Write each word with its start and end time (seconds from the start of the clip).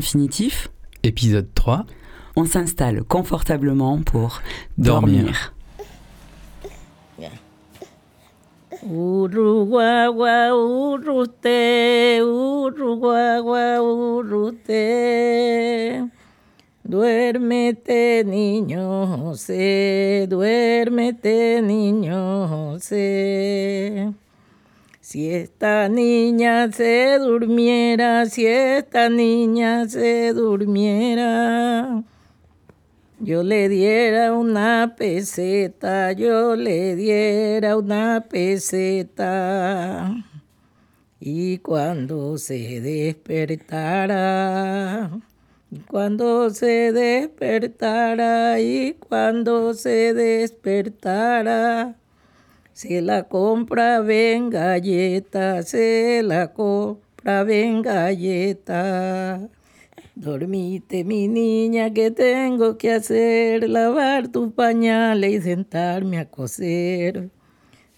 d'infinitif. 0.00 0.68
Épisode 1.02 1.48
3. 1.54 1.84
On 2.36 2.46
s'installe 2.46 3.04
confortablement 3.04 4.00
pour 4.02 4.40
dormir. 4.78 5.52
Duérmete, 16.90 18.24
niño 18.24 19.06
José, 19.06 20.26
duérmete, 20.28 21.62
niño 21.62 22.48
José. 22.48 24.08
Si 25.10 25.28
esta 25.28 25.88
niña 25.88 26.70
se 26.70 27.18
durmiera, 27.18 28.26
si 28.26 28.46
esta 28.46 29.08
niña 29.08 29.88
se 29.88 30.32
durmiera, 30.32 32.04
yo 33.18 33.42
le 33.42 33.68
diera 33.68 34.32
una 34.32 34.94
peseta, 34.96 36.12
yo 36.12 36.54
le 36.54 36.94
diera 36.94 37.76
una 37.76 38.24
peseta. 38.30 40.14
Y 41.18 41.58
cuando 41.58 42.38
se 42.38 42.80
despertara, 42.80 43.90
cuando 45.88 46.50
se 46.50 46.92
despertara, 46.92 48.60
y 48.60 48.92
cuando 48.92 49.74
se 49.74 50.14
despertara, 50.14 51.96
se 52.80 53.02
la 53.02 53.24
compra, 53.24 54.00
ven 54.00 54.48
galleta, 54.48 55.62
se 55.62 56.22
la 56.22 56.54
compra, 56.54 57.44
ven 57.44 57.82
galleta. 57.82 59.46
Dormite, 60.14 61.04
mi 61.04 61.28
niña, 61.28 61.92
que 61.92 62.10
tengo 62.10 62.78
que 62.78 62.92
hacer, 62.92 63.68
lavar 63.68 64.28
tus 64.28 64.54
pañales 64.54 65.30
y 65.30 65.42
sentarme 65.42 66.20
a 66.20 66.30
coser. 66.30 67.28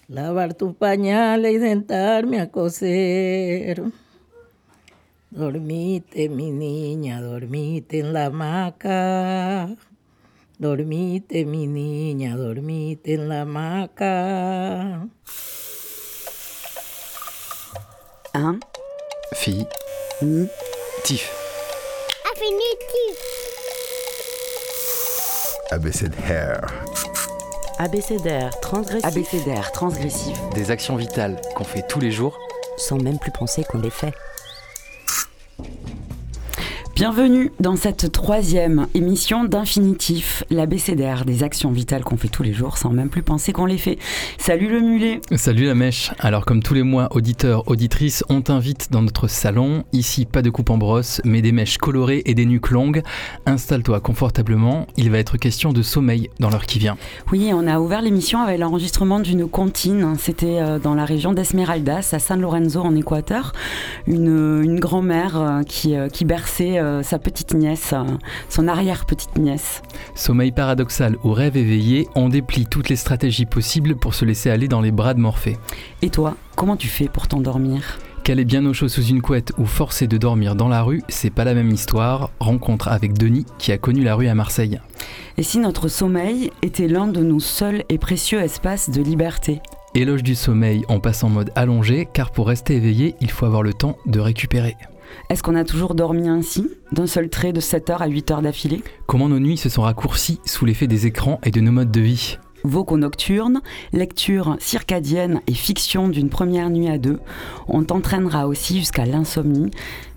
Lavar 0.09 0.53
tus 0.53 0.75
pañales 0.75 1.55
y 1.55 1.59
sentarme 1.59 2.41
a 2.41 2.51
coser. 2.51 3.83
Dormite, 5.31 6.27
mi 6.27 6.51
niña, 6.51 7.21
dormite 7.21 7.99
en 7.99 8.11
la 8.11 8.25
hamaca. 8.25 9.77
Dormite, 10.63 11.43
mi 11.43 11.67
niña, 11.67 12.37
dormite 12.37 13.15
en 13.15 13.27
la 13.27 13.41
hamaca. 13.41 15.09
Un, 18.33 18.59
Fille. 19.33 19.67
ni, 20.21 20.47
Tif. 21.03 21.29
Infinitif. 22.31 23.17
ABCDR. 25.71 26.61
Abécédaire, 27.77 28.57
transgressif, 28.61 29.03
abécédaire, 29.05 29.71
transgressif. 29.73 30.39
Des 30.55 30.71
actions 30.71 30.95
vitales 30.95 31.41
qu'on 31.57 31.65
fait 31.65 31.85
tous 31.85 31.99
les 31.99 32.11
jours. 32.11 32.39
sans 32.77 32.97
même 32.97 33.19
plus 33.19 33.31
penser 33.31 33.65
qu'on 33.65 33.79
les 33.79 33.89
fait. 33.89 34.13
Bienvenue 37.03 37.51
dans 37.59 37.75
cette 37.75 38.13
troisième 38.13 38.87
émission 38.93 39.43
d'Infinitif, 39.43 40.45
l'abécédaire 40.49 41.25
des 41.25 41.43
actions 41.43 41.69
vitales 41.69 42.05
qu'on 42.05 42.15
fait 42.15 42.29
tous 42.29 42.43
les 42.43 42.53
jours 42.53 42.77
sans 42.77 42.91
même 42.91 43.09
plus 43.09 43.23
penser 43.23 43.51
qu'on 43.51 43.65
les 43.65 43.77
fait. 43.77 43.97
Salut 44.37 44.69
le 44.69 44.79
mulet 44.79 45.19
Salut 45.35 45.65
la 45.65 45.75
mèche. 45.75 46.13
Alors 46.19 46.45
comme 46.45 46.63
tous 46.63 46.73
les 46.73 46.83
mois, 46.83 47.09
auditeurs, 47.11 47.67
auditrices, 47.67 48.23
on 48.29 48.39
t'invite 48.41 48.89
dans 48.89 49.01
notre 49.01 49.27
salon. 49.27 49.83
Ici, 49.91 50.25
pas 50.25 50.41
de 50.41 50.49
coupe 50.49 50.69
en 50.69 50.77
brosse, 50.77 51.19
mais 51.25 51.41
des 51.41 51.51
mèches 51.51 51.77
colorées 51.77 52.21
et 52.25 52.35
des 52.35 52.45
nuques 52.45 52.71
longues. 52.71 53.03
Installe-toi 53.45 53.99
confortablement. 53.99 54.87
Il 54.95 55.11
va 55.11 55.17
être 55.17 55.35
question 55.35 55.73
de 55.73 55.81
sommeil 55.81 56.29
dans 56.39 56.49
l'heure 56.49 56.65
qui 56.65 56.79
vient. 56.79 56.95
Oui, 57.33 57.51
on 57.53 57.67
a 57.67 57.81
ouvert 57.81 58.01
l'émission 58.01 58.39
avec 58.39 58.57
l'enregistrement 58.57 59.19
d'une 59.19 59.49
comptine. 59.49 60.13
C'était 60.17 60.61
euh, 60.61 60.79
dans 60.79 60.95
la 60.95 61.03
région 61.03 61.33
d'Esmeraldas, 61.33 62.11
à 62.13 62.19
San 62.19 62.39
Lorenzo 62.39 62.79
en 62.79 62.95
Équateur. 62.95 63.51
Une, 64.07 64.61
une 64.63 64.79
grand-mère 64.79 65.35
euh, 65.35 65.63
qui, 65.63 65.97
euh, 65.97 66.07
qui 66.07 66.23
berçait 66.23 66.79
sa 67.01 67.17
petite 67.17 67.53
nièce, 67.53 67.93
euh, 67.93 68.03
son 68.49 68.67
arrière-petite 68.67 69.37
nièce. 69.37 69.81
Sommeil 70.13 70.51
paradoxal 70.51 71.17
ou 71.23 71.31
rêve 71.31 71.57
éveillé, 71.57 72.07
on 72.15 72.29
déplie 72.29 72.65
toutes 72.65 72.89
les 72.89 72.95
stratégies 72.95 73.45
possibles 73.45 73.95
pour 73.95 74.13
se 74.13 74.25
laisser 74.25 74.49
aller 74.49 74.67
dans 74.67 74.81
les 74.81 74.91
bras 74.91 75.13
de 75.13 75.19
Morphée. 75.19 75.57
Et 76.01 76.09
toi, 76.09 76.35
comment 76.55 76.77
tu 76.77 76.87
fais 76.87 77.07
pour 77.07 77.27
t'endormir? 77.27 77.97
Caler 78.23 78.45
bien 78.45 78.65
au 78.65 78.73
chaud 78.73 78.87
sous 78.87 79.03
une 79.03 79.21
couette 79.21 79.51
ou 79.57 79.65
forcé 79.65 80.07
de 80.07 80.17
dormir 80.17 80.55
dans 80.55 80.69
la 80.69 80.81
rue, 80.81 81.01
c'est 81.09 81.29
pas 81.29 81.43
la 81.43 81.53
même 81.53 81.71
histoire. 81.71 82.31
Rencontre 82.39 82.87
avec 82.87 83.17
Denis 83.17 83.45
qui 83.57 83.73
a 83.73 83.77
connu 83.77 84.01
la 84.01 84.15
rue 84.15 84.27
à 84.27 84.35
Marseille. 84.35 84.79
Et 85.37 85.43
si 85.43 85.59
notre 85.59 85.89
sommeil 85.89 86.49
était 86.61 86.87
l'un 86.87 87.07
de 87.07 87.21
nos 87.21 87.41
seuls 87.41 87.83
et 87.89 87.97
précieux 87.97 88.39
espaces 88.39 88.89
de 88.89 89.01
liberté? 89.01 89.61
Éloge 89.93 90.23
du 90.23 90.35
sommeil, 90.35 90.85
on 90.87 91.01
passe 91.01 91.23
en 91.25 91.29
mode 91.29 91.51
allongé 91.55 92.07
car 92.11 92.31
pour 92.31 92.47
rester 92.47 92.77
éveillé, 92.77 93.15
il 93.19 93.29
faut 93.29 93.45
avoir 93.45 93.61
le 93.61 93.73
temps 93.73 93.97
de 94.05 94.21
récupérer. 94.21 94.77
Est-ce 95.33 95.41
qu'on 95.41 95.55
a 95.55 95.63
toujours 95.63 95.95
dormi 95.95 96.29
ainsi, 96.29 96.69
d'un 96.91 97.07
seul 97.07 97.27
trait 97.27 97.53
de 97.53 97.59
7h 97.59 97.97
à 97.97 98.07
8h 98.07 98.43
d'affilée? 98.43 98.83
Comment 99.07 99.29
nos 99.29 99.39
nuits 99.39 99.57
se 99.57 99.67
sont 99.67 99.81
raccourcies 99.81 100.39
sous 100.45 100.63
l'effet 100.63 100.85
des 100.85 101.07
écrans 101.07 101.39
et 101.43 101.49
de 101.49 101.59
nos 101.59 101.71
modes 101.71 101.89
de 101.89 102.01
vie? 102.01 102.37
Vocaux 102.63 102.99
nocturnes, 102.99 103.63
lecture 103.93 104.55
circadienne 104.59 105.41
et 105.47 105.55
fiction 105.55 106.07
d'une 106.07 106.29
première 106.29 106.69
nuit 106.69 106.87
à 106.87 106.99
deux, 106.99 107.17
on 107.67 107.83
t'entraînera 107.83 108.47
aussi 108.47 108.77
jusqu'à 108.77 109.07
l'insomnie, 109.07 109.71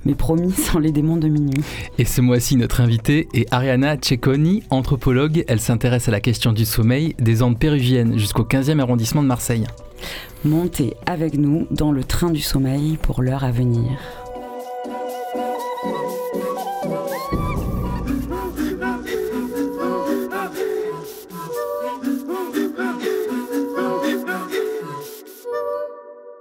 mais 0.04 0.14
promis 0.14 0.52
sans 0.52 0.80
les 0.80 0.92
démons 0.92 1.16
de 1.16 1.28
minuit. 1.28 1.64
Et 1.96 2.04
ce 2.04 2.20
mois-ci, 2.20 2.56
notre 2.56 2.82
invitée 2.82 3.26
est 3.32 3.50
Ariana 3.54 3.96
Cecconi, 3.98 4.64
anthropologue. 4.68 5.46
Elle 5.48 5.60
s'intéresse 5.60 6.08
à 6.08 6.12
la 6.12 6.20
question 6.20 6.52
du 6.52 6.66
sommeil 6.66 7.14
des 7.18 7.42
Andes 7.42 7.58
péruviennes 7.58 8.18
jusqu'au 8.18 8.44
15e 8.44 8.80
arrondissement 8.80 9.22
de 9.22 9.28
Marseille. 9.28 9.64
Montez 10.44 10.92
avec 11.06 11.38
nous 11.38 11.66
dans 11.70 11.90
le 11.90 12.04
train 12.04 12.28
du 12.28 12.42
sommeil 12.42 12.98
pour 13.00 13.22
l'heure 13.22 13.44
à 13.44 13.50
venir. 13.50 13.98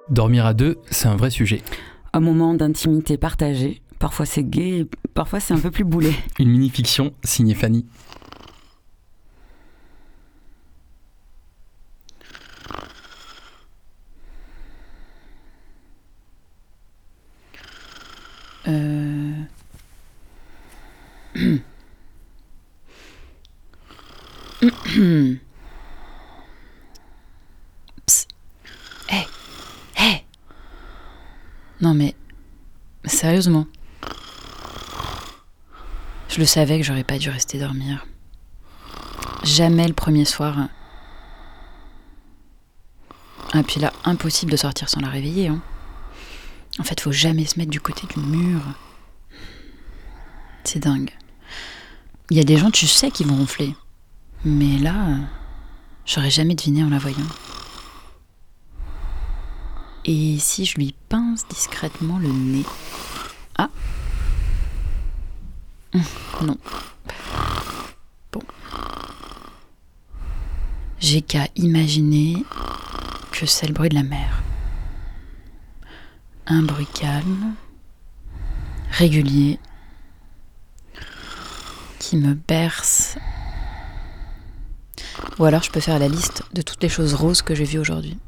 Dormir 0.09 0.45
à 0.45 0.53
deux, 0.53 0.77
c'est 0.91 1.07
un 1.07 1.15
vrai 1.15 1.31
sujet. 1.31 1.63
Un 2.13 2.19
moment 2.19 2.53
d'intimité 2.53 3.17
partagée, 3.17 3.81
parfois 3.97 4.27
c'est 4.27 4.43
gai, 4.43 4.85
parfois 5.15 5.39
c'est 5.39 5.55
un 5.55 5.59
peu 5.59 5.71
plus 5.71 5.83
boulet. 5.83 6.13
Une 6.39 6.49
mini-fiction 6.49 7.11
signée 7.23 7.55
Fanny. 7.55 7.87
Euh... 18.67 19.33
Non 31.81 31.93
mais... 31.93 32.15
Sérieusement. 33.05 33.67
Je 36.29 36.39
le 36.39 36.45
savais 36.45 36.79
que 36.79 36.83
j'aurais 36.85 37.03
pas 37.03 37.17
dû 37.17 37.29
rester 37.29 37.59
dormir. 37.59 38.05
Jamais 39.43 39.87
le 39.87 39.93
premier 39.93 40.25
soir. 40.25 40.67
Ah 43.53 43.63
puis 43.63 43.79
là, 43.79 43.93
impossible 44.03 44.51
de 44.51 44.57
sortir 44.57 44.89
sans 44.89 45.01
la 45.01 45.09
réveiller. 45.09 45.47
Hein. 45.47 45.61
En 46.79 46.83
fait, 46.83 46.99
faut 46.99 47.11
jamais 47.11 47.45
se 47.45 47.57
mettre 47.57 47.71
du 47.71 47.79
côté 47.79 48.07
du 48.07 48.19
mur. 48.19 48.59
C'est 50.63 50.79
dingue. 50.79 51.11
Il 52.31 52.37
y 52.37 52.39
a 52.39 52.43
des 52.43 52.57
gens, 52.57 52.71
tu 52.71 52.87
sais, 52.87 53.11
qui 53.11 53.23
vont 53.23 53.35
ronfler. 53.35 53.75
Mais 54.43 54.77
là, 54.79 55.19
j'aurais 56.05 56.31
jamais 56.31 56.55
deviné 56.55 56.83
en 56.83 56.89
la 56.89 56.97
voyant. 56.97 57.27
Et 60.05 60.37
si 60.39 60.65
je 60.65 60.75
lui 60.75 60.93
pince 61.09 61.47
discrètement 61.47 62.19
le 62.19 62.29
nez 62.29 62.63
Ah 63.57 63.69
Hum, 65.93 66.01
Non. 66.43 66.57
Bon. 68.31 68.41
J'ai 70.99 71.21
qu'à 71.21 71.47
imaginer 71.55 72.45
que 73.31 73.45
c'est 73.45 73.67
le 73.67 73.73
bruit 73.73 73.89
de 73.89 73.95
la 73.95 74.03
mer. 74.03 74.43
Un 76.47 76.61
bruit 76.61 76.87
calme, 76.93 77.55
régulier, 78.91 79.59
qui 81.97 82.17
me 82.17 82.35
berce. 82.35 83.17
Ou 85.39 85.45
alors 85.45 85.63
je 85.63 85.71
peux 85.71 85.79
faire 85.79 85.97
la 85.97 86.07
liste 86.07 86.43
de 86.53 86.61
toutes 86.61 86.83
les 86.83 86.89
choses 86.89 87.15
roses 87.15 87.41
que 87.41 87.55
j'ai 87.55 87.65
vues 87.65 87.79
aujourd'hui. 87.79 88.19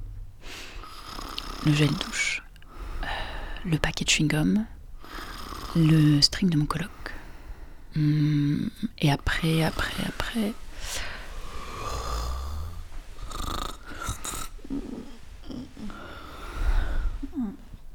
Le 1.67 1.73
gel 1.73 1.89
douche, 1.89 2.41
euh, 3.03 3.05
le 3.65 3.77
paquet 3.77 4.05
de 4.05 4.09
chewing-gum, 4.09 4.63
le 5.75 6.21
string 6.21 6.49
de 6.49 6.57
mon 6.57 6.65
coloc, 6.65 6.89
Hmm, 7.97 8.67
et 8.99 9.11
après, 9.11 9.63
après, 9.63 10.03
après. 10.07 10.53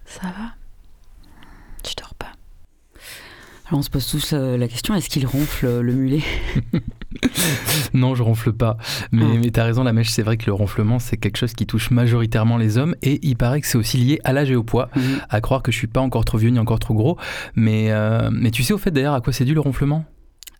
Ça 0.06 0.26
va 0.26 0.54
Tu 1.84 1.94
dors 1.94 2.14
pas 2.16 2.32
Alors 3.72 3.78
on 3.78 3.82
se 3.82 3.88
pose 3.88 4.06
tous 4.06 4.34
euh, 4.34 4.58
la 4.58 4.68
question 4.68 4.94
est-ce 4.94 5.08
qu'il 5.08 5.26
ronfle 5.26 5.64
euh, 5.64 5.80
le 5.80 5.94
mulet 5.94 6.20
Non, 7.94 8.14
je 8.14 8.22
ronfle 8.22 8.52
pas. 8.52 8.76
Mais, 9.12 9.24
Ah. 9.24 9.38
mais 9.56 9.62
raison, 9.62 9.82
la 9.82 9.94
mèche, 9.94 10.10
c'est 10.10 10.22
vrai 10.22 10.36
que 10.36 10.44
le 10.44 10.52
ronflement, 10.52 10.98
c'est 10.98 11.16
quelque 11.16 11.38
chose 11.38 11.54
qui 11.54 11.64
touche 11.66 11.90
majoritairement 11.90 12.58
les 12.58 12.76
hommes. 12.76 12.94
Et 13.00 13.18
il 13.26 13.34
paraît 13.34 13.62
que 13.62 13.66
c'est 13.66 13.78
aussi 13.78 13.96
lié 13.96 14.20
à 14.24 14.34
l'âge 14.34 14.50
et 14.50 14.56
au 14.56 14.62
poids. 14.62 14.90
Mhm. 14.94 15.20
À 15.30 15.40
croire 15.40 15.62
que 15.62 15.72
je 15.72 15.78
suis 15.78 15.86
pas 15.86 16.02
encore 16.02 16.26
trop 16.26 16.36
vieux 16.36 16.50
ni 16.50 16.58
encore 16.58 16.80
trop 16.80 16.92
gros. 16.92 17.16
Mais, 17.56 17.90
euh, 17.92 18.28
mais 18.30 18.50
tu 18.50 18.62
sais 18.62 18.74
au 18.74 18.78
fait 18.78 18.90
d'ailleurs 18.90 19.14
à 19.14 19.22
quoi 19.22 19.32
c'est 19.32 19.46
dû 19.46 19.54
le 19.54 19.60
ronflement? 19.60 20.04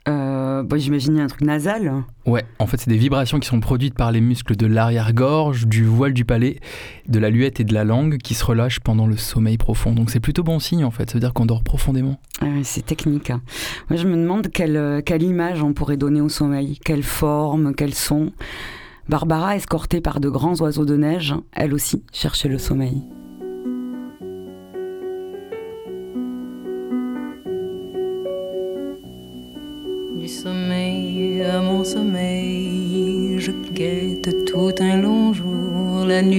Euh, 0.09 0.65
J'imagine 0.77 1.19
un 1.21 1.27
truc 1.27 1.43
nasal. 1.43 1.93
Ouais, 2.25 2.45
en 2.59 2.67
fait, 2.67 2.79
c'est 2.79 2.89
des 2.91 2.97
vibrations 2.97 3.39
qui 3.41 3.49
sont 3.49 3.61
produites 3.61 3.95
par 3.95 4.11
les 4.11 4.21
muscles 4.21 4.57
de 4.57 4.67
l'arrière-gorge, 4.67 5.67
du 5.67 5.85
voile 5.85 6.13
du 6.15 6.25
palais, 6.25 6.61
de 7.09 7.19
la 7.19 7.31
luette 7.31 7.61
et 7.61 7.65
de 7.65 7.75
la 7.75 7.85
langue 7.85 8.17
qui 8.19 8.35
se 8.35 8.45
relâchent 8.45 8.81
pendant 8.81 9.07
le 9.07 9.17
sommeil 9.17 9.59
profond. 9.59 9.93
Donc 9.93 10.11
c'est 10.11 10.21
plutôt 10.21 10.43
bon 10.43 10.59
signe 10.59 10.85
en 10.85 10.91
fait, 10.91 11.11
ça 11.11 11.15
veut 11.15 11.21
dire 11.21 11.35
qu'on 11.35 11.47
dort 11.47 11.63
profondément. 11.63 12.19
Ah 12.41 12.47
c'est 12.63 12.87
technique. 12.87 13.31
hein. 13.31 13.43
Moi, 13.91 13.99
je 13.99 14.07
me 14.09 14.17
demande 14.17 14.49
quelle, 14.49 14.77
euh, 14.77 15.01
quelle 15.05 15.23
image 15.23 15.63
on 15.63 15.73
pourrait 15.75 15.97
donner 15.99 16.21
au 16.21 16.29
sommeil, 16.29 16.79
quelle 16.85 17.03
forme, 17.03 17.75
quel 17.75 17.93
son. 17.95 18.33
Barbara, 19.09 19.57
escortée 19.57 20.01
par 20.01 20.21
de 20.21 20.29
grands 20.31 20.57
oiseaux 20.61 20.85
de 20.87 20.97
neige, 20.97 21.35
elle 21.53 21.75
aussi 21.75 22.03
cherchait 22.13 22.49
le 22.49 22.59
sommeil. 22.59 23.03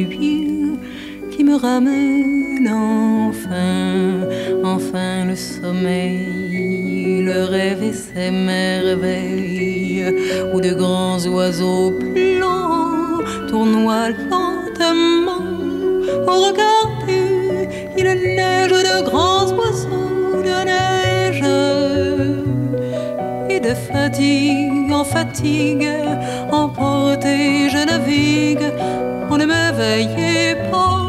Qui 0.01 1.43
me 1.43 1.55
ramène 1.55 2.67
enfin, 2.67 4.27
enfin 4.63 5.25
le 5.25 5.35
sommeil, 5.35 7.21
le 7.21 7.43
rêve 7.43 7.83
et 7.83 7.93
ses 7.93 8.31
merveilles, 8.31 10.15
où 10.51 10.59
de 10.61 10.73
grands 10.73 11.23
oiseaux 11.27 11.91
blancs 11.91 13.23
tournoient 13.49 14.09
lentement. 14.09 15.45
Au 16.27 16.35
regardez, 16.47 17.69
il 17.95 18.05
neige 18.05 18.71
de 18.71 19.03
grands 19.09 19.51
oiseaux 19.53 20.41
de 20.49 20.57
neige 20.71 21.43
et 23.47 23.59
de 23.59 23.73
fatigue 23.75 24.91
en 24.91 25.03
fatigue, 25.03 25.87
emporté 26.51 27.69
je 27.69 27.85
navigue, 27.85 28.67
veillait 29.77 30.69
pas. 30.71 30.99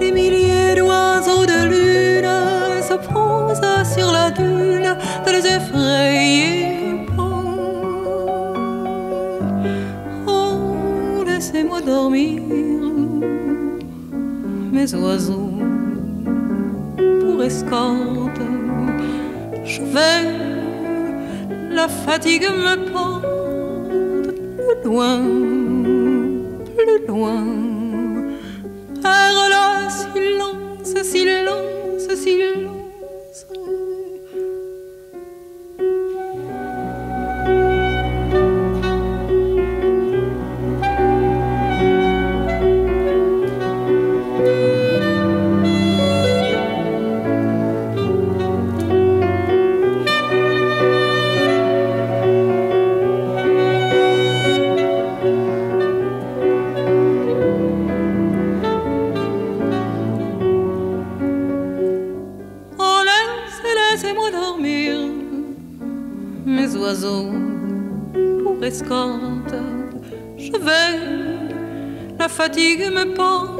Des 0.00 0.12
milliers 0.12 0.74
d'oiseaux 0.76 1.46
de 1.46 1.60
lune 1.72 2.82
se 2.82 2.94
posent 3.12 3.94
sur 3.94 4.12
la 4.12 4.30
dune, 4.30 4.96
ne 5.24 5.30
les 5.32 5.46
effrayez 5.56 7.06
pas. 7.16 7.44
Oh, 10.26 11.24
laissez-moi 11.26 11.80
dormir, 11.80 12.42
mes 14.72 14.94
oiseaux 14.94 15.52
pour 17.20 17.42
escorte. 17.42 18.40
Je 19.64 19.82
vais, 19.82 20.22
la 21.74 21.88
fatigue 21.88 22.48
me 22.48 22.92
porte 22.92 23.35
loin, 24.86 25.20
plus 26.76 27.06
loin, 27.08 27.44
vers 29.02 29.32
le 29.52 29.90
silence, 29.90 31.02
silence, 31.02 32.14
silence. 32.14 32.75
Fatigue 72.36 72.90
me 72.90 73.06
porte 73.14 73.55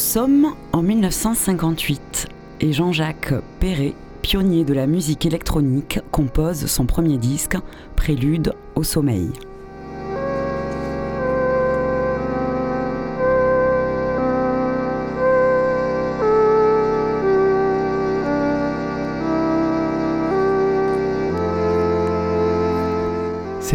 sommes 0.00 0.54
en 0.72 0.82
1958 0.82 2.28
et 2.60 2.72
Jean-Jacques 2.72 3.34
Perret, 3.60 3.94
pionnier 4.22 4.64
de 4.64 4.72
la 4.72 4.86
musique 4.86 5.26
électronique, 5.26 6.00
compose 6.10 6.66
son 6.66 6.86
premier 6.86 7.18
disque, 7.18 7.56
Prélude 7.96 8.54
au 8.74 8.82
sommeil. 8.82 9.30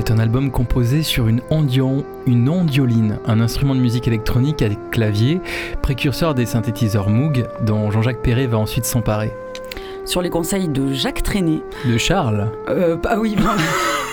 C'est 0.05 0.13
un 0.13 0.19
album 0.19 0.51
composé 0.51 1.01
sur 1.01 1.27
une, 1.27 1.41
ondion, 1.49 2.05
une 2.27 2.47
ondioline, 2.47 3.17
un 3.25 3.39
instrument 3.39 3.73
de 3.73 3.79
musique 3.79 4.07
électronique 4.07 4.61
avec 4.61 4.91
clavier, 4.91 5.41
précurseur 5.81 6.35
des 6.35 6.45
synthétiseurs 6.45 7.09
Moog, 7.09 7.47
dont 7.65 7.89
Jean-Jacques 7.89 8.21
Perret 8.21 8.45
va 8.45 8.59
ensuite 8.59 8.85
s'emparer. 8.85 9.33
Sur 10.05 10.21
les 10.21 10.29
conseils 10.29 10.67
de 10.67 10.93
Jacques 10.93 11.23
Trenet, 11.23 11.63
De 11.85 11.97
Charles 11.97 12.51
euh, 12.69 12.97
ah 13.09 13.19
oui. 13.19 13.35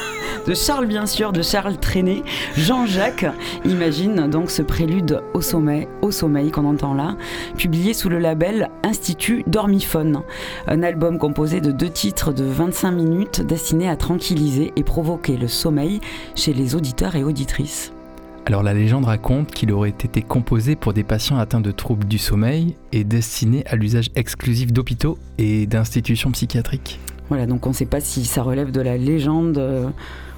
de 0.46 0.54
Charles 0.54 0.86
bien 0.86 1.06
sûr, 1.06 1.32
de 1.32 1.42
Charles 1.42 1.76
Trenet. 1.76 2.22
Jean-Jacques 2.56 3.26
imagine 3.64 4.28
donc 4.28 4.50
ce 4.50 4.62
prélude 4.62 5.20
au 5.34 5.40
sommeil, 5.40 5.88
au 6.00 6.10
sommeil 6.10 6.50
qu'on 6.50 6.64
entend 6.64 6.94
là, 6.94 7.16
publié 7.56 7.94
sous 7.94 8.08
le 8.08 8.18
label 8.18 8.70
Institut 8.82 9.44
Dormiphone, 9.46 10.22
un 10.66 10.82
album 10.82 11.18
composé 11.18 11.60
de 11.60 11.70
deux 11.70 11.90
titres 11.90 12.32
de 12.32 12.44
25 12.44 12.90
minutes 12.90 13.40
destinés 13.42 13.88
à 13.88 13.96
tranquilliser 13.96 14.72
et 14.76 14.82
provoquer 14.82 15.36
le 15.36 15.48
sommeil 15.48 16.00
chez 16.34 16.52
les 16.52 16.74
auditeurs 16.74 17.16
et 17.16 17.24
auditrices. 17.24 17.92
Alors 18.44 18.64
la 18.64 18.74
légende 18.74 19.04
raconte 19.04 19.52
qu'il 19.52 19.70
aurait 19.70 19.90
été 19.90 20.20
composé 20.20 20.74
pour 20.74 20.92
des 20.92 21.04
patients 21.04 21.38
atteints 21.38 21.60
de 21.60 21.70
troubles 21.70 22.06
du 22.06 22.18
sommeil 22.18 22.74
et 22.90 23.04
destiné 23.04 23.64
à 23.66 23.76
l'usage 23.76 24.10
exclusif 24.16 24.72
d'hôpitaux 24.72 25.16
et 25.38 25.66
d'institutions 25.66 26.32
psychiatriques. 26.32 26.98
Voilà, 27.28 27.46
donc 27.46 27.66
on 27.66 27.70
ne 27.70 27.74
sait 27.74 27.86
pas 27.86 28.00
si 28.00 28.24
ça 28.24 28.42
relève 28.42 28.72
de 28.72 28.80
la 28.80 28.96
légende 28.96 29.58
euh, 29.58 29.88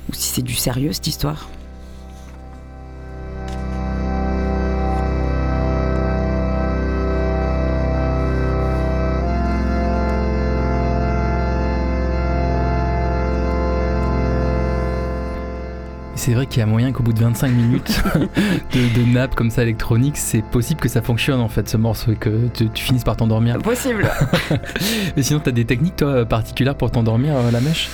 ou 0.09 0.15
si 0.15 0.29
c'est 0.29 0.43
du 0.43 0.55
sérieux 0.55 0.93
cette 0.93 1.07
histoire. 1.07 1.49
C'est 16.25 16.33
vrai 16.33 16.47
qu'il 16.47 16.61
y 16.61 16.63
a 16.63 16.67
moyen 16.67 16.91
qu'au 16.91 17.03
bout 17.03 17.13
de 17.13 17.21
25 17.21 17.49
minutes 17.49 18.03
de, 18.73 18.99
de 18.99 19.13
nappe 19.13 19.35
comme 19.35 19.51
ça 19.51 19.63
électronique, 19.63 20.17
c'est 20.17 20.41
possible 20.41 20.81
que 20.81 20.89
ça 20.89 21.03
fonctionne 21.03 21.39
en 21.39 21.51
fait 21.51 21.69
ce 21.69 21.77
morceau 21.77 22.13
et 22.13 22.17
que 22.17 22.49
tu, 22.55 22.71
tu 22.71 22.83
finisses 22.83 23.05
par 23.05 23.19
t'endormir. 23.19 23.59
Possible. 23.59 24.11
Mais 25.17 25.23
sinon, 25.23 25.41
tu 25.41 25.51
as 25.51 25.53
des 25.53 25.67
techniques 25.67 25.97
toi 25.97 26.25
particulières 26.25 26.77
pour 26.77 26.91
t'endormir 26.91 27.37
euh, 27.37 27.51
la 27.51 27.61
mèche? 27.61 27.91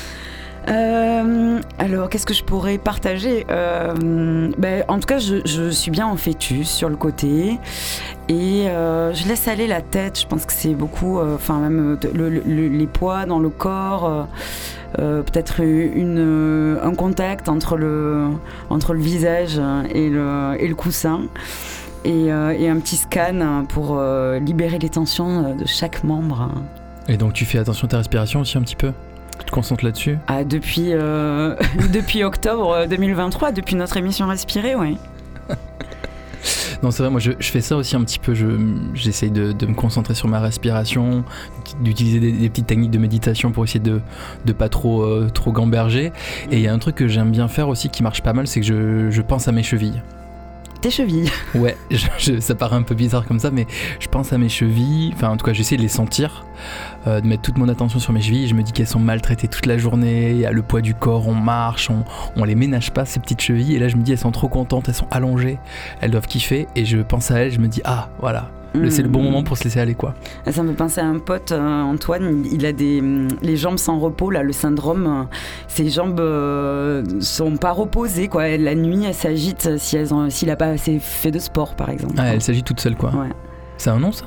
Euh, 0.69 1.61
alors, 1.79 2.09
qu'est-ce 2.11 2.27
que 2.27 2.35
je 2.35 2.45
pourrais 2.45 2.79
partager 2.79 3.47
Euh, 3.51 4.51
ben, 4.59 4.85
En 4.89 4.99
tout 5.01 5.07
cas, 5.07 5.19
je, 5.19 5.71
suis 5.71 5.91
bien 5.91 6.07
en 6.07 6.17
fœtus 6.17 6.69
sur 6.69 6.89
le 6.89 6.97
côté 6.97 7.59
et 8.29 8.69
euh, 8.69 9.13
je 9.15 9.27
laisse 9.27 9.49
aller 9.49 9.67
la 9.67 9.81
tête. 9.81 10.21
Je 10.21 10.27
pense 10.27 10.45
que 10.47 10.53
c'est 10.53 10.75
beaucoup, 10.75 11.19
enfin 11.21 11.59
même 11.59 11.99
le- 12.15 12.29
le- 12.29 12.69
les 12.69 12.87
poids 12.87 13.25
dans 13.27 13.39
le 13.39 13.49
corps, 13.49 14.29
peut-être 14.97 15.61
une, 15.61 16.79
un 16.83 16.95
contact 16.95 17.49
entre 17.49 17.77
le, 17.77 18.27
entre 18.69 18.93
le 18.93 19.01
visage 19.01 19.61
et 19.95 20.11
le, 20.11 20.57
et 20.59 20.69
le 20.69 20.75
coussin. 20.75 21.23
Et, 22.05 22.27
et 22.27 22.69
un 22.69 22.79
petit 22.81 22.97
scan 22.97 23.65
pour 23.69 24.01
libérer 24.41 24.79
les 24.79 24.89
tensions 24.89 25.55
de 25.55 25.67
chaque 25.67 26.03
membre. 26.05 26.49
Et 27.09 27.17
donc 27.17 27.33
tu 27.33 27.45
fais 27.45 27.59
attention 27.59 27.87
à 27.87 27.91
ta 27.91 27.97
respiration 27.99 28.41
aussi 28.41 28.57
un 28.59 28.63
petit 28.63 28.77
peu? 28.77 28.93
Tu 29.41 29.47
te 29.47 29.51
concentres 29.51 29.85
là-dessus? 29.85 30.17
Ah, 30.29 30.45
depuis, 30.45 30.93
euh, 30.93 31.57
depuis 31.93 32.23
octobre 32.25 32.87
2023, 32.89 33.53
depuis 33.53 33.75
notre 33.75 33.97
émission 33.97 34.27
Respirer, 34.29 34.75
oui. 34.77 34.97
Non, 36.83 36.91
c'est 36.91 37.03
vrai, 37.03 37.11
moi 37.11 37.21
je, 37.21 37.33
je 37.39 37.51
fais 37.51 37.61
ça 37.61 37.77
aussi 37.77 37.95
un 37.97 38.03
petit 38.03 38.19
peu. 38.19 38.33
je- 38.33 38.47
J'essaye 38.95 39.31
de, 39.31 39.53
de 39.53 39.67
me 39.67 39.75
concentrer 39.75 40.15
sur 40.15 40.29
ma 40.29 40.41
respiration, 40.41 41.25
d'utiliser 41.83 42.19
des, 42.21 42.33
des 42.33 42.49
petites 42.49 42.67
techniques 42.67 42.91
de 42.91 42.97
méditation 42.99 43.51
pour 43.53 43.65
essayer 43.65 43.81
de, 43.81 44.01
de 44.47 44.53
pas 44.55 44.71
trop, 44.71 45.03
euh, 45.03 45.29
trop 45.33 45.53
gamberger. 45.53 46.13
Et 46.51 46.57
il 46.57 46.61
y 46.61 46.69
a 46.69 46.73
un 46.73 46.79
truc 46.79 46.95
que 46.97 47.09
j'aime 47.09 47.31
bien 47.31 47.49
faire 47.49 47.69
aussi 47.69 47.91
qui 47.91 48.03
marche 48.03 48.23
pas 48.23 48.33
mal, 48.33 48.47
c'est 48.47 48.61
que 48.61 48.67
je, 48.67 49.11
je 49.11 49.21
pense 49.23 49.47
à 49.49 49.53
mes 49.53 49.63
chevilles. 49.63 50.01
Tes 50.81 50.89
chevilles. 50.91 51.31
Ouais, 51.55 51.77
je- 51.91 52.41
ça 52.41 52.55
paraît 52.55 52.77
un 52.77 52.83
peu 52.83 52.95
bizarre 52.95 53.27
comme 53.27 53.39
ça, 53.39 53.51
mais 53.51 53.67
je 53.99 54.09
pense 54.09 54.33
à 54.33 54.39
mes 54.39 54.49
chevilles. 54.49 55.13
Enfin, 55.15 55.29
en 55.29 55.37
tout 55.37 55.45
cas, 55.45 55.53
j'essaie 55.53 55.77
de 55.77 55.83
les 55.83 55.89
sentir, 55.89 56.47
euh, 57.07 57.21
de 57.21 57.27
mettre 57.27 57.43
toute 57.43 57.59
mon 57.59 57.69
attention 57.69 57.99
sur 57.99 58.15
mes 58.15 58.23
chevilles. 58.23 58.49
Je 58.49 58.55
me 58.55 58.63
dis 58.63 58.73
qu'elles 58.73 58.87
sont 58.87 58.99
maltraitées 58.99 59.47
toute 59.49 59.67
la 59.67 59.77
journée. 59.77 60.31
Il 60.31 60.39
y 60.39 60.47
a 60.47 60.53
le 60.53 60.63
poids 60.63 60.81
du 60.81 60.95
corps, 60.95 61.29
on 61.29 61.35
marche, 61.35 61.91
on, 61.91 62.05
on 62.37 62.45
les 62.45 62.55
ménage 62.55 62.93
pas, 62.93 63.05
ces 63.05 63.21
petites 63.21 63.43
chevilles. 63.43 63.75
Et 63.77 63.79
là, 63.79 63.89
je 63.89 63.97
me 63.97 64.03
dis, 64.03 64.13
elles 64.13 64.19
sont 64.19 64.31
trop 64.31 64.49
contentes, 64.49 64.89
elles 64.89 64.95
sont 64.95 65.09
allongées, 65.11 65.59
elles 66.01 66.11
doivent 66.13 66.27
kiffer. 66.27 66.67
Et 66.77 66.87
je 66.87 66.97
pense 66.99 67.31
à 67.31 67.41
elles, 67.41 67.53
je 67.53 67.59
me 67.59 67.69
dis, 67.69 67.83
ah, 67.85 68.09
voilà, 68.21 68.51
c'est 68.89 69.03
le 69.03 69.09
bon 69.09 69.21
Mmh. 69.21 69.25
moment 69.25 69.43
pour 69.43 69.57
se 69.59 69.65
laisser 69.65 69.81
aller, 69.81 69.95
quoi. 69.95 70.15
Ça 70.51 70.63
me 70.63 70.69
fait 70.71 70.77
penser 70.77 71.01
à 71.01 71.07
un 71.07 71.19
pote, 71.19 71.53
euh, 71.53 71.83
Antoine, 71.83 72.45
il 72.51 72.65
a 72.67 72.73
des, 72.73 73.01
hum, 73.01 73.29
les 73.43 73.57
jambes 73.57 73.79
sans 73.79 73.99
repos, 73.99 74.31
là, 74.31 74.43
le 74.43 74.53
syndrome. 74.53 75.07
euh, 75.07 75.25
ses 75.69 75.89
jambes 75.91 76.21
euh, 76.21 77.03
sont 77.21 77.57
pas 77.57 77.73
reposées, 77.73 78.29
quoi. 78.29 78.57
La 78.57 78.75
nuit, 78.75 79.05
elles 79.05 79.15
s'agitent 79.15 79.77
si 79.79 79.97
elles 79.97 80.15
ont- 80.15 80.31
s'il 80.31 80.51
a 80.51 80.57
pas 80.57 80.67
assez 80.69 80.99
fait 81.01 81.31
de 81.31 81.39
sport, 81.39 81.75
par 81.75 81.91
exemple. 81.91 82.15
Ah, 82.19 82.33
elle 82.35 82.43
s'agit 82.43 82.63
toute 82.63 82.81
seule, 82.81 82.97
quoi. 82.97 83.11
Ouais. 83.11 83.29
C'est 83.77 83.91
un 83.91 83.99
nom, 83.99 84.13
ça? 84.13 84.25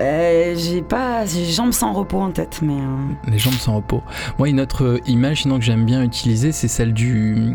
Euh, 0.00 0.54
j'ai 0.56 0.80
pas, 0.82 1.26
j'ai 1.26 1.44
jambes 1.44 1.72
sans 1.72 1.92
repos 1.92 2.20
en 2.20 2.30
tête, 2.30 2.60
mais. 2.62 2.72
euh, 2.74 3.30
Les 3.30 3.38
jambes 3.38 3.52
sans 3.54 3.76
repos. 3.76 4.02
Moi, 4.38 4.48
une 4.48 4.60
autre 4.60 4.98
image 5.06 5.42
sinon 5.42 5.58
que 5.58 5.64
j'aime 5.64 5.84
bien 5.84 6.02
utiliser, 6.02 6.52
c'est 6.52 6.68
celle 6.68 6.94
du. 6.94 7.54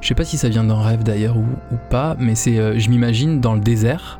Je 0.00 0.08
sais 0.08 0.14
pas 0.14 0.24
si 0.24 0.38
ça 0.38 0.48
vient 0.48 0.64
d'un 0.64 0.80
rêve 0.80 1.02
d'ailleurs 1.04 1.36
ou, 1.36 1.44
ou 1.72 1.76
pas, 1.90 2.16
mais 2.18 2.34
c'est. 2.34 2.78
je 2.80 2.90
m'imagine 2.90 3.40
dans 3.40 3.54
le 3.54 3.60
désert, 3.60 4.18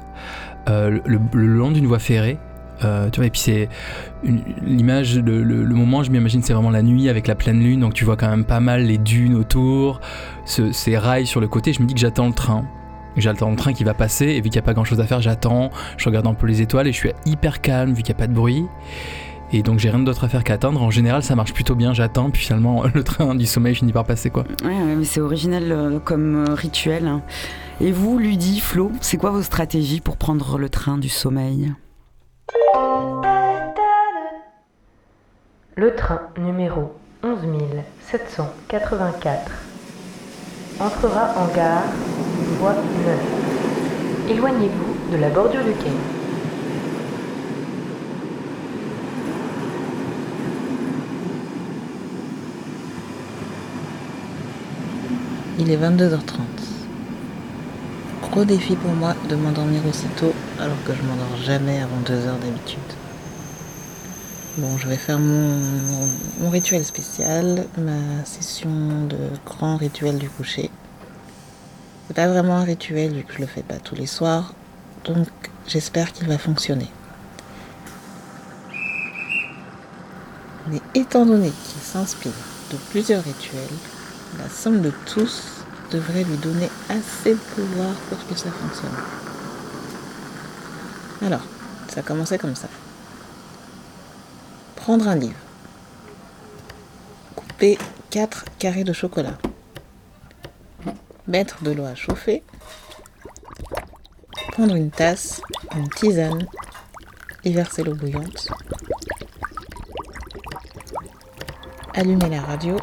euh, 0.69 0.99
le, 1.05 1.19
long 1.35 1.71
d'une 1.71 1.87
voie 1.87 1.99
ferrée. 1.99 2.39
euh, 2.85 3.09
et 3.11 3.31
puis 3.31 3.41
c'est 3.41 3.69
l'image, 4.63 5.19
le, 5.19 5.43
moment, 5.67 6.03
je 6.03 6.11
m'imagine, 6.11 6.43
c'est 6.43 6.53
vraiment 6.53 6.71
la 6.71 6.83
nuit 6.83 7.09
avec 7.09 7.27
la 7.27 7.35
pleine 7.35 7.61
lune, 7.61 7.81
donc 7.81 7.95
tu 7.95 8.05
vois 8.05 8.17
quand 8.17 8.29
même 8.29 8.45
pas 8.45 8.61
mal 8.61 8.83
les 8.85 8.99
dunes 8.99 9.35
autour, 9.35 10.01
ce- 10.45 10.73
ces 10.73 10.97
rails 10.99 11.27
sur 11.27 11.41
le 11.41 11.49
côté. 11.49 11.73
Je 11.73 11.83
me 11.83 11.87
dis 11.87 11.95
que 11.95 12.01
j'attends 12.01 12.27
le 12.29 12.33
train. 12.35 12.65
J'attends 13.17 13.51
le 13.51 13.57
train 13.57 13.73
qui 13.73 13.83
va 13.83 13.95
passer, 13.95 14.27
et 14.27 14.35
vu 14.37 14.43
qu'il 14.43 14.53
n'y 14.53 14.59
a 14.59 14.63
pas 14.63 14.75
grand 14.75 14.85
chose 14.85 15.01
à 15.01 15.05
faire, 15.05 15.21
j'attends, 15.21 15.71
je 15.97 16.05
regarde 16.05 16.27
un 16.29 16.35
peu 16.35 16.47
les 16.47 16.63
étoiles, 16.63 16.87
et 16.87 16.93
je 16.93 16.99
suis 16.99 17.11
hyper 17.27 17.61
calme 17.61 17.93
vu 17.93 18.03
qu'il 18.03 18.15
n'y 18.15 18.19
a 18.19 18.23
pas 18.23 18.29
de 18.29 18.35
bruit. 18.35 18.65
Et 19.51 19.63
donc 19.63 19.79
j'ai 19.79 19.89
rien 19.89 19.99
d'autre 20.01 20.25
à 20.25 20.29
faire 20.29 20.45
qu'attendre. 20.45 20.83
En 20.83 20.91
général, 20.91 21.23
ça 21.23 21.35
marche 21.35 21.55
plutôt 21.55 21.75
bien. 21.75 21.95
J'attends, 21.95 22.29
puis 22.31 22.43
finalement, 22.43 22.85
le 22.95 23.03
train 23.03 23.35
du 23.35 23.47
sommeil 23.47 23.75
finit 23.75 23.93
par 23.95 24.05
passer, 24.05 24.29
quoi. 24.31 24.45
Ouais, 24.63 24.75
mais 24.97 25.05
c'est 25.05 25.21
original 25.21 25.65
euh, 25.73 25.99
comme 26.05 26.45
rituel. 26.51 27.11
Et 27.81 27.93
vous, 27.93 28.19
Ludie, 28.19 28.59
Flo, 28.59 28.91
c'est 29.01 29.19
quoi 29.19 29.31
vos 29.31 29.43
stratégies 29.43 30.01
pour 30.01 30.17
prendre 30.17 30.59
le 30.59 30.69
train 30.69 30.99
du 30.99 31.09
sommeil 31.09 31.73
Le 35.77 35.95
train 35.95 36.23
numéro 36.39 36.93
11784 37.23 39.53
entrera 40.81 41.35
en 41.37 41.47
gare, 41.55 41.85
voie 42.59 42.75
9. 42.75 42.83
Éloignez-vous 44.31 44.97
de 45.13 45.17
la 45.17 45.31
bordure 45.31 45.63
du 45.63 45.75
quai. 45.75 45.93
Il 55.61 55.71
est 55.71 55.77
22h30. 55.77 56.78
Gros 58.31 58.45
défi 58.45 58.77
pour 58.77 58.93
moi 58.93 59.15
de 59.29 59.35
m'endormir 59.37 59.81
aussitôt 59.87 60.33
alors 60.61 60.77
que 60.85 60.93
je 60.95 61.03
m'endors 61.03 61.37
jamais 61.45 61.81
avant 61.81 62.01
2h 62.05 62.39
d'habitude. 62.41 62.79
Bon, 64.59 64.77
je 64.77 64.89
vais 64.89 64.97
faire 64.97 65.19
mon, 65.19 65.57
mon- 65.57 66.09
mon 66.41 66.51
rituel 66.51 66.85
spécial, 66.85 67.67
ma 67.79 68.25
session 68.25 68.71
de 69.09 69.17
grand 69.47 69.77
rituel 69.77 70.19
du 70.19 70.29
coucher. 70.29 70.71
C'est 72.07 72.15
pas 72.17 72.29
vraiment 72.29 72.57
un 72.57 72.65
rituel 72.65 73.13
vu 73.15 73.23
que 73.23 73.35
je 73.35 73.41
le 73.41 73.47
fais 73.47 73.63
pas 73.63 73.79
tous 73.79 73.95
les 73.95 74.07
soirs, 74.07 74.53
donc 75.05 75.29
j'espère 75.67 76.13
qu'il 76.13 76.27
va 76.29 76.39
fonctionner. 76.39 76.89
Mais 80.71 80.81
étant 80.95 81.25
donné 81.25 81.51
qu'il 81.51 81.81
s'inspire 81.83 82.33
de 82.73 82.77
plusieurs 82.91 83.25
rituels, 83.25 83.63
la 84.39 84.49
somme 84.51 84.83
de 84.83 84.93
tous 85.07 85.58
devrait 85.91 86.25
lui 86.25 86.37
donner 86.37 86.71
assez 86.89 87.35
de 87.35 87.41
pouvoir 87.41 87.95
pour 88.09 88.27
que 88.27 88.35
ça 88.35 88.51
fonctionne. 88.51 88.97
Alors, 91.23 91.43
ça 91.89 92.03
commençait 92.03 92.39
comme 92.39 92.55
ça. 92.55 92.69
Prendre 94.77 95.09
un 95.09 95.17
livre. 95.17 95.39
Couper 97.35 97.79
4 98.11 98.45
carrés 98.59 98.85
de 98.85 98.93
chocolat. 98.93 99.39
Mettre 101.27 101.63
de 101.63 101.73
l'eau 101.73 101.85
à 101.85 101.95
chauffer. 101.95 102.43
Prendre 104.53 104.75
une 104.75 104.91
tasse, 104.91 105.41
une 105.77 105.89
tisane, 105.89 106.47
y 107.45 107.53
verser 107.53 107.83
l'eau 107.83 107.95
bouillante. 107.95 108.49
Allumer 111.95 112.29
la 112.29 112.43
radio 112.43 112.77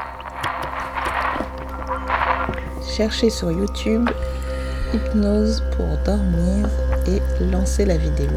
Cherchez 2.95 3.29
sur 3.29 3.51
YouTube 3.51 4.09
hypnose 4.93 5.61
pour 5.75 5.85
dormir 6.05 6.69
et 7.07 7.19
lancer 7.51 7.83
la 7.83 7.97
vidéo. 7.97 8.29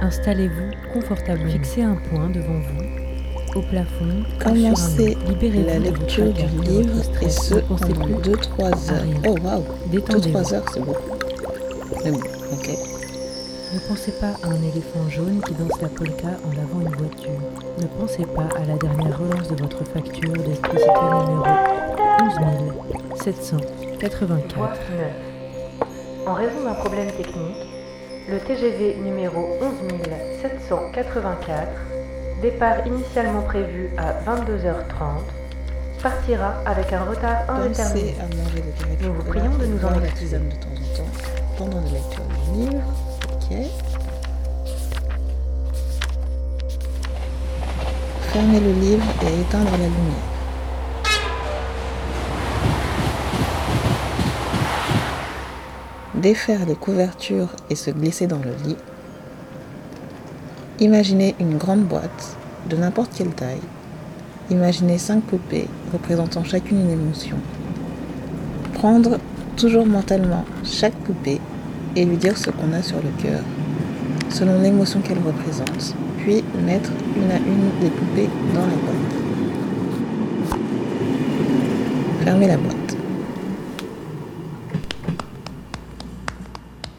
Installez-vous 0.00 0.70
confortablement. 0.94 1.52
Fixez 1.52 1.82
un 1.82 1.96
point 1.96 2.30
devant 2.30 2.60
vous, 2.60 3.58
au 3.58 3.62
plafond. 3.62 4.24
Commencez 4.42 5.18
la 5.66 5.78
lecture 5.80 6.32
du 6.32 6.46
livre 6.62 7.02
et 7.20 7.28
ce 7.28 7.56
pendant 7.56 8.06
plus 8.06 8.32
2-3 8.32 8.64
à 8.64 8.92
heures. 8.94 9.04
Oh 9.26 9.34
waouh 9.44 9.64
Détendez-vous. 9.92 10.38
2-3 10.38 10.54
heures 10.54 10.64
c'est 10.72 10.80
beaucoup. 10.80 11.18
Mais 12.06 12.10
bon, 12.10 12.20
ok. 12.52 12.70
Ne 13.74 13.80
pensez 13.86 14.12
pas 14.12 14.34
à 14.44 14.48
un 14.48 14.62
éléphant 14.62 15.06
jaune 15.10 15.42
qui 15.46 15.52
danse 15.52 15.78
la 15.82 15.88
polka 15.88 16.28
en 16.46 16.56
lavant 16.56 16.80
une 16.80 16.96
voiture. 16.96 17.38
Ne 17.82 17.86
pensez 18.00 18.24
pas 18.24 18.48
à 18.56 18.64
la 18.64 18.78
dernière 18.78 19.18
relance 19.18 19.48
de 19.48 19.62
votre 19.62 19.84
facture 19.84 20.32
d'électricité 20.32 20.88
numéro 21.26 21.77
11 22.20 22.32
784. 23.22 24.56
Voie 24.56 24.72
9. 24.98 26.26
En 26.26 26.34
raison 26.34 26.64
d'un 26.64 26.74
problème 26.74 27.10
technique, 27.12 27.68
le 28.28 28.40
TGV 28.40 28.96
numéro 28.96 29.56
11 29.60 29.74
784, 30.42 31.68
départ 32.42 32.86
initialement 32.86 33.42
prévu 33.42 33.90
à 33.96 34.14
22h30, 34.28 36.02
partira 36.02 36.54
avec 36.66 36.92
un 36.92 37.04
retard 37.04 37.48
indéterminé. 37.48 38.16
Nous 39.00 39.14
vous 39.14 39.24
prions 39.24 39.56
de 39.56 39.66
nous 39.66 39.84
en 39.84 40.02
excuser. 40.02 40.38
de 40.38 40.50
temps 40.50 40.68
en 40.70 40.96
temps 40.96 41.10
pendant 41.56 41.80
la 41.80 41.90
lecture 41.90 42.24
du 42.24 42.60
livre. 42.60 42.82
Ok. 43.32 43.56
Fermez 48.32 48.60
le 48.60 48.72
livre 48.72 49.04
et 49.22 49.40
éteindre 49.40 49.70
la 49.70 49.76
lumière. 49.78 50.37
Défaire 56.22 56.66
les 56.66 56.74
couvertures 56.74 57.54
et 57.70 57.76
se 57.76 57.92
glisser 57.92 58.26
dans 58.26 58.40
le 58.40 58.50
lit. 58.66 58.76
Imaginez 60.80 61.36
une 61.38 61.56
grande 61.56 61.84
boîte 61.84 62.36
de 62.68 62.74
n'importe 62.76 63.12
quelle 63.16 63.30
taille. 63.30 63.60
Imaginez 64.50 64.98
cinq 64.98 65.22
poupées 65.22 65.68
représentant 65.92 66.42
chacune 66.42 66.80
une 66.80 66.90
émotion. 66.90 67.36
Prendre 68.74 69.20
toujours 69.56 69.86
mentalement 69.86 70.44
chaque 70.64 70.96
poupée 71.04 71.40
et 71.94 72.04
lui 72.04 72.16
dire 72.16 72.36
ce 72.36 72.50
qu'on 72.50 72.72
a 72.72 72.82
sur 72.82 72.96
le 72.96 73.10
cœur, 73.22 73.42
selon 74.28 74.60
l'émotion 74.60 75.00
qu'elle 75.00 75.18
représente, 75.18 75.94
puis 76.16 76.42
mettre 76.66 76.90
une 77.16 77.30
à 77.30 77.36
une 77.36 77.80
des 77.80 77.90
poupées 77.90 78.28
dans 78.54 78.62
la 78.62 78.66
boîte. 78.66 79.14
Fermez 82.24 82.48
la 82.48 82.56
boîte. 82.56 82.77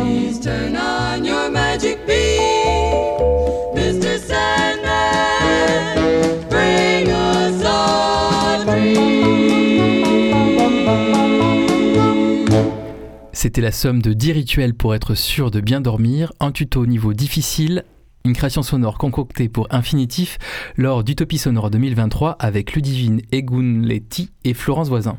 Please 0.00 0.40
turn 0.40 0.76
on 0.76 1.24
your 1.24 1.50
magic 1.50 1.98
beam, 2.06 3.18
Mr. 3.74 4.18
Sandman. 4.18 5.98
Bring 6.48 7.10
us 7.10 7.62
all 7.64 8.32
a 8.32 8.64
dream. 8.64 9.20
C'était 13.32 13.60
la 13.60 13.72
somme 13.72 14.00
de 14.00 14.14
10 14.14 14.32
rituels 14.32 14.74
pour 14.74 14.94
être 14.94 15.14
sûr 15.14 15.50
de 15.50 15.60
bien 15.60 15.82
dormir, 15.82 16.32
un 16.40 16.50
tuto 16.50 16.80
au 16.80 16.86
niveau 16.86 17.12
difficile, 17.12 17.84
une 18.24 18.32
création 18.32 18.62
sonore 18.62 18.96
concoctée 18.96 19.50
pour 19.50 19.66
infinitif 19.70 20.38
lors 20.76 21.04
d'Utopie 21.04 21.38
Sonore 21.38 21.70
2023 21.70 22.36
avec 22.38 22.72
Ludivine 22.72 23.20
Egunleti 23.32 24.30
et 24.44 24.54
Florence 24.54 24.88
Voisin. 24.88 25.18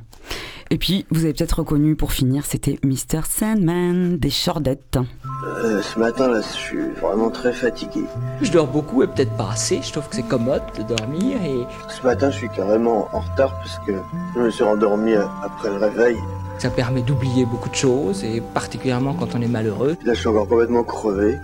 Et 0.74 0.78
puis, 0.78 1.06
vous 1.12 1.26
avez 1.26 1.34
peut-être 1.34 1.60
reconnu 1.60 1.98
pour 1.98 2.14
finir, 2.14 2.46
c'était 2.46 2.80
Mr. 2.82 3.26
Sandman 3.30 4.18
des 4.18 4.30
Chordettes. 4.30 4.98
Euh, 5.46 5.82
ce 5.82 6.00
matin, 6.00 6.30
là, 6.30 6.40
je 6.40 6.58
suis 6.58 6.92
vraiment 7.02 7.30
très 7.30 7.52
fatigué. 7.52 8.06
Je 8.42 8.50
dors 8.54 8.68
beaucoup 8.68 9.04
et 9.04 9.08
peut-être 9.08 9.36
pas 9.36 9.50
assez. 9.52 9.82
Je 9.84 9.92
trouve 9.92 10.08
que 10.08 10.16
c'est 10.16 10.24
commode 10.24 10.62
de 10.78 10.84
dormir 10.84 11.36
et 11.44 11.66
Ce 11.90 12.02
matin, 12.08 12.30
je 12.30 12.38
suis 12.38 12.50
carrément 12.50 13.10
en 13.12 13.20
retard 13.20 13.54
parce 13.60 13.80
que 13.86 13.92
je 14.34 14.40
me 14.40 14.50
suis 14.50 14.64
endormi 14.64 15.14
après 15.44 15.70
le 15.72 15.76
réveil. 15.76 16.16
ça 16.58 16.70
permet 16.70 17.02
d'oublier 17.02 17.46
beaucoup 17.46 17.70
de 17.70 17.76
choses 17.76 18.24
et 18.24 18.40
particulièrement 18.54 19.14
quand 19.14 19.36
on 19.36 19.42
est 19.42 19.50
malheureux. 19.50 19.98
Là, 20.06 20.14
je 20.14 20.20
suis 20.20 20.30
encore 20.30 20.48
complètement 20.48 20.86
crevé. 20.86 21.38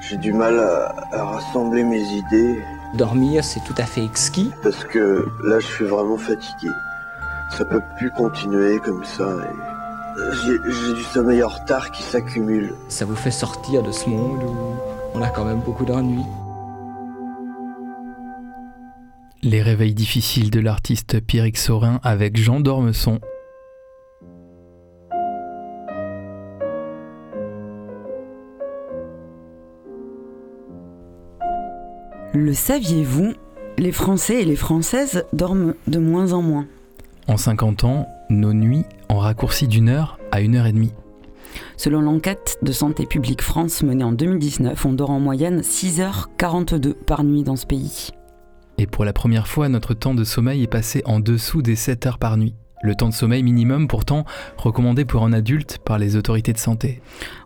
J'ai 0.00 0.16
du 0.16 0.32
mal 0.32 0.58
à, 0.58 0.96
à 1.12 1.24
rassembler 1.24 1.84
mes 1.84 2.02
idées 2.02 2.58
Dormir, 2.94 3.44
c'est 3.44 3.62
tout 3.64 3.74
à 3.78 3.84
fait 3.84 4.04
exquis. 4.04 4.50
parce 4.64 4.84
que 4.84 5.26
là, 5.44 5.60
je 5.60 5.66
suis 5.66 5.84
vraiment 5.84 6.16
fatigué. 6.18 6.70
Ça 7.50 7.64
peut 7.64 7.82
plus 7.98 8.10
continuer 8.10 8.78
comme 8.80 9.04
ça. 9.04 9.28
et 9.28 10.20
J'ai 10.44 10.94
du 10.94 11.02
sommeil 11.02 11.42
en 11.42 11.48
retard 11.48 11.90
qui 11.90 12.02
s'accumule. 12.02 12.74
Ça 12.88 13.04
vous 13.04 13.16
fait 13.16 13.30
sortir 13.30 13.82
de 13.82 13.92
ce 13.92 14.08
monde 14.08 14.42
où 14.42 14.74
on 15.14 15.22
a 15.22 15.28
quand 15.28 15.44
même 15.44 15.60
beaucoup 15.60 15.84
d'ennuis. 15.84 16.24
Les 19.42 19.62
réveils 19.62 19.94
difficiles 19.94 20.50
de 20.50 20.58
l'artiste 20.58 21.20
Pierrick 21.20 21.58
Saurin 21.58 22.00
avec 22.02 22.36
Jean 22.36 22.60
Dormesson. 22.60 23.20
Le 32.32 32.52
saviez-vous? 32.52 33.34
Les 33.76 33.92
Français 33.92 34.42
et 34.42 34.44
les 34.44 34.56
Françaises 34.56 35.24
dorment 35.32 35.74
de 35.86 35.98
moins 35.98 36.32
en 36.32 36.42
moins. 36.42 36.66
En 37.26 37.36
50 37.36 37.84
ans, 37.84 38.08
nos 38.28 38.52
nuits 38.52 38.84
ont 39.08 39.18
raccourci 39.18 39.66
d'une 39.66 39.88
heure 39.88 40.18
à 40.30 40.40
une 40.40 40.56
heure 40.56 40.66
et 40.66 40.72
demie. 40.72 40.92
Selon 41.76 42.00
l'enquête 42.00 42.58
de 42.62 42.72
Santé 42.72 43.06
publique 43.06 43.42
France 43.42 43.82
menée 43.82 44.04
en 44.04 44.12
2019, 44.12 44.84
on 44.84 44.92
dort 44.92 45.10
en 45.10 45.20
moyenne 45.20 45.60
6h42 45.60 46.92
par 46.92 47.24
nuit 47.24 47.42
dans 47.42 47.56
ce 47.56 47.66
pays. 47.66 48.10
Et 48.76 48.86
pour 48.86 49.04
la 49.04 49.12
première 49.12 49.48
fois, 49.48 49.68
notre 49.68 49.94
temps 49.94 50.14
de 50.14 50.24
sommeil 50.24 50.62
est 50.62 50.68
passé 50.68 51.02
en 51.06 51.20
dessous 51.20 51.62
des 51.62 51.76
7 51.76 52.06
heures 52.06 52.18
par 52.18 52.36
nuit. 52.36 52.54
Le 52.82 52.94
temps 52.94 53.08
de 53.08 53.14
sommeil 53.14 53.42
minimum 53.42 53.88
pourtant 53.88 54.24
recommandé 54.58 55.06
pour 55.06 55.24
un 55.24 55.32
adulte 55.32 55.78
par 55.78 55.98
les 55.98 56.16
autorités 56.16 56.52
de 56.52 56.58
santé. 56.58 57.00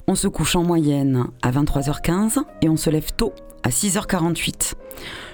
On 0.09 0.17
se 0.17 0.27
couche 0.27 0.57
en 0.57 0.65
moyenne 0.65 1.27
à 1.43 1.53
23h15 1.53 2.39
et 2.63 2.69
on 2.69 2.77
se 2.77 2.91
lève 2.91 3.13
tôt 3.17 3.33
à 3.63 3.69
6h48. 3.69 4.73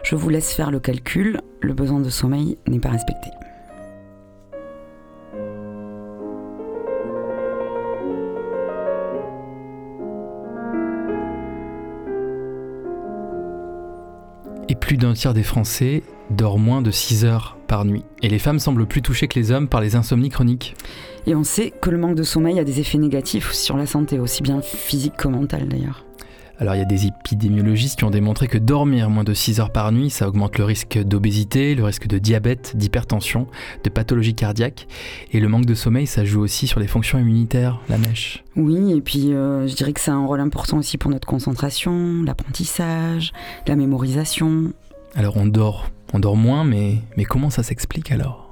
Je 0.03 0.17
vous 0.17 0.29
laisse 0.29 0.53
faire 0.53 0.71
le 0.71 0.81
calcul, 0.81 1.41
le 1.63 1.73
besoin 1.73 2.01
de 2.01 2.11
sommeil 2.11 2.59
n'est 2.67 2.81
pas 2.81 2.91
respecté. 2.91 3.31
Et 14.69 14.75
plus 14.75 14.97
d'un 14.97 15.13
tiers 15.13 15.35
des 15.35 15.43
Français 15.43 16.03
dort 16.31 16.59
moins 16.59 16.81
de 16.81 16.91
6 16.91 17.25
heures 17.25 17.59
par 17.67 17.85
nuit. 17.85 18.05
Et 18.23 18.29
les 18.29 18.39
femmes 18.39 18.59
semblent 18.59 18.87
plus 18.87 19.03
touchées 19.03 19.29
que 19.29 19.39
les 19.39 19.51
hommes 19.51 19.69
par 19.69 19.81
les 19.81 19.97
insomnies 19.97 20.31
chroniques. 20.31 20.75
Et 21.27 21.35
on 21.35 21.45
sait 21.45 21.71
que 21.71 21.91
le 21.91 21.99
manque 21.99 22.17
de 22.17 22.23
sommeil 22.23 22.59
a 22.59 22.65
des 22.65 22.81
effets 22.81 22.99
négatifs 22.99 23.53
sur 23.53 23.77
la 23.77 23.87
santé, 23.87 24.19
aussi 24.19 24.43
bien 24.43 24.61
physique 24.63 25.17
que 25.17 25.29
mentale 25.29 25.69
d'ailleurs. 25.69 26.05
Alors 26.61 26.77
il 26.77 26.79
y 26.79 26.83
a 26.83 26.87
des 26.87 27.07
épidémiologistes 27.07 27.99
qui 27.99 28.05
ont 28.05 28.11
démontré 28.11 28.47
que 28.47 28.59
dormir 28.59 29.11
moins 29.11 29.25
de 29.25 29.35
6 29.35 29.59
heures 29.61 29.73
par 29.73 29.91
nuit, 29.91 30.11
ça 30.11 30.29
augmente 30.29 30.57
le 30.57 30.65
risque 30.65 30.99
d'obésité, 30.99 31.75
le 31.75 31.85
risque 31.85 32.07
de 32.07 32.19
diabète, 32.19 32.77
d'hypertension, 32.77 33.49
de 33.83 33.91
pathologie 33.91 34.35
cardiaque. 34.35 34.87
Et 35.33 35.41
le 35.41 35.49
manque 35.49 35.67
de 35.67 35.75
sommeil, 35.75 36.07
ça 36.07 36.25
joue 36.25 36.41
aussi 36.41 36.67
sur 36.67 36.79
les 36.79 36.87
fonctions 36.87 37.19
immunitaires, 37.19 37.81
la 37.89 37.99
mèche. 37.99 38.45
Oui, 38.57 38.93
et 38.93 39.01
puis 39.01 39.33
euh, 39.33 39.67
je 39.67 39.75
dirais 39.75 39.93
que 39.93 40.01
c'est 40.01 40.13
un 40.13 40.25
rôle 40.25 40.41
important 40.41 40.79
aussi 40.79 40.97
pour 40.97 41.11
notre 41.11 41.27
concentration, 41.27 42.23
l'apprentissage, 42.23 43.33
la 43.67 43.75
mémorisation. 43.75 44.73
Alors 45.17 45.37
on 45.37 45.47
dort, 45.47 45.91
on 46.13 46.21
dort 46.21 46.37
moins, 46.37 46.65
mais, 46.65 46.99
mais 47.17 47.25
comment 47.25 47.51
ça 47.51 47.63
s'explique 47.63 48.13
alors? 48.13 48.44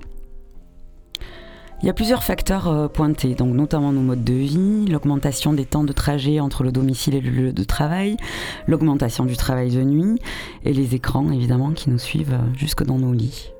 Il 1.82 1.86
y 1.86 1.90
a 1.90 1.94
plusieurs 1.94 2.22
facteurs 2.22 2.68
euh, 2.68 2.86
pointés, 2.86 3.34
donc 3.34 3.56
notamment 3.56 3.90
nos 3.90 4.02
modes 4.02 4.22
de 4.22 4.34
vie, 4.34 4.86
l'augmentation 4.86 5.52
des 5.52 5.64
temps 5.64 5.82
de 5.82 5.92
trajet 5.92 6.38
entre 6.38 6.62
le 6.62 6.70
domicile 6.70 7.16
et 7.16 7.20
le 7.20 7.30
lieu 7.30 7.52
de 7.52 7.64
travail, 7.64 8.16
l'augmentation 8.68 9.24
du 9.24 9.36
travail 9.36 9.70
de 9.70 9.82
nuit 9.82 10.20
et 10.64 10.72
les 10.72 10.94
écrans 10.94 11.32
évidemment 11.32 11.72
qui 11.72 11.90
nous 11.90 11.98
suivent 11.98 12.34
euh, 12.34 12.56
jusque 12.56 12.84
dans 12.84 12.98
nos 12.98 13.12
lits. 13.12 13.50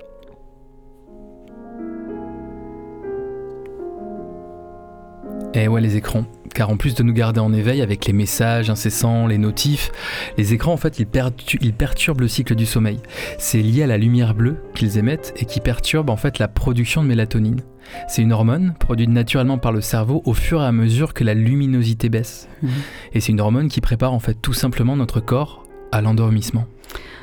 Et 5.54 5.66
ouais, 5.66 5.80
les 5.80 5.96
écrans. 5.96 6.24
Car 6.54 6.68
en 6.70 6.76
plus 6.76 6.94
de 6.94 7.02
nous 7.02 7.12
garder 7.12 7.40
en 7.40 7.52
éveil 7.52 7.80
avec 7.80 8.06
les 8.06 8.12
messages 8.12 8.68
incessants, 8.70 9.26
les 9.26 9.38
notifs, 9.38 9.90
les 10.36 10.52
écrans 10.52 10.72
en 10.72 10.76
fait 10.76 10.98
ils, 10.98 11.06
pertu- 11.06 11.58
ils 11.62 11.72
perturbent 11.72 12.20
le 12.20 12.28
cycle 12.28 12.54
du 12.54 12.66
sommeil. 12.66 12.98
C'est 13.38 13.62
lié 13.62 13.84
à 13.84 13.86
la 13.86 13.96
lumière 13.98 14.34
bleue 14.34 14.56
qu'ils 14.74 14.98
émettent 14.98 15.32
et 15.36 15.44
qui 15.46 15.60
perturbe 15.60 16.10
en 16.10 16.16
fait 16.16 16.38
la 16.38 16.48
production 16.48 17.02
de 17.02 17.08
mélatonine. 17.08 17.62
C'est 18.08 18.22
une 18.22 18.32
hormone 18.32 18.74
produite 18.78 19.10
naturellement 19.10 19.58
par 19.58 19.72
le 19.72 19.80
cerveau 19.80 20.22
au 20.24 20.34
fur 20.34 20.62
et 20.62 20.66
à 20.66 20.72
mesure 20.72 21.14
que 21.14 21.24
la 21.24 21.34
luminosité 21.34 22.08
baisse. 22.08 22.48
Mhm. 22.62 22.70
Et 23.14 23.20
c'est 23.20 23.32
une 23.32 23.40
hormone 23.40 23.68
qui 23.68 23.80
prépare 23.80 24.12
en 24.12 24.20
fait 24.20 24.34
tout 24.40 24.52
simplement 24.52 24.94
notre 24.96 25.20
corps 25.20 25.64
à 25.90 26.00
l'endormissement. 26.00 26.66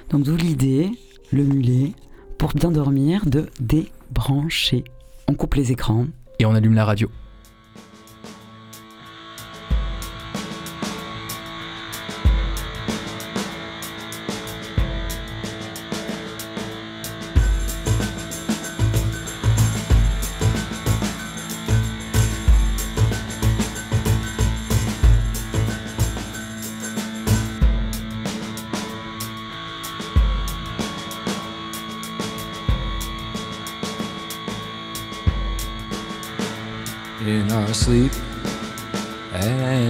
Donc 0.09 0.23
d'où 0.23 0.35
l'idée, 0.35 0.89
le 1.31 1.43
mulet, 1.43 1.93
pour 2.37 2.53
bien 2.53 2.71
dormir, 2.71 3.25
de 3.25 3.45
débrancher. 3.59 4.83
On 5.27 5.33
coupe 5.33 5.53
les 5.55 5.71
écrans. 5.71 6.07
Et 6.39 6.45
on 6.45 6.55
allume 6.55 6.73
la 6.73 6.85
radio. 6.85 7.09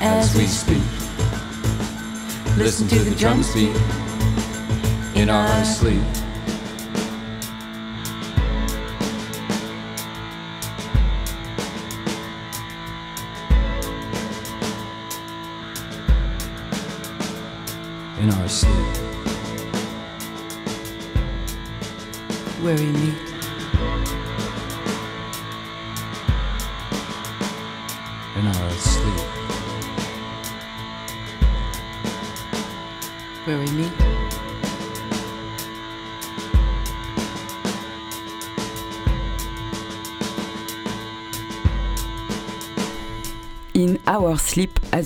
as 0.00 0.34
we 0.34 0.46
speak. 0.46 0.82
Listen 2.56 2.88
to 2.88 2.98
the 2.98 3.14
drums 3.16 3.52
beat 3.54 3.76
in 5.14 5.30
our 5.30 5.64
sleep. 5.64 6.19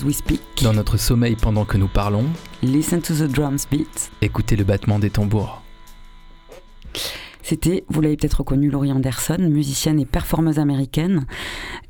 We 0.04 0.14
speak. 0.14 0.40
Dans 0.62 0.72
notre 0.72 0.96
sommeil 0.96 1.36
pendant 1.36 1.64
que 1.64 1.76
nous 1.78 1.88
parlons, 1.88 2.26
Listen 2.62 3.00
to 3.02 3.14
the 3.14 3.28
drums 3.30 3.66
beat. 3.70 4.10
écoutez 4.22 4.56
le 4.56 4.64
battement 4.64 4.98
des 4.98 5.10
tambours. 5.10 5.63
C'était, 7.46 7.84
vous 7.88 8.00
l'avez 8.00 8.16
peut-être 8.16 8.38
reconnu, 8.38 8.70
Laurie 8.70 8.90
Anderson, 8.90 9.36
musicienne 9.38 10.00
et 10.00 10.06
performeuse 10.06 10.58
américaine. 10.58 11.26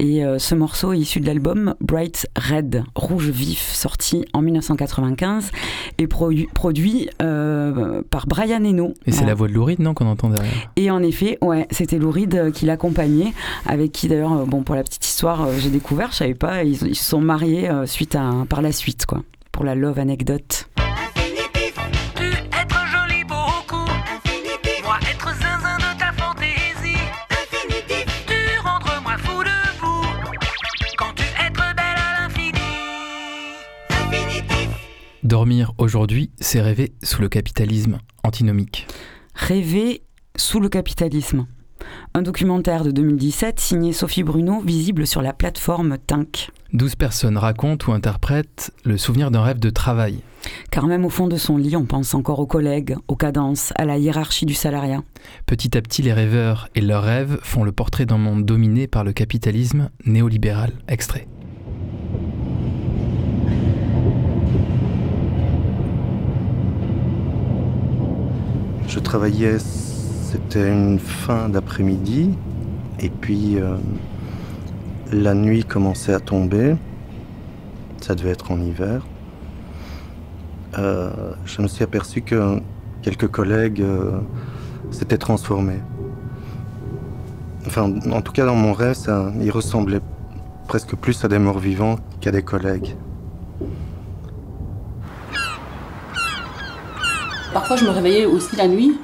Et 0.00 0.24
euh, 0.24 0.38
ce 0.40 0.56
morceau 0.56 0.92
est 0.92 0.98
issu 0.98 1.20
de 1.20 1.26
l'album 1.26 1.74
Bright 1.80 2.26
Red, 2.36 2.82
Rouge 2.96 3.30
Vif, 3.30 3.60
sorti 3.72 4.24
en 4.32 4.42
1995 4.42 5.52
et 5.98 6.06
produ- 6.06 6.48
produit 6.52 7.08
euh, 7.22 8.02
par 8.10 8.26
Brian 8.26 8.64
Eno. 8.64 8.94
Et 9.06 9.12
c'est 9.12 9.18
Voilà. 9.18 9.28
la 9.28 9.34
voix 9.34 9.46
de 9.48 9.52
Louride, 9.52 9.78
non, 9.78 9.94
qu'on 9.94 10.06
entend 10.06 10.28
derrière? 10.28 10.52
Et 10.74 10.90
en 10.90 11.02
effet, 11.04 11.38
ouais, 11.40 11.68
c'était 11.70 11.98
Lou 11.98 12.10
Reed 12.10 12.34
euh, 12.34 12.50
qui 12.50 12.66
l'accompagnait, 12.66 13.32
avec 13.64 13.92
qui 13.92 14.08
d'ailleurs, 14.08 14.46
bon, 14.46 14.64
pour 14.64 14.74
la 14.74 14.82
petite 14.82 15.06
histoire, 15.06 15.46
j'ai 15.58 15.70
découvert, 15.70 16.10
je 16.10 16.16
savais 16.16 16.34
pas, 16.34 16.64
ils, 16.64 16.82
ils 16.88 16.96
se 16.96 17.04
sont 17.04 17.20
mariés 17.20 17.70
euh, 17.70 17.86
suite 17.86 18.16
à, 18.16 18.32
par 18.48 18.60
la 18.60 18.72
suite, 18.72 19.06
quoi, 19.06 19.22
pour 19.52 19.64
la 19.64 19.76
love 19.76 20.00
anecdote. 20.00 20.68
Dormir 35.34 35.72
aujourd'hui, 35.78 36.30
c'est 36.38 36.60
rêver 36.60 36.92
sous 37.02 37.20
le 37.20 37.28
capitalisme 37.28 37.98
antinomique. 38.22 38.86
Rêver 39.34 40.02
sous 40.36 40.60
le 40.60 40.68
capitalisme. 40.68 41.48
Un 42.14 42.22
documentaire 42.22 42.84
de 42.84 42.92
2017 42.92 43.58
signé 43.58 43.92
Sophie 43.92 44.22
Bruno, 44.22 44.60
visible 44.60 45.08
sur 45.08 45.22
la 45.22 45.32
plateforme 45.32 45.98
Tink. 46.06 46.52
12 46.72 46.94
personnes 46.94 47.36
racontent 47.36 47.90
ou 47.90 47.94
interprètent 47.94 48.70
le 48.84 48.96
souvenir 48.96 49.32
d'un 49.32 49.42
rêve 49.42 49.58
de 49.58 49.70
travail. 49.70 50.20
Car 50.70 50.86
même 50.86 51.04
au 51.04 51.10
fond 51.10 51.26
de 51.26 51.36
son 51.36 51.56
lit, 51.56 51.74
on 51.74 51.84
pense 51.84 52.14
encore 52.14 52.38
aux 52.38 52.46
collègues, 52.46 52.94
aux 53.08 53.16
cadences, 53.16 53.72
à 53.74 53.86
la 53.86 53.98
hiérarchie 53.98 54.46
du 54.46 54.54
salariat. 54.54 55.02
Petit 55.46 55.76
à 55.76 55.82
petit, 55.82 56.02
les 56.02 56.12
rêveurs 56.12 56.68
et 56.76 56.80
leurs 56.80 57.02
rêves 57.02 57.40
font 57.42 57.64
le 57.64 57.72
portrait 57.72 58.06
d'un 58.06 58.18
monde 58.18 58.44
dominé 58.44 58.86
par 58.86 59.02
le 59.02 59.12
capitalisme 59.12 59.90
néolibéral. 60.06 60.70
Extrait. 60.86 61.26
Je 68.94 69.00
travaillais, 69.00 69.58
c'était 69.58 70.70
une 70.70 71.00
fin 71.00 71.48
d'après-midi, 71.48 72.30
et 73.00 73.10
puis 73.10 73.58
euh, 73.58 73.76
la 75.10 75.34
nuit 75.34 75.64
commençait 75.64 76.14
à 76.14 76.20
tomber. 76.20 76.76
Ça 78.00 78.14
devait 78.14 78.30
être 78.30 78.52
en 78.52 78.60
hiver. 78.60 79.04
Euh, 80.78 81.10
je 81.44 81.60
me 81.60 81.66
suis 81.66 81.82
aperçu 81.82 82.22
que 82.22 82.60
quelques 83.02 83.26
collègues 83.26 83.82
euh, 83.82 84.20
s'étaient 84.92 85.18
transformés. 85.18 85.82
Enfin, 87.66 87.92
en 88.12 88.22
tout 88.22 88.30
cas, 88.30 88.46
dans 88.46 88.54
mon 88.54 88.72
rêve, 88.72 88.94
ils 89.40 89.50
ressemblaient 89.50 90.02
presque 90.68 90.94
plus 90.94 91.24
à 91.24 91.28
des 91.28 91.40
morts 91.40 91.58
vivants 91.58 91.96
qu'à 92.20 92.30
des 92.30 92.42
collègues. 92.42 92.94
Parfois, 97.54 97.76
je 97.76 97.84
me 97.84 97.90
réveillais 97.90 98.26
aussi 98.26 98.56
la 98.56 98.66
nuit 98.66 98.98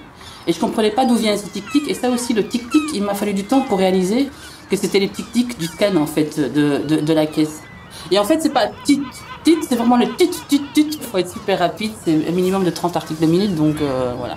et 0.47 0.53
je 0.53 0.59
comprenais 0.59 0.91
pas 0.91 1.07
d'où 1.07 1.15
vient 1.15 1.37
ce 1.37 1.47
tic-tic. 1.47 1.89
Et 1.89 1.95
ça 1.95 2.11
aussi, 2.11 2.35
le 2.35 2.47
tic-tic, 2.47 2.83
il 2.93 3.03
m'a 3.05 3.15
fallu 3.15 3.33
du 3.33 3.45
temps 3.45 3.61
pour 3.61 3.79
réaliser 3.79 4.29
que 4.69 4.77
c'était 4.77 4.99
les 4.99 5.09
tic-tic 5.09 5.57
du 5.57 5.67
scan, 5.67 5.95
en 5.97 6.07
fait, 6.07 6.39
de, 6.39 6.79
de, 7.01 7.13
la 7.13 7.27
caisse. 7.27 7.63
Et 8.11 8.19
en 8.19 8.25
fait, 8.25 8.41
c'est 8.41 8.53
pas 8.53 8.67
tit, 8.85 9.01
tit, 9.45 9.57
c'est 9.69 9.77
vraiment 9.77 9.97
le 9.97 10.09
tit, 10.17 10.31
tit, 10.49 10.63
tit. 10.75 10.89
Il 10.93 11.01
faut 11.01 11.19
être 11.19 11.33
super 11.33 11.61
rapide, 11.61 11.93
c'est 12.05 12.29
un 12.29 12.33
minimum 12.33 12.65
de 12.65 12.71
30 12.71 12.97
articles 12.97 13.21
de 13.25 13.31
minute, 13.31 13.55
donc 13.55 13.77
euh, 13.81 14.15
voilà. 14.19 14.37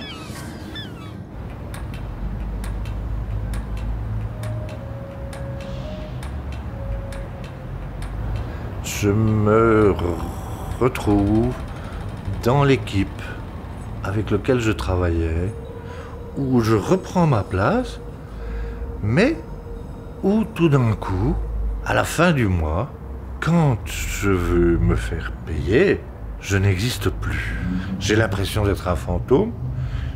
je 9.03 9.09
me 9.09 9.91
re- 9.91 10.79
retrouve 10.79 11.53
dans 12.43 12.63
l'équipe 12.63 13.21
avec 14.03 14.31
laquelle 14.31 14.59
je 14.59 14.71
travaillais, 14.71 15.53
où 16.37 16.61
je 16.61 16.75
reprends 16.75 17.27
ma 17.27 17.43
place, 17.43 17.99
mais 19.01 19.37
où 20.23 20.43
tout 20.55 20.69
d'un 20.69 20.93
coup, 20.93 21.35
à 21.85 21.93
la 21.93 22.03
fin 22.03 22.31
du 22.31 22.47
mois, 22.47 22.91
quand 23.39 23.77
je 23.85 24.29
veux 24.29 24.77
me 24.77 24.95
faire 24.95 25.31
payer, 25.45 25.99
je 26.39 26.57
n'existe 26.57 27.09
plus. 27.09 27.57
J'ai 27.99 28.15
l'impression 28.15 28.63
d'être 28.65 28.87
un 28.87 28.95
fantôme, 28.95 29.51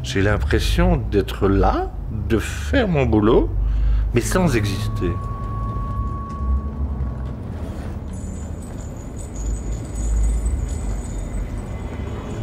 j'ai 0.03 0.21
l'impression 0.21 0.97
d'être 1.11 1.47
là, 1.47 1.91
de 2.29 2.39
faire 2.39 2.87
mon 2.87 3.05
boulot, 3.05 3.49
mais 4.13 4.21
sans 4.21 4.55
exister. 4.55 5.11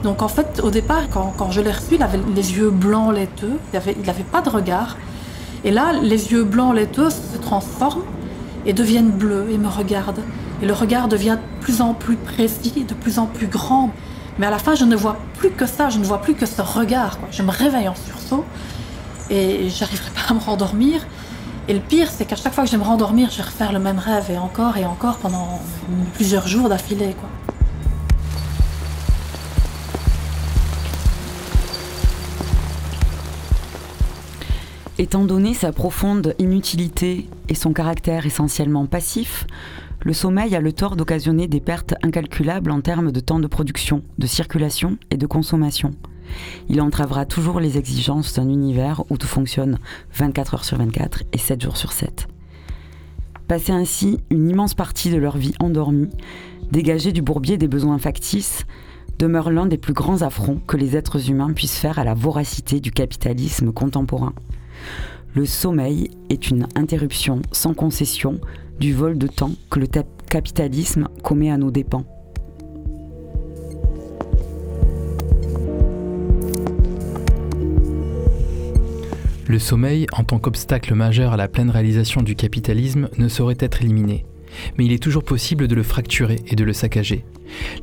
Donc 0.05 0.21
en 0.21 0.29
fait, 0.29 0.61
au 0.63 0.71
départ, 0.71 1.09
quand, 1.11 1.51
je 1.51 1.63
l'ai 1.63 1.73
reçu, 1.73 1.95
il 1.95 2.03
avait 2.03 2.21
les 2.37 2.57
yeux 2.59 2.69
blancs 2.69 3.13
laiteux, 3.15 3.59
il 3.73 4.07
n'avait 4.07 4.23
pas 4.23 4.43
de 4.43 4.51
regard. 4.51 4.99
Et 5.65 5.71
là, 5.71 5.95
les 5.95 6.31
yeux 6.31 6.45
blancs 6.45 6.75
laiteux 6.75 7.09
se 7.09 7.39
transforment 7.39 8.03
et 8.67 8.75
deviennent 8.75 9.11
bleus 9.11 9.47
et 9.51 9.57
me 9.57 9.69
regardent. 9.69 10.23
Et 10.61 10.67
le 10.67 10.75
regard 10.75 11.09
devient 11.09 11.39
de 11.41 11.63
plus 11.65 11.81
en 11.81 11.95
plus 11.95 12.17
précis, 12.17 12.85
de 12.87 12.93
plus 12.93 13.19
en 13.19 13.25
plus 13.25 13.47
grand. 13.47 13.93
Mais 14.39 14.47
à 14.47 14.51
la 14.51 14.59
fin, 14.59 14.75
je 14.75 14.85
ne 14.85 14.95
vois 14.95 15.17
plus 15.39 15.51
que 15.51 15.65
ça, 15.65 15.89
je 15.89 15.99
ne 15.99 16.05
vois 16.05 16.21
plus 16.21 16.35
que 16.35 16.45
ce 16.45 16.61
regard. 16.61 17.19
Je 17.31 17.43
me 17.43 17.51
réveille 17.51 17.89
en 17.89 17.95
sursaut 17.95 18.45
et 19.31 19.71
j'arriverai 19.71 20.11
pas 20.11 20.31
à 20.31 20.35
me 20.35 20.41
rendormir. 20.41 21.01
Et 21.67 21.73
le 21.73 21.81
pire, 21.81 22.09
c'est 22.11 22.27
qu'à 22.27 22.37
chaque 22.37 22.53
fois 22.53 22.65
que 22.65 22.71
je 22.71 22.77
vais 22.77 22.83
me 22.83 22.87
rendormir, 22.87 23.31
je 23.31 23.39
vais 23.39 23.45
refaire 23.45 23.73
le 23.73 23.79
même 23.79 23.99
rêve 23.99 24.31
et 24.31 24.37
encore 24.37 24.77
et 24.77 24.85
encore 24.85 25.17
pendant 25.17 25.63
plusieurs 26.13 26.47
jours 26.47 26.69
d'affilée. 26.69 27.17
Étant 34.97 35.25
donné 35.25 35.55
sa 35.55 35.73
profonde 35.73 36.37
inutilité 36.39 37.27
et 37.49 37.57
son 37.57 37.73
caractère 37.73 38.27
essentiellement 38.27 38.87
passif, 38.87 39.45
le 40.05 40.13
sommeil 40.13 40.55
a 40.55 40.61
le 40.61 40.73
tort 40.73 40.95
d'occasionner 40.95 41.49
des 41.49 41.59
pertes 41.59 41.95
incalculables 42.05 42.71
en 42.71 42.81
termes 42.81 43.11
de 43.11 43.19
temps 43.19 43.41
de 43.41 43.49
production, 43.49 44.05
de 44.19 44.29
circulation 44.29 44.97
et 45.11 45.17
de 45.17 45.27
consommation. 45.27 45.91
Il 46.69 46.81
entravera 46.81 47.27
toujours 47.27 47.59
les 47.59 47.77
exigences 47.77 48.35
d'un 48.35 48.49
univers 48.49 49.03
où 49.11 49.19
tout 49.19 49.27
fonctionne 49.27 49.81
24 50.15 50.55
heures 50.55 50.65
sur 50.65 50.79
24 50.79 51.25
et 51.33 51.39
7 51.39 51.61
jours 51.61 51.77
sur 51.77 51.91
7. 51.91 52.29
Passer 53.49 53.73
ainsi 53.73 54.21
une 54.31 54.49
immense 54.49 54.75
partie 54.75 55.11
de 55.11 55.17
leur 55.17 55.37
vie 55.37 55.55
endormie, 55.59 56.11
dégagée 56.71 57.11
du 57.11 57.21
bourbier 57.21 57.57
des 57.57 57.69
besoins 57.69 57.99
factices, 57.99 58.65
demeure 59.19 59.51
l'un 59.51 59.67
des 59.67 59.77
plus 59.77 59.93
grands 59.93 60.23
affronts 60.23 60.61
que 60.69 60.77
les 60.77 60.97
êtres 60.97 61.31
humains 61.31 61.53
puissent 61.53 61.79
faire 61.79 61.99
à 61.99 62.05
la 62.05 62.15
voracité 62.15 62.79
du 62.79 62.93
capitalisme 62.93 63.73
contemporain. 63.73 64.35
Le 65.35 65.47
sommeil 65.47 66.11
est 66.31 66.51
une 66.51 66.67
interruption 66.75 67.43
sans 67.53 67.75
concession 67.75 68.41
du 68.79 68.93
vol 68.93 69.19
de 69.19 69.27
temps 69.27 69.53
que 69.71 69.81
le 69.81 69.87
capitalisme 70.31 71.09
commet 71.23 71.51
à 71.51 71.59
nos 71.59 71.71
dépens. 71.71 72.05
Le 79.47 79.59
sommeil, 79.59 80.07
en 80.13 80.25
tant 80.25 80.39
qu'obstacle 80.39 80.95
majeur 80.95 81.33
à 81.33 81.37
la 81.37 81.49
pleine 81.49 81.71
réalisation 81.71 82.23
du 82.23 82.35
capitalisme, 82.35 83.09
ne 83.19 83.29
saurait 83.29 83.57
être 83.61 83.83
éliminé. 83.83 84.25
Mais 84.77 84.85
il 84.85 84.93
est 84.93 85.03
toujours 85.03 85.25
possible 85.25 85.69
de 85.69 85.75
le 85.75 85.83
fracturer 85.83 86.41
et 86.47 86.57
de 86.57 86.65
le 86.65 86.73
saccager. 86.73 87.25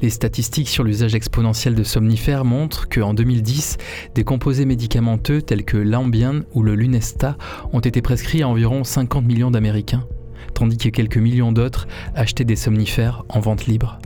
Les 0.01 0.09
statistiques 0.09 0.69
sur 0.69 0.83
l'usage 0.83 1.15
exponentiel 1.15 1.75
de 1.75 1.83
somnifères 1.83 2.45
montrent 2.45 2.89
qu'en 2.89 3.13
2010, 3.13 3.77
des 4.15 4.23
composés 4.23 4.65
médicamenteux 4.65 5.41
tels 5.41 5.65
que 5.65 5.77
l'Ambien 5.77 6.43
ou 6.53 6.63
le 6.63 6.75
Lunesta 6.75 7.37
ont 7.71 7.79
été 7.79 8.01
prescrits 8.01 8.43
à 8.43 8.49
environ 8.49 8.83
50 8.83 9.25
millions 9.25 9.51
d'Américains, 9.51 10.05
tandis 10.53 10.77
que 10.77 10.89
quelques 10.89 11.17
millions 11.17 11.51
d'autres 11.51 11.87
achetaient 12.15 12.45
des 12.45 12.55
somnifères 12.55 13.23
en 13.29 13.39
vente 13.39 13.65
libre. 13.65 13.99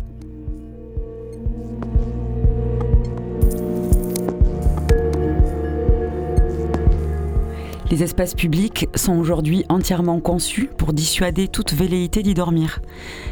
Les 7.96 8.04
espaces 8.04 8.34
publics 8.34 8.90
sont 8.94 9.18
aujourd'hui 9.18 9.64
entièrement 9.70 10.20
conçus 10.20 10.70
pour 10.78 10.92
dissuader 10.92 11.48
toute 11.48 11.72
velléité 11.72 12.24
d'y 12.24 12.34
dormir, 12.34 12.82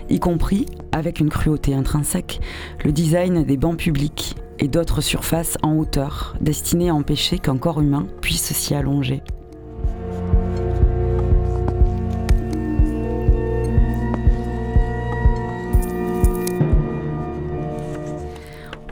y 0.10 0.20
compris, 0.20 0.68
avec 0.94 1.20
une 1.20 1.28
cruauté 1.28 1.74
intrinsèque, 1.74 2.40
le 2.86 2.94
design 2.94 3.44
des 3.44 3.58
bancs 3.58 3.76
publics 3.76 4.38
et 4.60 4.70
d'autres 4.70 5.02
surfaces 5.02 5.58
en 5.64 5.76
hauteur 5.76 6.38
destinées 6.40 6.88
à 6.88 6.96
empêcher 6.96 7.40
qu'un 7.40 7.58
corps 7.58 7.82
humain 7.82 8.08
puisse 8.22 8.54
s'y 8.54 8.74
allonger. 8.74 9.22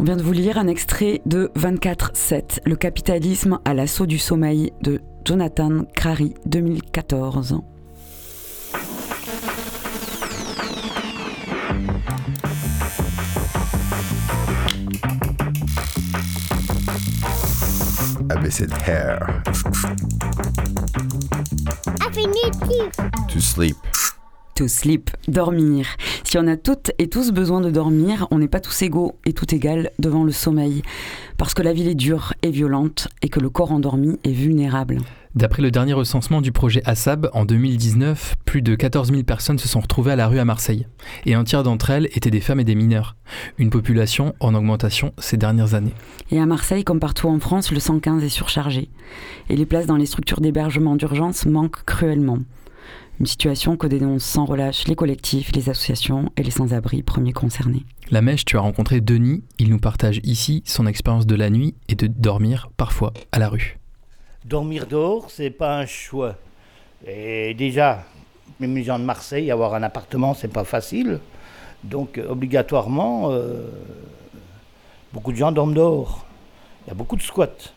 On 0.01 0.03
vient 0.03 0.17
de 0.17 0.23
vous 0.23 0.33
lire 0.33 0.57
un 0.57 0.67
extrait 0.67 1.21
de 1.25 1.49
24-7, 1.55 2.59
Le 2.65 2.75
capitalisme 2.75 3.59
à 3.63 3.73
l'assaut 3.73 4.07
du 4.07 4.17
sommeil 4.17 4.73
de 4.81 4.99
Jonathan 5.23 5.85
Crary, 5.95 6.33
2014. 6.49 7.63
ABC 18.29 18.65
de 18.65 18.75
hair. 18.75 19.43
Infinitif. 22.07 22.95
To 23.27 23.39
sleep. 23.39 23.75
To 24.55 24.67
sleep, 24.67 25.09
dormir. 25.27 25.87
Si 26.23 26.37
on 26.37 26.45
a 26.47 26.57
toutes 26.57 26.91
et 26.99 27.07
tous 27.07 27.31
besoin 27.31 27.61
de 27.61 27.71
dormir, 27.71 28.27
on 28.31 28.39
n'est 28.39 28.47
pas 28.47 28.59
tous 28.59 28.81
égaux 28.81 29.17
et 29.25 29.33
tout 29.33 29.53
égal 29.55 29.91
devant 29.97 30.23
le 30.23 30.31
sommeil. 30.31 30.81
Parce 31.37 31.53
que 31.53 31.61
la 31.61 31.73
ville 31.73 31.87
est 31.87 31.95
dure 31.95 32.33
et 32.41 32.51
violente 32.51 33.07
et 33.21 33.29
que 33.29 33.39
le 33.39 33.49
corps 33.49 33.71
endormi 33.71 34.19
est 34.23 34.31
vulnérable. 34.31 34.99
D'après 35.33 35.61
le 35.61 35.71
dernier 35.71 35.93
recensement 35.93 36.41
du 36.41 36.51
projet 36.51 36.81
ASAB, 36.83 37.29
en 37.33 37.45
2019, 37.45 38.35
plus 38.43 38.61
de 38.61 38.75
14 38.75 39.11
000 39.11 39.23
personnes 39.23 39.57
se 39.59 39.69
sont 39.69 39.79
retrouvées 39.79 40.11
à 40.11 40.17
la 40.17 40.27
rue 40.27 40.39
à 40.39 40.45
Marseille. 40.45 40.87
Et 41.25 41.35
un 41.35 41.45
tiers 41.45 41.63
d'entre 41.63 41.89
elles 41.89 42.09
étaient 42.13 42.29
des 42.29 42.41
femmes 42.41 42.59
et 42.59 42.65
des 42.65 42.75
mineurs. 42.75 43.15
Une 43.57 43.69
population 43.69 44.35
en 44.41 44.53
augmentation 44.53 45.13
ces 45.17 45.37
dernières 45.37 45.73
années. 45.73 45.93
Et 46.31 46.39
à 46.41 46.45
Marseille, 46.45 46.83
comme 46.83 46.99
partout 46.99 47.29
en 47.29 47.39
France, 47.39 47.71
le 47.71 47.79
115 47.79 48.21
est 48.25 48.29
surchargé. 48.29 48.89
Et 49.47 49.55
les 49.55 49.65
places 49.65 49.85
dans 49.85 49.95
les 49.95 50.05
structures 50.05 50.41
d'hébergement 50.41 50.97
d'urgence 50.97 51.45
manquent 51.45 51.85
cruellement. 51.85 52.39
Une 53.19 53.25
situation 53.25 53.77
que 53.77 53.87
dénoncent 53.87 54.23
sans 54.23 54.45
relâche 54.45 54.87
les 54.87 54.95
collectifs, 54.95 55.51
les 55.53 55.69
associations 55.69 56.31
et 56.37 56.43
les 56.43 56.51
sans-abri 56.51 57.03
premiers 57.03 57.33
concernés. 57.33 57.85
La 58.09 58.21
Mèche, 58.21 58.45
tu 58.45 58.57
as 58.57 58.61
rencontré 58.61 58.99
Denis. 58.99 59.43
Il 59.59 59.69
nous 59.69 59.79
partage 59.79 60.19
ici 60.23 60.63
son 60.65 60.87
expérience 60.87 61.27
de 61.27 61.35
la 61.35 61.49
nuit 61.49 61.75
et 61.87 61.95
de 61.95 62.07
dormir 62.07 62.69
parfois 62.77 63.13
à 63.31 63.39
la 63.39 63.47
rue. 63.47 63.77
Dormir 64.45 64.87
dehors, 64.87 65.29
c'est 65.29 65.51
pas 65.51 65.77
un 65.77 65.85
choix. 65.85 66.35
Et 67.05 67.53
déjà, 67.53 68.05
même 68.59 68.75
les 68.75 68.83
gens 68.83 68.97
de 68.97 69.03
Marseille, 69.03 69.51
avoir 69.51 69.75
un 69.75 69.83
appartement, 69.83 70.33
c'est 70.33 70.47
pas 70.47 70.63
facile. 70.63 71.19
Donc, 71.83 72.17
euh, 72.17 72.27
obligatoirement, 72.29 73.31
euh, 73.31 73.69
beaucoup 75.13 75.31
de 75.31 75.37
gens 75.37 75.51
dorment 75.51 75.73
dehors. 75.73 76.25
Il 76.85 76.89
y 76.89 76.91
a 76.91 76.95
beaucoup 76.95 77.15
de 77.15 77.21
squats. 77.21 77.73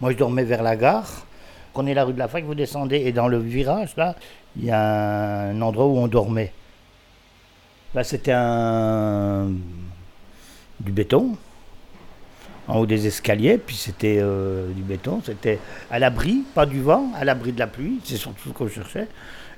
Moi, 0.00 0.12
je 0.12 0.16
dormais 0.16 0.44
vers 0.44 0.62
la 0.62 0.76
gare. 0.76 1.26
Prenez 1.72 1.94
la 1.94 2.04
rue 2.04 2.12
de 2.12 2.18
la 2.18 2.28
Fac, 2.28 2.44
vous 2.44 2.54
descendez, 2.54 2.96
et 2.96 3.12
dans 3.12 3.28
le 3.28 3.38
virage, 3.38 3.96
là, 3.96 4.14
il 4.56 4.66
y 4.66 4.70
a 4.70 5.48
un 5.48 5.60
endroit 5.62 5.86
où 5.86 5.96
on 5.98 6.06
dormait. 6.08 6.52
Là, 7.94 8.04
c'était 8.04 8.32
un. 8.34 9.50
du 10.80 10.92
béton 10.92 11.36
en 12.68 12.78
haut 12.78 12.86
des 12.86 13.06
escaliers, 13.06 13.58
puis 13.58 13.74
c'était 13.74 14.18
euh, 14.20 14.70
du 14.72 14.82
béton, 14.82 15.20
c'était 15.24 15.58
à 15.90 15.98
l'abri, 15.98 16.44
pas 16.54 16.64
du 16.64 16.80
vent, 16.80 17.10
à 17.16 17.24
l'abri 17.24 17.52
de 17.52 17.58
la 17.58 17.66
pluie, 17.66 18.00
c'est 18.04 18.16
surtout 18.16 18.50
ce 18.50 18.54
que 18.54 18.68
je 18.68 18.74
cherchais. 18.74 19.08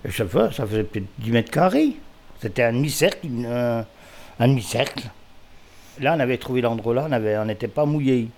Et 0.04 0.10
chaque 0.10 0.28
fois, 0.28 0.50
ça 0.52 0.66
faisait 0.66 0.84
peut-être 0.84 1.06
10 1.18 1.30
mètres 1.30 1.50
carrés. 1.50 1.96
C'était 2.40 2.62
un 2.62 2.72
demi-cercle, 2.72 3.26
une- 3.26 3.46
un, 3.46 4.48
demi-cercle. 4.48 5.04
Là, 6.00 6.14
on 6.16 6.20
avait 6.20 6.38
trouvé 6.38 6.60
l'endroit 6.60 6.94
là, 6.94 7.08
on 7.40 7.44
n'était 7.44 7.68
pas 7.68 7.84
mouillé. 7.84 8.28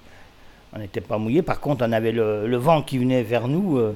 On 0.74 0.78
n'était 0.78 1.00
pas 1.00 1.18
mouillé, 1.18 1.42
par 1.42 1.60
contre, 1.60 1.86
on 1.86 1.92
avait 1.92 2.12
le, 2.12 2.56
vent 2.56 2.82
qui 2.82 2.98
venait 2.98 3.22
vers 3.22 3.48
nous. 3.48 3.78
euh, 3.78 3.94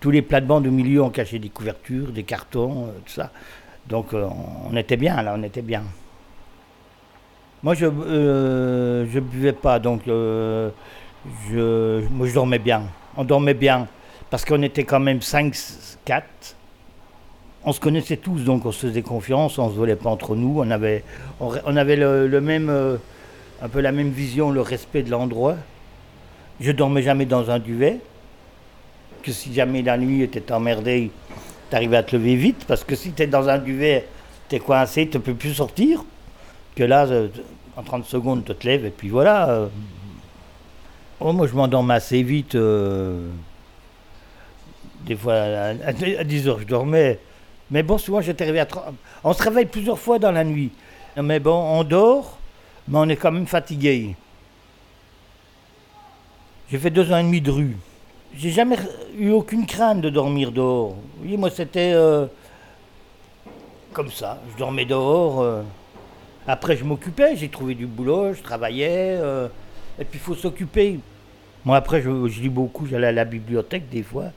tous 0.00 0.10
les 0.10 0.22
plates-bandes 0.22 0.66
au 0.66 0.70
milieu 0.70 1.02
ont 1.02 1.10
caché 1.10 1.38
des 1.40 1.48
couvertures, 1.48 2.12
des 2.12 2.22
cartons, 2.22 2.86
euh, 2.86 2.92
tout 3.04 3.12
ça. 3.12 3.30
Donc, 3.88 4.14
euh, 4.14 4.26
on 4.70 4.76
était 4.76 4.96
bien, 4.96 5.20
là, 5.22 5.34
on 5.36 5.42
était 5.42 5.62
bien. 5.62 5.82
Moi, 7.62 7.74
je 7.74 7.86
je 7.86 9.20
buvais 9.20 9.52
pas, 9.52 9.78
donc 9.78 10.02
je, 10.06 10.70
moi, 12.10 12.26
je 12.26 12.34
dormais 12.34 12.58
bien. 12.58 12.82
On 13.16 13.24
dormait 13.24 13.54
bien, 13.54 13.88
parce 14.30 14.44
qu'on 14.44 14.62
était 14.62 14.84
quand 14.84 15.00
même 15.00 15.22
5, 15.22 15.54
4. 16.04 16.56
on 17.64 17.72
se 17.72 17.80
connaissait 17.80 18.18
tous, 18.18 18.44
donc 18.44 18.66
on 18.66 18.72
se 18.72 18.86
faisait 18.86 19.02
confiance, 19.02 19.58
on 19.58 19.70
se 19.70 19.74
volait 19.74 19.96
pas 19.96 20.10
entre 20.10 20.36
nous, 20.36 20.60
on 20.60 20.70
avait, 20.70 21.02
le, 21.40 22.38
même, 22.40 22.98
un 23.62 23.68
peu 23.68 23.80
la 23.80 23.92
même 23.92 24.10
vision, 24.10 24.50
le 24.50 24.60
respect 24.60 25.02
de 25.02 25.10
l'endroit. 25.10 25.56
Je 26.60 26.72
dormais 26.72 27.02
jamais 27.02 27.26
dans 27.26 27.50
un 27.50 27.58
duvet, 27.58 27.98
que 29.22 29.32
si 29.32 29.52
jamais 29.52 29.82
la 29.82 29.96
nuit 29.98 30.22
était 30.22 30.52
emmerdée, 30.52 31.10
t'arrivais 31.70 31.96
à 31.96 32.02
te 32.02 32.14
lever 32.16 32.36
vite, 32.36 32.64
parce 32.66 32.84
que 32.84 32.94
si 32.94 33.10
t'es 33.12 33.26
dans 33.26 33.48
un 33.48 33.58
duvet, 33.58 34.06
t'es 34.48 34.60
coincé, 34.60 35.08
tu 35.08 35.18
peux 35.18 35.34
plus 35.34 35.54
sortir. 35.54 36.04
Que 36.76 36.84
là, 36.84 37.06
euh, 37.06 37.28
en 37.76 37.82
30 37.82 38.04
secondes, 38.04 38.44
tu 38.44 38.54
te 38.54 38.66
lèves, 38.66 38.84
et 38.86 38.90
puis 38.90 39.08
voilà. 39.08 39.68
Oh, 41.20 41.32
moi, 41.32 41.46
je 41.46 41.54
m'endormais 41.54 41.94
assez 41.94 42.22
vite. 42.22 42.54
euh, 42.54 43.28
Des 45.06 45.16
fois, 45.16 45.34
à, 45.34 45.68
à 45.86 46.24
10 46.24 46.48
heures, 46.48 46.60
je 46.60 46.66
dormais. 46.66 47.18
Mais 47.70 47.82
bon, 47.82 47.98
souvent, 47.98 48.20
j'étais 48.20 48.44
réveillé 48.44 48.60
à 48.62 48.66
30 48.66 48.84
On 49.22 49.32
se 49.32 49.42
réveille 49.42 49.66
plusieurs 49.66 49.98
fois 49.98 50.18
dans 50.18 50.32
la 50.32 50.44
nuit. 50.44 50.70
Mais 51.16 51.40
bon, 51.40 51.54
on 51.54 51.84
dort, 51.84 52.38
mais 52.88 52.98
on 52.98 53.08
est 53.08 53.16
quand 53.16 53.32
même 53.32 53.46
fatigué. 53.46 54.16
J'ai 56.74 56.80
fait 56.80 56.90
deux 56.90 57.12
ans 57.12 57.18
et 57.18 57.22
demi 57.22 57.40
de 57.40 57.52
rue. 57.52 57.76
J'ai 58.36 58.50
jamais 58.50 58.76
eu 59.16 59.30
aucune 59.30 59.64
crainte 59.64 60.00
de 60.00 60.10
dormir 60.10 60.50
dehors. 60.50 60.88
Vous 60.88 61.20
voyez, 61.20 61.36
moi, 61.36 61.48
c'était 61.48 61.92
euh, 61.94 62.26
comme 63.92 64.10
ça. 64.10 64.42
Je 64.52 64.58
dormais 64.58 64.84
dehors. 64.84 65.40
euh. 65.40 65.62
Après, 66.48 66.76
je 66.76 66.82
m'occupais. 66.82 67.36
J'ai 67.36 67.48
trouvé 67.48 67.76
du 67.76 67.86
boulot, 67.86 68.34
je 68.34 68.42
travaillais. 68.42 69.16
euh, 69.20 69.46
et 70.00 70.04
puis, 70.04 70.18
il 70.18 70.20
faut 70.20 70.34
s'occuper. 70.34 70.98
Moi, 71.64 71.76
après, 71.76 72.02
je, 72.02 72.10
lis 72.40 72.48
beaucoup. 72.48 72.86
J'allais 72.88 73.06
à 73.06 73.12
la 73.12 73.24
bibliothèque 73.24 73.88
des 73.88 74.02
fois, 74.02 74.32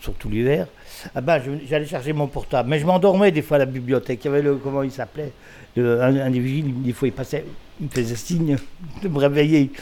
surtout 0.00 0.28
l'hiver. 0.28 0.68
Ah 1.12 1.20
ben, 1.20 1.42
j'allais 1.68 1.86
charger 1.86 2.12
mon 2.12 2.28
portable. 2.28 2.68
Mais 2.68 2.78
je 2.78 2.86
m'endormais 2.86 3.32
des 3.32 3.42
fois 3.42 3.56
à 3.56 3.58
la 3.58 3.66
bibliothèque. 3.66 4.20
Il 4.22 4.28
y 4.28 4.30
avait 4.30 4.42
le, 4.42 4.54
comment 4.54 4.84
il 4.84 4.92
s'appelait? 4.92 5.32
Un, 5.76 6.16
un 6.18 6.30
des 6.30 6.38
des 6.62 6.92
fois, 6.92 7.08
il 7.08 7.12
passait, 7.12 7.44
il 7.80 7.86
me 7.86 7.90
faisait 7.90 8.14
signe 8.14 8.58
de 9.02 9.08
me 9.08 9.18
réveiller. 9.18 9.72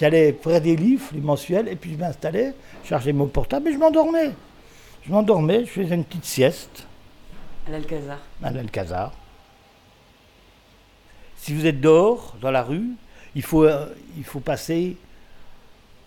J'allais 0.00 0.32
près 0.32 0.60
des 0.62 0.76
livres, 0.76 1.04
les 1.12 1.20
mensuels, 1.20 1.68
et 1.68 1.76
puis 1.76 1.92
je 1.92 1.98
m'installais, 1.98 2.54
chargeais 2.84 3.12
mon 3.12 3.26
portable 3.26 3.68
et 3.68 3.72
je 3.74 3.78
m'endormais. 3.78 4.30
Je 5.06 5.12
m'endormais, 5.12 5.60
je 5.66 5.70
faisais 5.70 5.94
une 5.94 6.04
petite 6.04 6.24
sieste 6.24 6.86
À 7.68 7.72
l'Alcazar. 7.72 8.18
à 8.42 8.50
l'Alcazar. 8.50 9.12
Si 11.36 11.54
vous 11.54 11.66
êtes 11.66 11.80
dehors, 11.80 12.36
dans 12.40 12.50
la 12.50 12.62
rue, 12.62 12.88
il 13.34 13.42
faut, 13.42 13.64
euh, 13.64 13.86
il 14.16 14.24
faut 14.24 14.40
passer 14.40 14.96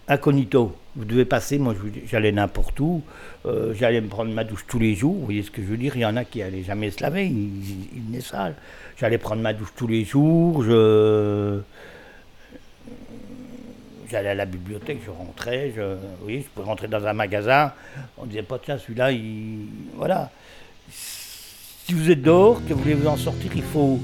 incognito. 0.07 0.75
Vous 0.95 1.05
devez 1.05 1.25
passer, 1.25 1.57
moi 1.57 1.73
j'allais 2.05 2.31
n'importe 2.31 2.79
où, 2.79 3.01
euh, 3.45 3.73
j'allais 3.73 4.01
me 4.01 4.07
prendre 4.09 4.31
ma 4.31 4.43
douche 4.43 4.65
tous 4.67 4.77
les 4.77 4.93
jours, 4.95 5.13
vous 5.15 5.25
voyez 5.25 5.41
ce 5.41 5.49
que 5.49 5.61
je 5.61 5.67
veux 5.67 5.77
dire, 5.77 5.95
il 5.95 6.01
y 6.01 6.05
en 6.05 6.15
a 6.17 6.23
qui 6.25 6.39
n'allaient 6.39 6.61
jamais 6.63 6.91
se 6.91 7.01
laver, 7.01 7.25
ils, 7.25 7.31
ils- 7.31 7.87
ils 7.95 8.01
venaient 8.03 8.21
sales. 8.21 8.55
J'allais 8.97 9.17
prendre 9.17 9.41
ma 9.41 9.53
douche 9.53 9.73
tous 9.75 9.87
les 9.87 10.03
jours, 10.03 10.63
je... 10.63 11.59
J'allais 14.13 14.29
à 14.29 14.35
la 14.35 14.45
bibliothèque, 14.45 14.99
je 15.03 15.09
rentrais, 15.09 15.73
je, 15.75 15.81
vous 15.81 16.21
voyez, 16.21 16.41
je 16.41 16.47
pouvais 16.49 16.67
rentrer 16.67 16.87
dans 16.87 17.03
un 17.03 17.13
magasin, 17.13 17.73
on 18.19 18.27
disait 18.27 18.43
pas 18.43 18.59
tiens 18.63 18.77
celui-là, 18.77 19.11
il... 19.11 19.65
voilà. 19.95 20.29
Si 20.91 21.93
vous 21.93 22.11
êtes 22.11 22.21
dehors, 22.21 22.63
que 22.63 22.75
vous 22.75 22.81
voulez 22.83 22.93
vous 22.93 23.07
en 23.07 23.17
sortir, 23.17 23.51
il 23.55 23.63
faut, 23.63 23.99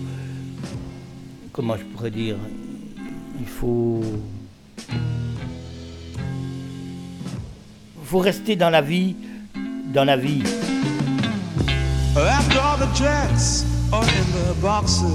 comment 1.53 1.77
je 1.77 1.83
pourrais 1.83 2.09
dire, 2.09 2.37
il 3.39 3.45
faut, 3.45 4.01
faut 8.03 8.17
rester 8.17 8.55
dans 8.55 8.71
la 8.71 8.81
vie, 8.81 9.15
dans 9.93 10.05
la 10.05 10.17
vie. 10.17 10.41
After 12.15 12.57
all 12.57 12.79
the 12.79 12.91
jets 12.95 13.63
are 13.93 14.01
in 14.01 14.31
the 14.33 14.59
boxes 14.59 15.13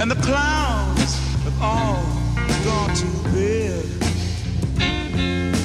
and 0.00 0.10
the 0.10 0.16
clowns 0.22 1.18
have 1.44 1.62
all 1.62 2.19
gone 2.64 2.94
to 2.94 3.06
bed, 3.32 3.84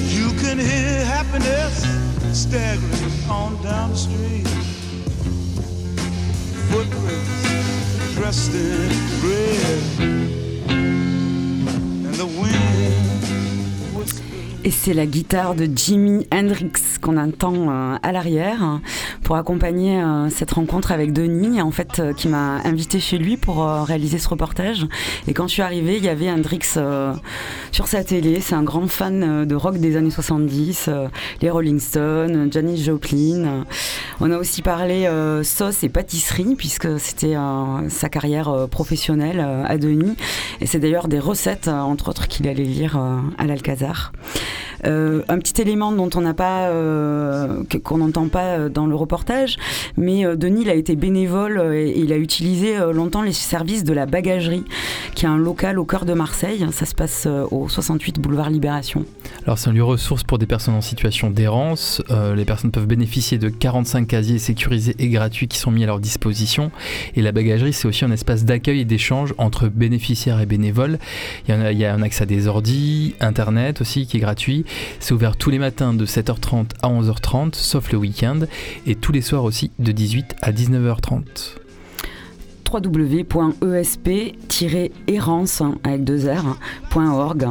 you 0.08 0.30
can 0.40 0.58
hear 0.58 1.04
happiness 1.04 1.84
staggering 2.32 3.30
on 3.30 3.62
down 3.62 3.90
the 3.90 3.96
street. 3.96 4.46
Footprints 6.70 8.14
dressed 8.14 8.54
in 8.54 8.88
red, 9.22 9.82
and 12.06 12.14
the 12.14 12.26
wind. 12.26 13.25
Et 14.66 14.72
c'est 14.72 14.94
la 14.94 15.06
guitare 15.06 15.54
de 15.54 15.68
Jimi 15.72 16.26
Hendrix 16.34 16.72
qu'on 17.00 17.18
entend 17.18 17.70
euh, 17.70 17.96
à 18.02 18.10
l'arrière 18.10 18.80
pour 19.26 19.34
accompagner 19.34 20.00
euh, 20.00 20.28
cette 20.30 20.52
rencontre 20.52 20.92
avec 20.92 21.12
Denis, 21.12 21.60
en 21.60 21.72
fait, 21.72 21.98
euh, 21.98 22.12
qui 22.12 22.28
m'a 22.28 22.60
invité 22.64 23.00
chez 23.00 23.18
lui 23.18 23.36
pour 23.36 23.64
réaliser 23.64 24.18
ce 24.18 24.28
reportage. 24.28 24.86
Et 25.26 25.34
quand 25.34 25.48
je 25.48 25.54
suis 25.54 25.62
arrivée, 25.62 25.96
il 25.96 26.04
y 26.04 26.08
avait 26.08 26.30
Hendrix 26.30 26.78
sur 27.72 27.88
sa 27.88 28.04
télé. 28.04 28.40
C'est 28.40 28.54
un 28.54 28.62
grand 28.62 28.86
fan 28.86 29.44
de 29.44 29.54
rock 29.56 29.78
des 29.78 29.96
années 29.96 30.12
70, 30.12 30.86
euh, 30.86 31.08
les 31.42 31.50
Rolling 31.50 31.80
Stones, 31.80 32.48
Janis 32.52 32.84
Joplin. 32.84 33.64
On 34.20 34.30
a 34.30 34.38
aussi 34.38 34.62
parlé 34.62 35.10
sauce 35.42 35.82
et 35.82 35.88
pâtisserie, 35.88 36.54
puisque 36.56 37.00
c'était 37.00 37.34
sa 37.88 38.08
carrière 38.08 38.68
professionnelle 38.70 39.40
à 39.40 39.76
Denis. 39.76 40.16
Et 40.60 40.66
c'est 40.66 40.78
d'ailleurs 40.78 41.08
des 41.08 41.18
recettes, 41.18 41.68
entre 41.68 42.08
autres, 42.10 42.28
qu'il 42.28 42.48
allait 42.48 42.64
lire 42.64 42.96
à 43.38 43.44
l'Alcazar. 43.44 44.12
Euh, 44.84 45.22
un 45.28 45.38
petit 45.38 45.60
élément 45.60 45.92
dont 45.92 46.10
on 46.14 46.20
n'a 46.20 46.34
pas, 46.34 46.68
euh, 46.68 47.62
qu'on 47.82 47.98
n'entend 47.98 48.28
pas 48.28 48.44
euh, 48.44 48.68
dans 48.68 48.86
le 48.86 48.94
reportage, 48.94 49.56
mais 49.96 50.24
Denis 50.36 50.62
il 50.62 50.70
a 50.70 50.74
été 50.74 50.96
bénévole 50.96 51.74
et 51.74 51.98
il 51.98 52.12
a 52.12 52.16
utilisé 52.16 52.76
longtemps 52.92 53.22
les 53.22 53.32
services 53.32 53.84
de 53.84 53.92
la 53.92 54.06
bagagerie, 54.06 54.64
qui 55.14 55.26
est 55.26 55.28
un 55.28 55.36
local 55.36 55.78
au 55.78 55.84
cœur 55.84 56.04
de 56.04 56.14
Marseille. 56.14 56.66
Ça 56.72 56.86
se 56.86 56.94
passe 56.94 57.28
au 57.50 57.68
68 57.68 58.18
boulevard 58.20 58.50
Libération. 58.50 59.04
Alors 59.44 59.58
c'est 59.58 59.68
un 59.68 59.72
lieu 59.72 59.84
ressource 59.84 60.24
pour 60.24 60.38
des 60.38 60.46
personnes 60.46 60.74
en 60.74 60.80
situation 60.80 61.30
d'errance. 61.30 62.02
Les 62.34 62.44
personnes 62.44 62.70
peuvent 62.70 62.86
bénéficier 62.86 63.38
de 63.38 63.48
45 63.48 64.06
casiers 64.06 64.38
sécurisés 64.38 64.96
et 64.98 65.08
gratuits 65.08 65.48
qui 65.48 65.58
sont 65.58 65.70
mis 65.70 65.84
à 65.84 65.86
leur 65.86 66.00
disposition. 66.00 66.70
Et 67.14 67.22
la 67.22 67.32
bagagerie, 67.32 67.72
c'est 67.72 67.86
aussi 67.86 68.04
un 68.04 68.10
espace 68.10 68.44
d'accueil 68.44 68.80
et 68.80 68.84
d'échange 68.84 69.34
entre 69.38 69.68
bénéficiaires 69.68 70.40
et 70.40 70.46
bénévoles. 70.46 70.98
Il 71.46 71.54
y, 71.54 71.58
a, 71.58 71.72
il 71.72 71.78
y 71.78 71.84
a 71.84 71.94
un 71.94 72.02
accès 72.02 72.22
à 72.22 72.26
des 72.26 72.48
ordis, 72.48 73.14
Internet 73.20 73.80
aussi 73.80 74.06
qui 74.06 74.16
est 74.16 74.20
gratuit. 74.20 74.45
C'est 75.00 75.12
ouvert 75.12 75.36
tous 75.36 75.50
les 75.50 75.58
matins 75.58 75.92
de 75.94 76.06
7h30 76.06 76.68
à 76.82 76.88
11h30, 76.88 77.54
sauf 77.54 77.90
le 77.92 77.98
week-end, 77.98 78.40
et 78.86 78.94
tous 78.94 79.12
les 79.12 79.20
soirs 79.20 79.44
aussi 79.44 79.70
de 79.78 79.92
18 79.92 80.36
à 80.42 80.52
19h30. 80.52 81.56
www.esp-errance 82.72 85.62
avec 85.84 86.08
R, 86.08 86.56
point 86.90 87.12
.org. 87.12 87.50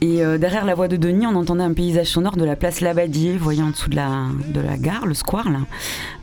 Et 0.00 0.24
euh, 0.24 0.38
derrière 0.38 0.64
la 0.64 0.76
voix 0.76 0.86
de 0.86 0.96
Denis, 0.96 1.26
on 1.26 1.34
entendait 1.34 1.64
un 1.64 1.72
paysage 1.72 2.06
sonore 2.06 2.36
de 2.36 2.44
la 2.44 2.54
place 2.54 2.80
Labadier, 2.80 3.36
voyez 3.36 3.62
en 3.62 3.70
dessous 3.70 3.90
de 3.90 3.96
la, 3.96 4.26
de 4.54 4.60
la 4.60 4.76
gare, 4.76 5.06
le 5.06 5.14
square, 5.14 5.48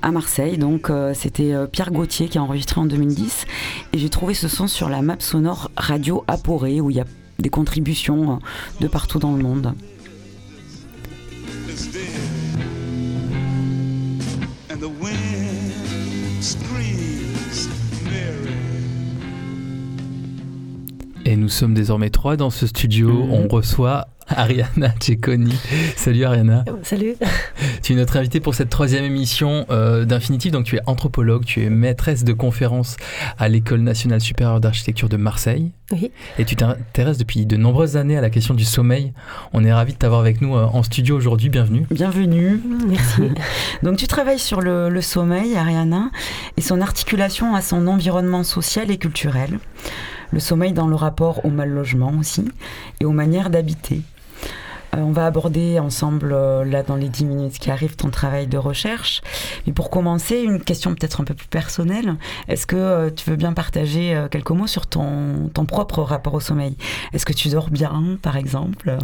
à 0.01 0.11
Marseille. 0.11 0.57
Donc 0.57 0.89
euh, 0.89 1.13
c'était 1.13 1.53
euh, 1.53 1.67
Pierre 1.67 1.91
Gauthier 1.91 2.29
qui 2.29 2.37
a 2.37 2.41
enregistré 2.41 2.79
en 2.79 2.85
2010. 2.85 3.45
Et 3.91 3.97
j'ai 3.97 4.09
trouvé 4.09 4.33
ce 4.33 4.47
son 4.47 4.67
sur 4.67 4.87
la 4.87 5.01
map 5.01 5.17
sonore 5.19 5.71
Radio 5.75 6.23
Aporé, 6.27 6.79
où 6.79 6.89
il 6.89 6.95
y 6.95 7.01
a 7.01 7.05
des 7.39 7.49
contributions 7.49 8.39
de 8.79 8.87
partout 8.87 9.19
dans 9.19 9.35
le 9.35 9.43
monde. 9.43 9.73
The 14.85 14.89
wind 14.89 16.43
Et 21.27 21.35
nous 21.35 21.49
sommes 21.49 21.73
désormais 21.73 22.11
trois 22.11 22.37
dans 22.37 22.51
ce 22.51 22.67
studio. 22.67 23.27
On 23.31 23.47
reçoit 23.47 24.09
Ariana 24.27 24.93
Cecconi. 24.99 25.55
Salut 25.95 26.23
Ariana. 26.23 26.63
Salut. 26.83 27.15
Tu 27.81 27.93
es 27.93 27.95
notre 27.95 28.17
invitée 28.17 28.39
pour 28.39 28.53
cette 28.53 28.69
troisième 28.69 29.03
émission 29.03 29.65
euh, 29.71 30.05
d'Infinitive. 30.05 30.51
Donc 30.51 30.65
tu 30.65 30.75
es 30.75 30.81
anthropologue, 30.85 31.43
tu 31.43 31.63
es 31.63 31.69
maîtresse 31.71 32.23
de 32.23 32.33
conférences 32.33 32.97
à 33.39 33.47
l'École 33.47 33.81
nationale 33.81 34.21
supérieure 34.21 34.59
d'architecture 34.59 35.09
de 35.09 35.17
Marseille. 35.17 35.71
Oui. 35.91 36.11
Et 36.37 36.45
tu 36.45 36.55
t'intéresses 36.55 37.17
depuis 37.17 37.47
de 37.47 37.57
nombreuses 37.57 37.97
années 37.97 38.17
à 38.17 38.21
la 38.21 38.29
question 38.29 38.53
du 38.53 38.65
sommeil. 38.65 39.13
On 39.53 39.63
est 39.63 39.73
ravis 39.73 39.93
de 39.93 39.97
t'avoir 39.97 40.19
avec 40.19 40.41
nous 40.41 40.55
euh, 40.55 40.65
en 40.65 40.83
studio 40.83 41.15
aujourd'hui. 41.15 41.49
Bienvenue. 41.49 41.87
Bienvenue. 41.89 42.61
Merci. 42.87 43.21
Donc 43.83 43.97
tu 43.97 44.05
travailles 44.05 44.39
sur 44.39 44.61
le, 44.61 44.89
le 44.89 45.01
sommeil, 45.01 45.55
Ariana, 45.55 46.11
et 46.57 46.61
son 46.61 46.81
articulation 46.81 47.55
à 47.55 47.61
son 47.61 47.87
environnement 47.87 48.43
social 48.43 48.91
et 48.91 48.97
culturel. 48.97 49.59
Le 50.35 50.41
sommeil 50.41 50.73
dans 50.73 50.87
le 50.87 50.95
rapport 50.95 51.45
au 51.45 51.49
mal 51.49 51.69
logement 51.69 52.11
aussi, 52.19 52.43
et 52.99 53.05
aux 53.05 53.13
manières 53.13 53.49
d'habiter. 53.49 54.01
Euh, 54.95 54.99
on 55.01 55.11
va 55.11 55.25
aborder 55.25 55.79
ensemble, 55.79 56.31
euh, 56.33 56.63
là 56.63 56.83
dans 56.83 56.95
les 56.95 57.09
10 57.09 57.25
minutes 57.25 57.59
qui 57.59 57.69
arrivent, 57.71 57.95
ton 57.95 58.09
travail 58.09 58.47
de 58.47 58.57
recherche. 58.57 59.21
Mais 59.67 59.73
pour 59.73 59.89
commencer, 59.89 60.39
une 60.41 60.61
question 60.61 60.91
peut-être 60.93 61.21
un 61.21 61.23
peu 61.23 61.33
plus 61.33 61.47
personnelle. 61.47 62.15
Est-ce 62.47 62.65
que 62.67 62.75
euh, 62.75 63.09
tu 63.09 63.29
veux 63.29 63.35
bien 63.35 63.53
partager 63.53 64.25
quelques 64.31 64.51
mots 64.51 64.67
sur 64.67 64.87
ton, 64.87 65.49
ton 65.53 65.65
propre 65.65 66.01
rapport 66.01 66.33
au 66.33 66.39
sommeil? 66.39 66.77
Est-ce 67.13 67.25
que 67.25 67.33
tu 67.33 67.49
dors 67.49 67.69
bien, 67.69 68.17
par 68.21 68.37
exemple? 68.37 68.97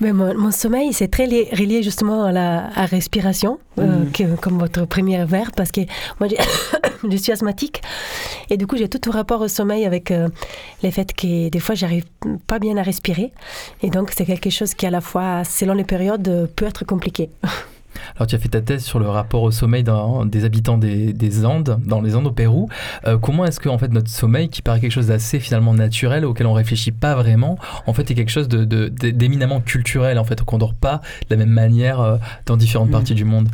Mais 0.00 0.12
mon, 0.12 0.34
mon 0.36 0.50
sommeil, 0.50 0.92
c'est 0.92 1.08
très 1.08 1.26
li- 1.26 1.48
relié 1.52 1.82
justement 1.82 2.24
à 2.24 2.32
la 2.32 2.66
à 2.76 2.84
respiration, 2.86 3.58
euh, 3.78 4.04
que- 4.12 4.36
comme 4.36 4.58
votre 4.58 4.84
premier 4.84 5.24
verre, 5.24 5.52
parce 5.56 5.70
que 5.72 5.80
moi, 6.20 6.28
je 7.10 7.16
suis 7.16 7.32
asthmatique. 7.32 7.82
Et 8.50 8.56
du 8.56 8.66
coup, 8.66 8.76
j'ai 8.76 8.88
tout 8.88 9.08
au 9.08 9.12
rapport 9.12 9.40
au 9.40 9.48
sommeil 9.48 9.84
avec 9.84 10.10
euh, 10.10 10.28
le 10.82 10.90
fait 10.90 11.12
que 11.14 11.48
des 11.48 11.60
fois, 11.60 11.74
j'arrive 11.74 12.04
pas 12.46 12.58
bien 12.58 12.76
à 12.76 12.82
respirer. 12.82 13.32
Et 13.82 13.90
donc, 13.90 14.10
c'est 14.16 14.24
quelque 14.24 14.50
chose 14.50 14.57
qui, 14.66 14.86
à 14.86 14.90
la 14.90 15.00
fois, 15.00 15.44
selon 15.44 15.74
les 15.74 15.84
périodes, 15.84 16.26
euh, 16.28 16.46
peut 16.54 16.66
être 16.66 16.84
compliqué. 16.84 17.30
Alors 18.16 18.28
tu 18.28 18.36
as 18.36 18.38
fait 18.38 18.48
ta 18.48 18.60
thèse 18.60 18.84
sur 18.84 19.00
le 19.00 19.08
rapport 19.08 19.42
au 19.42 19.50
sommeil 19.50 19.82
dans- 19.82 20.24
des 20.24 20.44
habitants 20.44 20.78
des, 20.78 21.12
des 21.12 21.44
Andes, 21.44 21.80
dans 21.84 22.00
les 22.00 22.14
Andes 22.14 22.28
au 22.28 22.30
Pérou. 22.30 22.68
Euh, 23.06 23.18
comment 23.18 23.44
est-ce 23.44 23.58
que 23.58 23.68
en 23.68 23.76
fait 23.78 23.88
notre 23.92 24.08
sommeil, 24.08 24.48
qui 24.48 24.62
paraît 24.62 24.78
quelque 24.78 24.92
chose 24.92 25.08
d'assez 25.08 25.40
finalement 25.40 25.74
naturel, 25.74 26.24
auquel 26.24 26.46
on 26.46 26.52
réfléchit 26.52 26.92
pas 26.92 27.16
vraiment, 27.16 27.58
en 27.86 27.92
fait 27.92 28.08
est 28.10 28.14
quelque 28.14 28.30
chose 28.30 28.46
de- 28.46 28.64
de- 28.64 28.88
de- 28.88 29.10
d'éminemment 29.10 29.60
culturel 29.60 30.18
en 30.18 30.24
fait, 30.24 30.42
qu'on 30.42 30.58
dort 30.58 30.74
pas 30.74 31.00
de 31.28 31.34
la 31.34 31.36
même 31.36 31.50
manière 31.50 32.00
euh, 32.00 32.16
dans 32.46 32.56
différentes 32.56 32.90
parties 32.92 33.14
du 33.14 33.24
monde? 33.24 33.48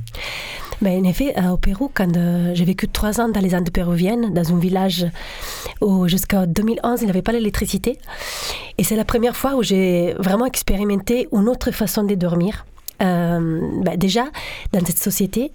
Mais 0.85 0.99
en 0.99 1.05
effet, 1.05 1.33
euh, 1.39 1.53
au 1.53 1.57
Pérou, 1.57 1.91
quand 1.95 2.15
euh, 2.15 2.51
j'ai 2.55 2.67
vécu 2.67 2.89
trois 2.89 3.19
ans 3.19 3.31
dans 3.31 3.41
les 3.41 3.55
Andes 3.55 3.71
péruviennes, 3.71 4.35
dans 4.35 4.53
un 4.53 4.59
village 4.59 5.07
où 5.81 6.07
jusqu'en 6.09 6.47
2011, 6.47 7.01
il 7.01 7.05
n'y 7.05 7.11
avait 7.11 7.23
pas 7.23 7.33
l'électricité. 7.33 7.99
Et 8.77 8.85
c'est 8.85 8.95
la 8.95 9.07
première 9.07 9.35
fois 9.35 9.55
où 9.55 9.63
j'ai 9.63 10.13
vraiment 10.19 10.45
expérimenté 10.45 11.27
une 11.33 11.49
autre 11.49 11.71
façon 11.71 12.03
de 12.03 12.15
dormir. 12.15 12.67
Euh, 13.03 13.61
bah, 13.83 13.97
déjà, 13.97 14.27
dans 14.75 14.85
cette 14.85 14.99
société, 14.99 15.53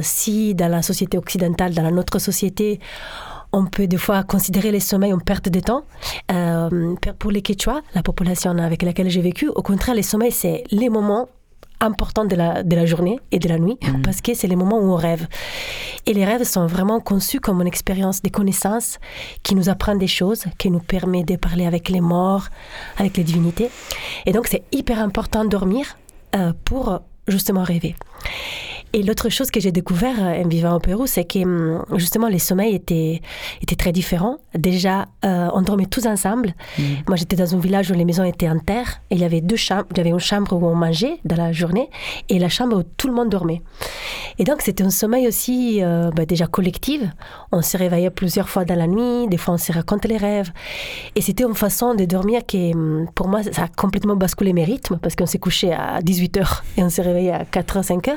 si 0.00 0.54
dans 0.54 0.68
la 0.68 0.80
société 0.80 1.18
occidentale, 1.18 1.74
dans 1.74 1.90
notre 1.90 2.18
société, 2.18 2.80
on 3.52 3.66
peut 3.66 3.86
des 3.86 3.98
fois 3.98 4.22
considérer 4.22 4.70
les 4.72 4.80
sommeils 4.80 5.12
en 5.12 5.18
perte 5.18 5.50
de 5.50 5.60
temps. 5.60 5.84
Pour 7.18 7.30
les 7.30 7.42
Quechua, 7.42 7.82
la 7.94 8.02
population 8.02 8.56
avec 8.56 8.82
laquelle 8.82 9.10
j'ai 9.10 9.20
vécu, 9.20 9.48
au 9.48 9.62
contraire, 9.62 9.94
les 9.94 10.02
sommeils, 10.02 10.32
c'est 10.32 10.64
les 10.70 10.88
moments 10.88 11.28
importants 11.80 12.24
de 12.24 12.36
la, 12.36 12.62
de 12.62 12.76
la 12.76 12.86
journée 12.86 13.18
et 13.32 13.38
de 13.38 13.48
la 13.48 13.58
nuit, 13.58 13.78
parce 14.04 14.20
que 14.20 14.34
c'est 14.34 14.46
les 14.46 14.56
moments 14.56 14.78
où 14.78 14.92
on 14.92 14.96
rêve. 14.96 15.26
Et 16.06 16.14
les 16.14 16.24
rêves 16.24 16.44
sont 16.44 16.66
vraiment 16.66 17.00
conçus 17.00 17.40
comme 17.40 17.60
une 17.60 17.66
expérience 17.66 18.22
des 18.22 18.30
connaissances 18.30 18.98
qui 19.42 19.54
nous 19.54 19.68
apprend 19.68 19.94
des 19.94 20.06
choses, 20.06 20.44
qui 20.58 20.70
nous 20.70 20.80
permet 20.80 21.24
de 21.24 21.36
parler 21.36 21.66
avec 21.66 21.88
les 21.88 22.00
morts, 22.00 22.48
avec 22.98 23.16
les 23.16 23.24
divinités. 23.24 23.70
Et 24.26 24.32
donc, 24.32 24.46
c'est 24.46 24.62
hyper 24.72 25.00
important 25.00 25.44
de 25.44 25.50
dormir 25.50 25.96
euh, 26.36 26.52
pour 26.64 27.00
justement 27.28 27.62
rêver. 27.62 27.94
Et 28.92 29.02
l'autre 29.04 29.28
chose 29.28 29.50
que 29.52 29.60
j'ai 29.60 29.70
découvert 29.70 30.16
euh, 30.18 30.42
en 30.42 30.48
vivant 30.48 30.74
au 30.74 30.80
Pérou, 30.80 31.06
c'est 31.06 31.24
que 31.24 31.38
hum, 31.38 31.84
justement 31.96 32.26
les 32.26 32.40
sommeils 32.40 32.74
étaient, 32.74 33.20
étaient 33.62 33.76
très 33.76 33.92
différents. 33.92 34.38
Déjà, 34.54 35.06
euh, 35.24 35.48
on 35.54 35.62
dormait 35.62 35.86
tous 35.86 36.06
ensemble. 36.06 36.54
Moi, 37.06 37.16
j'étais 37.16 37.36
dans 37.36 37.54
un 37.54 37.58
village 37.58 37.90
où 37.90 37.94
les 37.94 38.04
maisons 38.04 38.24
étaient 38.24 38.48
en 38.48 38.58
terre. 38.58 39.00
Et 39.10 39.14
il 39.14 39.20
y 39.20 39.24
avait 39.24 39.40
deux 39.40 39.56
chambres. 39.56 39.86
Il 39.92 39.98
y 39.98 40.00
avait 40.00 40.10
une 40.10 40.18
chambre 40.18 40.52
où 40.52 40.66
on 40.66 40.74
mangeait 40.74 41.18
dans 41.24 41.36
la 41.36 41.52
journée 41.52 41.88
et 42.28 42.38
la 42.38 42.48
chambre 42.48 42.78
où 42.78 42.82
tout 42.82 43.06
le 43.06 43.14
monde 43.14 43.28
dormait. 43.28 43.62
Et 44.38 44.44
donc, 44.44 44.62
c'était 44.62 44.82
un 44.82 44.90
sommeil 44.90 45.28
aussi 45.28 45.80
euh, 45.82 46.10
bah, 46.10 46.26
déjà 46.26 46.46
collectif. 46.46 47.02
On 47.52 47.62
se 47.62 47.76
réveillait 47.76 48.10
plusieurs 48.10 48.48
fois 48.48 48.64
dans 48.64 48.74
la 48.74 48.88
nuit. 48.88 49.28
Des 49.28 49.36
fois, 49.36 49.54
on 49.54 49.58
se 49.58 49.72
racontait 49.72 50.08
les 50.08 50.16
rêves. 50.16 50.50
Et 51.14 51.20
c'était 51.20 51.44
une 51.44 51.54
façon 51.54 51.94
de 51.94 52.04
dormir 52.06 52.40
qui, 52.44 52.72
hum, 52.74 53.06
pour 53.14 53.28
moi, 53.28 53.42
ça 53.44 53.64
a 53.64 53.68
complètement 53.68 54.16
basculé 54.16 54.52
mes 54.52 54.64
rythmes 54.64 54.98
parce 54.98 55.14
qu'on 55.14 55.26
s'est 55.26 55.38
couché 55.38 55.72
à 55.72 56.00
18h 56.00 56.62
et 56.76 56.82
on 56.82 56.88
s'est 56.88 57.02
réveillé 57.02 57.30
à 57.32 57.44
4h, 57.44 57.86
5h. 57.86 58.14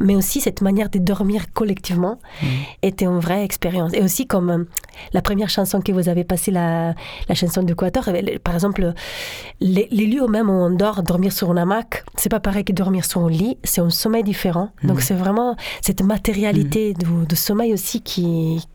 Mais 0.00 0.13
aussi, 0.16 0.40
cette 0.40 0.60
manière 0.62 0.88
de 0.90 0.98
dormir 0.98 1.52
collectivement 1.52 2.18
était 2.82 3.04
une 3.06 3.18
vraie 3.18 3.44
expérience. 3.44 3.92
Et 3.94 4.02
aussi, 4.02 4.26
comme 4.26 4.50
euh, 4.50 4.64
la 5.12 5.22
première 5.22 5.48
chanson 5.48 5.80
que 5.80 5.92
vous 5.92 6.08
avez 6.08 6.24
passée, 6.24 6.50
la, 6.50 6.94
la 7.28 7.34
chanson 7.34 7.62
euh, 8.08 8.20
le- 8.22 8.38
par 8.38 8.54
exemple, 8.54 8.92
les, 9.60 9.88
les 9.90 10.06
lieux 10.06 10.26
même 10.26 10.48
où 10.50 10.52
on 10.52 10.70
dort, 10.70 11.02
dormir 11.02 11.32
sur 11.32 11.50
un 11.50 11.56
hamac, 11.56 12.04
c'est 12.16 12.28
pas 12.28 12.40
pareil 12.40 12.64
que 12.64 12.72
dormir 12.72 13.04
sur 13.04 13.20
un 13.24 13.30
lit, 13.30 13.58
c'est 13.64 13.80
un 13.80 13.90
sommeil 13.90 14.22
différent. 14.24 14.70
Donc, 14.82 14.96
Mhm. 14.96 15.02
c'est 15.02 15.14
vraiment 15.14 15.56
cette 15.82 16.02
matérialité 16.02 16.94
de, 16.94 17.24
de 17.26 17.34
sommeil 17.34 17.72
aussi 17.72 18.00
qui, 18.00 18.66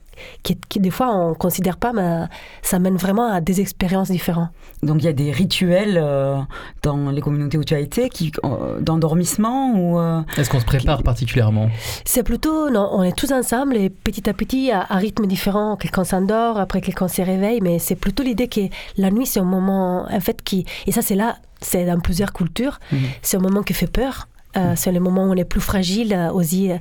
qui, 0.43 0.57
qui, 0.69 0.79
des 0.79 0.89
fois, 0.89 1.15
on 1.15 1.33
considère 1.33 1.77
pas, 1.77 1.93
mais 1.93 2.25
ça 2.61 2.79
mène 2.79 2.97
vraiment 2.97 3.31
à 3.31 3.41
des 3.41 3.61
expériences 3.61 4.09
différentes. 4.09 4.49
Donc 4.83 4.97
il 4.99 5.05
y 5.05 5.09
a 5.09 5.13
des 5.13 5.31
rituels 5.31 5.99
euh, 6.01 6.37
dans 6.83 7.11
les 7.11 7.21
communautés 7.21 7.57
où 7.57 7.63
tu 7.63 7.73
as 7.73 7.79
été, 7.79 8.09
qui, 8.09 8.31
euh, 8.43 8.79
d'endormissement 8.79 9.73
ou 9.75 9.99
euh, 9.99 10.21
Est-ce 10.37 10.49
qu'on 10.49 10.59
se 10.59 10.65
prépare 10.65 11.03
particulièrement? 11.03 11.69
C'est 12.05 12.23
plutôt, 12.23 12.69
non, 12.69 12.89
on 12.91 13.03
est 13.03 13.15
tous 13.15 13.31
ensemble 13.31 13.75
et 13.75 13.89
petit 13.89 14.29
à 14.29 14.33
petit, 14.33 14.71
à, 14.71 14.85
à 14.89 14.95
rythme 14.97 15.25
différent, 15.25 15.75
quelqu'un 15.75 16.03
s'endort, 16.03 16.59
après 16.59 16.81
quelqu'un 16.81 17.07
se 17.07 17.21
réveille, 17.21 17.59
mais 17.61 17.79
c'est 17.79 17.95
plutôt 17.95 18.23
l'idée 18.23 18.47
que 18.47 18.61
la 18.97 19.11
nuit, 19.11 19.25
c'est 19.25 19.39
un 19.39 19.43
moment, 19.43 20.05
en 20.09 20.19
fait, 20.19 20.41
qui, 20.41 20.65
et 20.87 20.91
ça 20.91 21.01
c'est 21.01 21.15
là, 21.15 21.37
c'est 21.61 21.85
dans 21.85 21.99
plusieurs 21.99 22.31
cultures, 22.33 22.79
c'est 23.21 23.37
un 23.37 23.41
moment 23.41 23.63
qui 23.63 23.73
fait 23.73 23.91
peur. 23.91 24.27
Euh, 24.57 24.73
C'est 24.75 24.91
le 24.91 24.99
moment 24.99 25.25
où 25.25 25.31
on 25.31 25.35
est 25.35 25.45
plus 25.45 25.61
fragile 25.61 26.13
euh, 26.13 26.31
aux, 26.31 26.41
i- 26.41 26.71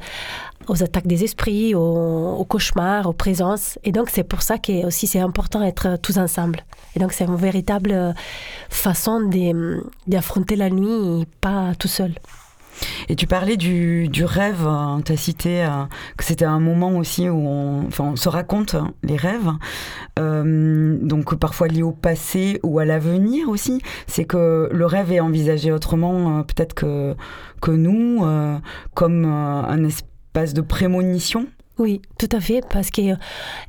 aux 0.69 0.83
attaques 0.83 1.07
des 1.07 1.23
esprits, 1.25 1.75
aux, 1.75 2.45
cauchemars, 2.49 3.07
aux 3.07 3.13
présences. 3.13 3.79
Et 3.85 3.93
donc, 3.93 4.09
c'est 4.11 4.25
pour 4.25 4.43
ça 4.43 4.59
que 4.59 4.87
aussi 4.87 5.07
c'est 5.07 5.21
important 5.21 5.61
d'être 5.61 5.97
tous 6.01 6.17
ensemble. 6.19 6.61
Et 6.97 6.99
donc, 6.99 7.13
c'est 7.13 7.25
une 7.25 7.37
véritable 7.37 7.91
euh, 7.93 8.13
façon 8.71 9.21
d'affronter 10.07 10.57
la 10.57 10.71
nuit, 10.71 11.27
pas 11.41 11.73
tout 11.79 11.89
seul. 11.89 12.13
Et 13.09 13.17
tu 13.17 13.27
parlais 13.27 13.57
du, 13.57 14.09
du 14.09 14.25
rêve, 14.25 14.69
tu 15.05 15.13
as 15.13 15.17
cité 15.17 15.65
euh, 15.65 15.85
que 16.17 16.25
c'était 16.25 16.45
un 16.45 16.61
moment 16.61 16.97
aussi 16.97 17.29
où 17.29 17.47
on, 17.49 17.89
on 17.99 18.17
se 18.17 18.29
raconte 18.29 18.75
hein, 18.75 18.93
les 19.03 19.17
rêves, 19.17 19.51
euh, 20.19 20.99
donc 21.01 21.35
parfois 21.37 21.69
liés 21.69 21.83
au 21.83 21.93
passé 21.93 22.61
ou 22.63 22.79
à 22.79 22.85
l'avenir 22.85 23.49
aussi. 23.49 23.83
C'est 24.07 24.25
que 24.25 24.69
le 24.73 24.87
rêve 24.87 25.13
est 25.13 25.21
envisagé 25.21 25.73
autrement 25.73 26.39
euh, 26.39 26.43
peut-être 26.43 26.75
que, 26.75 27.15
que 27.61 27.71
nous, 27.71 28.25
comme 28.95 29.25
un 29.25 29.85
espace 29.85 30.55
de 30.55 30.61
prémonition. 30.61 31.47
Oui, 31.79 32.03
tout 32.19 32.29
à 32.33 32.41
fait, 32.41 32.61
parce 32.69 32.91
que 32.91 33.13
euh, 33.13 33.17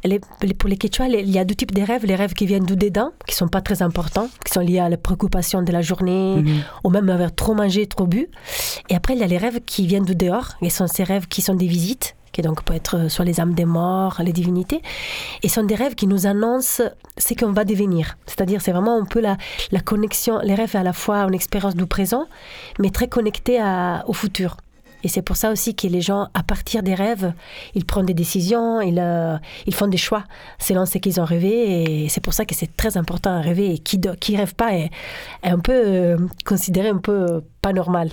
les- 0.03 0.19
pour 0.55 0.67
les 0.69 0.77
Quechua, 0.77 1.07
il 1.07 1.29
y 1.29 1.37
a 1.37 1.45
deux 1.45 1.53
types 1.53 1.73
de 1.73 1.81
rêves. 1.83 2.05
Les 2.05 2.15
rêves 2.15 2.33
qui 2.33 2.45
viennent 2.47 2.65
du 2.65 2.75
dedans, 2.75 3.11
qui 3.27 3.35
sont 3.35 3.47
pas 3.47 3.61
très 3.61 3.81
importants, 3.83 4.29
qui 4.45 4.51
sont 4.51 4.61
liés 4.61 4.79
à 4.79 4.89
la 4.89 4.97
préoccupation 4.97 5.61
de 5.61 5.71
la 5.71 5.81
journée, 5.83 6.37
Mhm. 6.37 6.61
ou 6.83 6.89
même 6.89 7.07
avoir 7.09 7.33
trop 7.35 7.53
mangé, 7.53 7.85
trop 7.85 8.07
bu. 8.07 8.27
Et 8.89 8.95
après, 8.95 9.13
il 9.13 9.19
y 9.19 9.23
a 9.23 9.27
les 9.27 9.37
rêves 9.37 9.59
qui 9.65 9.85
viennent 9.85 10.05
du 10.05 10.15
dehors, 10.15 10.49
et 10.61 10.69
sont 10.71 10.87
ces 10.87 11.03
rêves 11.03 11.27
qui 11.27 11.41
sont 11.43 11.53
des 11.53 11.67
visites, 11.67 12.15
qui 12.31 12.41
donc 12.41 12.63
peuvent 12.63 12.77
être 12.77 12.95
euh, 12.97 13.09
soit 13.09 13.25
les 13.25 13.39
âmes 13.39 13.53
des 13.53 13.65
morts, 13.65 14.17
les 14.23 14.33
divinités, 14.33 14.81
et 15.43 15.49
sont 15.49 15.63
des 15.63 15.75
rêves 15.75 15.93
qui 15.95 16.07
nous 16.07 16.25
annoncent 16.25 16.83
ce 17.17 17.33
qu'on 17.35 17.51
va 17.51 17.63
devenir. 17.63 18.17
C'est-à-dire, 18.25 18.61
c'est 18.61 18.71
vraiment 18.71 18.99
un 18.99 19.05
peu 19.05 19.19
la, 19.19 19.37
la 19.71 19.79
connexion, 19.81 20.39
les 20.43 20.55
rêves 20.55 20.75
à 20.75 20.83
la 20.83 20.93
fois 20.93 21.17
une 21.27 21.33
expérience 21.35 21.75
du 21.75 21.85
présent, 21.85 22.25
mais 22.79 22.89
très 22.89 23.07
connectés 23.07 23.59
à- 23.59 24.03
au 24.07 24.13
futur. 24.13 24.57
Et 25.03 25.07
c'est 25.07 25.21
pour 25.21 25.37
ça 25.37 25.51
aussi 25.51 25.75
que 25.75 25.87
les 25.87 26.01
gens, 26.01 26.27
à 26.33 26.43
partir 26.43 26.83
des 26.83 26.93
rêves, 26.93 27.33
ils 27.73 27.85
prennent 27.85 28.05
des 28.05 28.13
décisions, 28.13 28.81
ils, 28.81 28.99
euh, 28.99 29.37
ils 29.65 29.73
font 29.73 29.87
des 29.87 29.97
choix 29.97 30.23
selon 30.59 30.85
ce 30.85 30.97
qu'ils 30.97 31.19
ont 31.21 31.25
rêvé. 31.25 32.03
Et 32.03 32.09
c'est 32.09 32.21
pour 32.21 32.33
ça 32.33 32.45
que 32.45 32.55
c'est 32.55 32.75
très 32.75 32.97
important 32.97 33.31
à 33.31 33.41
rêver. 33.41 33.73
Et 33.73 33.77
qui 33.79 33.97
ne 33.97 34.13
qui 34.15 34.35
rêve 34.35 34.55
pas 34.55 34.73
est, 34.73 34.89
est 35.43 35.49
un 35.49 35.59
peu 35.59 35.73
euh, 35.73 36.17
considéré 36.45 36.89
un 36.89 36.97
peu 36.97 37.43
pas 37.61 37.73
normal. 37.73 38.11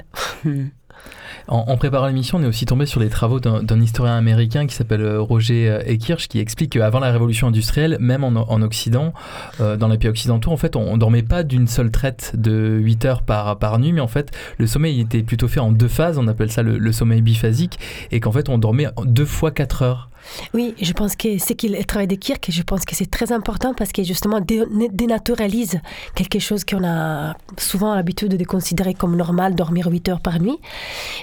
En, 1.49 1.77
préparant 1.77 2.07
l'émission, 2.07 2.39
on 2.39 2.43
est 2.43 2.47
aussi 2.47 2.67
tombé 2.67 2.87
sur 2.87 3.01
les 3.01 3.09
travaux 3.09 3.41
d'un 3.41 3.81
historien 3.81 4.17
américain 4.17 4.67
qui 4.67 4.75
s'appelle 4.75 5.03
euh, 5.03 5.21
Roger 5.21 5.69
euh, 5.69 5.83
Ekirch, 5.87 6.29
qui 6.29 6.41
explique 6.41 6.73
qu'avant 6.73 7.01
la 7.01 7.13
révolution 7.13 7.47
industrielle, 7.49 7.97
même 8.01 8.25
en, 8.25 8.29
en 8.29 8.63
Occident, 8.63 9.13
euh, 9.61 9.77
dans 9.77 9.89
les 9.89 9.99
pays 9.99 10.09
occidentaux, 10.09 10.51
en 10.51 10.57
fait, 10.57 10.77
on, 10.77 10.93
on 10.93 10.97
dormait 10.97 11.23
pas 11.23 11.43
d'une 11.43 11.69
seule 11.69 11.91
traite 11.91 12.33
de 12.35 12.79
8 12.83 13.05
heures 13.05 13.23
par, 13.23 13.79
nuit, 13.79 13.93
mais 13.93 14.01
en 14.01 14.09
fait, 14.09 14.31
le 14.59 14.67
sommeil 14.67 15.01
était 15.01 15.23
plutôt 15.23 15.49
fait 15.49 15.61
en 15.61 15.73
deux 15.73 15.89
phases, 15.89 16.19
on 16.19 16.27
appelle 16.29 16.51
ça 16.51 16.63
le, 16.63 16.93
sommeil 16.93 17.21
biphasique, 17.23 17.79
et 18.11 18.21
qu'en 18.21 18.33
fait, 18.33 18.49
on 18.49 18.59
dormait 18.59 18.87
deux 19.05 19.25
fois 19.27 19.51
4 19.51 19.83
heures. 19.83 20.11
Oui, 20.55 20.75
je 20.81 20.93
pense 20.93 21.17
que 21.17 21.39
c'est 21.39 21.55
qu'il 21.55 21.77
travail 21.87 22.09
de 22.09 22.17
Kirk, 22.17 22.49
je 22.51 22.63
pense 22.63 22.85
que 22.85 22.95
c'est 22.97 23.11
très 23.11 23.33
important 23.33 23.75
parce 23.75 23.93
que 23.93 24.03
justement 24.03 24.41
dé- 24.41 24.65
dénaturalise 24.93 25.81
quelque 26.15 26.39
chose 26.39 26.65
qu'on 26.65 26.85
a 26.85 27.35
souvent 27.59 27.95
l'habitude 27.95 28.37
de 28.37 28.45
considérer 28.45 28.95
comme 28.95 29.17
normal, 29.17 29.55
dormir 29.55 29.87
8 29.89 30.09
heures 30.09 30.21
par 30.21 30.41
nuit. 30.41 30.59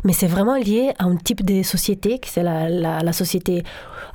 Mais 0.03 0.13
c'est 0.13 0.27
vraiment 0.27 0.55
lié 0.55 0.93
à 0.99 1.05
un 1.05 1.15
type 1.15 1.45
de 1.45 1.63
société, 1.63 2.19
qui 2.19 2.29
c'est 2.29 2.43
la, 2.43 2.69
la, 2.69 2.99
la 2.99 3.13
société 3.13 3.63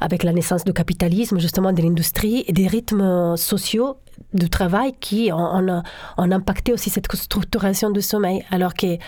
avec 0.01 0.22
la 0.22 0.32
naissance 0.32 0.64
du 0.64 0.72
capitalisme, 0.72 1.39
justement 1.39 1.72
de 1.72 1.82
l'industrie 1.82 2.45
et 2.47 2.53
des 2.53 2.66
rythmes 2.66 3.36
sociaux 3.36 3.97
de 4.34 4.46
travail 4.46 4.92
qui 5.00 5.30
ont, 5.32 5.38
ont, 5.38 5.82
ont 6.16 6.30
impacté 6.32 6.72
aussi 6.72 6.90
cette 6.90 7.06
structuration 7.14 7.90
du 7.90 8.02
sommeil. 8.02 8.44
Alors 8.50 8.74
que, 8.74 8.98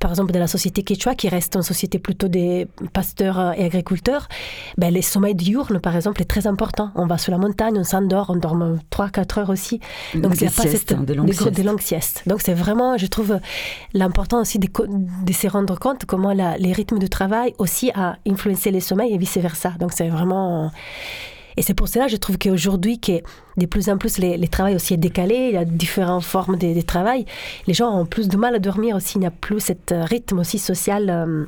par 0.00 0.10
exemple, 0.10 0.32
dans 0.32 0.40
la 0.40 0.46
société 0.46 0.82
quechua, 0.82 1.14
qui 1.14 1.28
reste 1.28 1.56
une 1.56 1.62
société 1.62 1.98
plutôt 1.98 2.28
des 2.28 2.66
pasteurs 2.92 3.52
et 3.56 3.64
agriculteurs, 3.64 4.28
ben, 4.76 4.92
le 4.92 5.02
sommeil 5.02 5.34
diurne, 5.34 5.80
par 5.80 5.96
exemple, 5.96 6.22
est 6.22 6.26
très 6.26 6.46
important. 6.46 6.90
On 6.94 7.06
va 7.06 7.18
sur 7.18 7.32
la 7.32 7.38
montagne, 7.38 7.76
on 7.78 7.84
s'endort, 7.84 8.26
on 8.30 8.36
dort 8.36 8.56
3-4 8.90 9.40
heures 9.40 9.50
aussi. 9.50 9.80
Donc, 10.14 10.34
il 10.36 10.42
y 10.42 10.46
a 10.46 10.50
pas 10.50 10.62
siestes, 10.62 10.88
cette, 10.88 10.98
des 11.54 11.62
longues 11.62 11.80
siestes. 11.80 12.22
Donc 12.26 12.40
c'est 12.42 12.54
vraiment, 12.54 12.96
je 12.98 13.06
trouve, 13.06 13.38
l'important 13.94 14.40
aussi 14.40 14.58
de, 14.58 14.68
de 14.68 15.32
se 15.32 15.46
rendre 15.46 15.78
compte 15.78 16.04
comment 16.04 16.32
la- 16.32 16.56
les 16.58 16.72
rythmes 16.72 16.98
de 16.98 17.06
travail 17.06 17.54
aussi 17.58 17.90
a 17.94 18.16
influencé 18.26 18.70
les 18.70 18.80
sommeils 18.80 19.12
et 19.12 19.18
vice-versa. 19.18 19.70
Donc 19.80 19.92
c'est 19.92 20.08
vraiment... 20.08 20.70
Et 21.58 21.62
c'est 21.62 21.74
pour 21.74 21.88
cela 21.88 22.06
que 22.06 22.12
je 22.12 22.16
trouve 22.16 22.38
qu'aujourd'hui, 22.38 23.00
que 23.00 23.20
de 23.56 23.66
plus 23.66 23.88
en 23.90 23.98
plus, 23.98 24.18
les, 24.18 24.36
les 24.36 24.46
travails 24.48 24.76
aussi 24.76 24.94
est 24.94 24.98
décalé, 24.98 25.48
il 25.50 25.54
y 25.54 25.56
a 25.56 25.64
différentes 25.64 26.22
formes 26.22 26.56
de, 26.56 26.72
de 26.72 26.80
travail. 26.80 27.26
Les 27.66 27.74
gens 27.74 27.90
ont 27.90 28.06
plus 28.06 28.28
de 28.28 28.36
mal 28.36 28.54
à 28.54 28.60
dormir 28.60 28.94
aussi, 28.94 29.16
il 29.16 29.20
n'y 29.22 29.26
a 29.26 29.32
plus 29.32 29.58
ce 29.60 29.72
rythme 30.08 30.38
aussi 30.38 30.58
social 30.60 31.10
euh, 31.10 31.46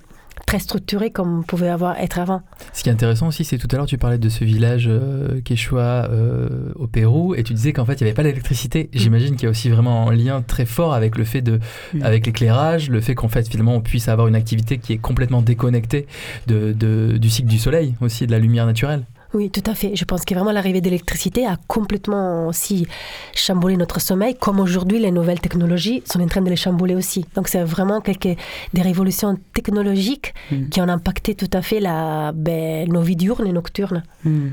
très 0.48 0.58
structuré 0.58 1.11
comme 1.12 1.44
pouvait 1.44 1.68
avoir 1.68 1.96
être 1.98 2.18
avant. 2.18 2.42
Ce 2.72 2.82
qui 2.82 2.88
est 2.88 2.92
intéressant 2.92 3.28
aussi, 3.28 3.44
c'est 3.44 3.56
tout 3.58 3.68
à 3.70 3.76
l'heure 3.76 3.86
tu 3.86 3.98
parlais 3.98 4.18
de 4.18 4.28
ce 4.28 4.42
village 4.42 4.86
euh, 4.88 5.40
Quechua 5.44 6.08
euh, 6.11 6.72
au 6.74 6.88
Pérou 6.88 7.36
et 7.36 7.44
tu 7.44 7.54
disais 7.54 7.72
qu'en 7.72 7.84
fait 7.84 8.00
il 8.00 8.04
n'y 8.04 8.08
avait 8.11 8.16
pas 8.16 8.24
d'électricité. 8.24 8.90
J'imagine 8.92 9.36
qu'il 9.36 9.44
y 9.44 9.46
a 9.46 9.50
aussi 9.50 9.68
vraiment 9.68 10.08
un 10.08 10.14
lien 10.14 10.42
très 10.42 10.66
fort 10.66 10.92
avec 10.92 11.16
le 11.18 11.24
fait 11.24 11.42
de, 11.42 11.61
Mm. 11.94 12.02
avec 12.02 12.26
l'éclairage, 12.26 12.90
le 12.90 13.00
fait 13.00 13.14
qu'en 13.14 13.28
fait 13.28 13.48
finalement 13.48 13.76
on 13.76 13.80
puisse 13.80 14.08
avoir 14.08 14.26
une 14.26 14.34
activité 14.34 14.78
qui 14.78 14.92
est 14.94 14.98
complètement 14.98 15.40
déconnectée 15.42 16.06
de, 16.48 16.72
de- 16.72 17.16
du 17.18 17.30
cycle 17.30 17.48
du 17.48 17.58
soleil 17.58 17.94
aussi, 18.00 18.26
de 18.26 18.32
la 18.32 18.40
lumière 18.40 18.66
naturelle. 18.66 19.04
Oui, 19.33 19.49
tout 19.49 19.62
à 19.66 19.74
fait. 19.74 19.95
Je 19.95 20.05
pense 20.05 20.24
que 20.24 20.35
vraiment 20.35 20.51
l'arrivée 20.51 20.81
de 20.81 20.87
l'électricité 20.87 21.47
a 21.47 21.57
complètement 21.68 22.49
aussi 22.49 22.89
chamboulé 23.35 23.76
notre 23.76 24.01
sommeil, 24.01 24.35
comme 24.35 24.59
aujourd'hui 24.59 24.99
les 24.99 25.12
nouvelles 25.12 25.41
technologies 25.41 26.03
sont 26.05 26.20
en 26.20 26.26
train 26.26 26.41
de 26.43 26.51
les 26.51 26.57
chambouler 26.57 26.97
aussi. 26.97 27.24
Donc 27.37 27.47
c'est 27.47 27.62
vraiment 27.62 28.01
quelques, 28.01 28.37
des 28.74 28.83
révolutions 28.83 29.39
technologiques 29.55 30.35
qui 30.70 30.81
ont 30.81 30.89
impacté 30.89 31.37
tout 31.37 31.51
à 31.53 31.62
fait 31.62 31.78
la, 31.78 32.33
ben, 32.35 32.89
nos 32.89 33.03
vies 33.03 33.14
diurnes 33.14 33.47
et 33.47 33.53
nocturnes. 33.53 34.03
Hmm. 34.24 34.49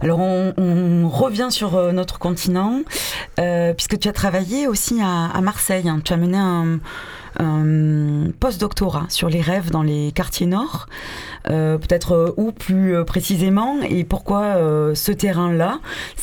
Alors 0.00 0.18
on, 0.18 0.52
on 0.56 1.08
revient 1.08 1.48
sur 1.50 1.76
euh, 1.76 1.92
notre 1.92 2.18
continent, 2.18 2.80
euh, 3.38 3.74
puisque 3.74 3.98
tu 3.98 4.08
as 4.08 4.12
travaillé 4.12 4.66
aussi 4.66 5.00
à, 5.00 5.26
à 5.26 5.40
Marseille. 5.40 5.88
hein. 5.88 6.00
Tu 6.04 6.12
as 6.12 6.16
mené 6.16 6.36
un, 6.38 6.80
un 7.38 8.30
post-doctorat 8.40 9.06
sur 9.08 9.28
les 9.28 9.40
rêves 9.40 9.70
dans 9.70 9.82
les 9.82 10.12
quartiers 10.12 10.46
nord, 10.46 10.86
Euh, 11.48 11.78
peut-être 11.78 12.12
euh, 12.12 12.34
où 12.36 12.50
plus 12.50 12.96
euh, 12.96 13.04
précisément, 13.04 13.76
et 13.88 14.02
pourquoi 14.02 14.56
ce 14.94 15.12
terrain-là 15.12 15.78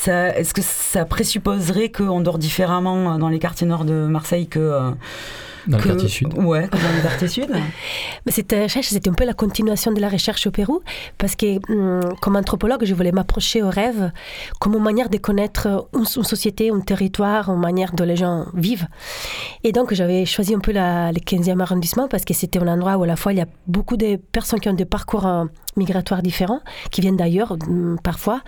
Est-ce 0.05 0.53
que 0.53 0.61
ça 0.61 1.05
présupposerait 1.05 1.89
qu'on 1.89 2.21
dort 2.21 2.37
différemment 2.37 3.17
dans 3.17 3.29
les 3.29 3.39
quartiers 3.39 3.67
nord 3.67 3.85
de 3.85 4.05
Marseille 4.07 4.47
que... 4.47 4.91
Dans 5.67 5.77
le 5.77 5.83
que- 5.83 5.89
quartier 5.89 6.09
sud. 6.09 6.33
Ouais, 6.37 6.67
dans 6.67 6.77
le 6.95 7.01
quartier 7.01 7.27
sud. 7.27 7.49
Mais 8.25 8.31
cette 8.31 8.51
recherche, 8.51 8.87
c'était 8.87 9.09
un 9.09 9.13
peu 9.13 9.25
la 9.25 9.33
continuation 9.33 9.91
de 9.91 9.99
la 10.01 10.09
recherche 10.09 10.45
au 10.47 10.51
Pérou, 10.51 10.81
parce 11.17 11.35
que 11.35 11.59
hum, 11.71 12.15
comme 12.21 12.35
anthropologue, 12.35 12.83
je 12.85 12.93
voulais 12.93 13.11
m'approcher 13.11 13.61
au 13.63 13.69
rêve 13.69 14.11
comme 14.59 14.73
une 14.75 14.83
manière 14.83 15.09
de 15.09 15.17
connaître 15.17 15.87
une, 15.93 15.99
une 16.01 16.23
société, 16.23 16.69
un 16.71 16.79
territoire, 16.81 17.49
une 17.49 17.59
manière 17.59 17.93
dont 17.93 18.03
les 18.05 18.15
gens 18.15 18.45
vivent. 18.53 18.87
Et 19.63 19.71
donc, 19.71 19.93
j'avais 19.93 20.25
choisi 20.25 20.53
un 20.55 20.59
peu 20.59 20.71
la, 20.71 21.11
le 21.11 21.19
15e 21.19 21.59
arrondissement, 21.61 22.07
parce 22.07 22.25
que 22.25 22.33
c'était 22.33 22.59
un 22.59 22.67
endroit 22.67 22.97
où 22.97 23.03
à 23.03 23.07
la 23.07 23.15
fois 23.15 23.33
il 23.33 23.37
y 23.39 23.41
a 23.41 23.47
beaucoup 23.67 23.97
de 23.97 24.17
personnes 24.17 24.59
qui 24.59 24.69
ont 24.69 24.73
des 24.73 24.85
parcours 24.85 25.25
euh, 25.25 25.45
migratoires 25.77 26.21
différents, 26.21 26.61
qui 26.91 27.01
viennent 27.01 27.17
d'ailleurs 27.17 27.53
hum, 27.53 27.97
parfois. 28.03 28.41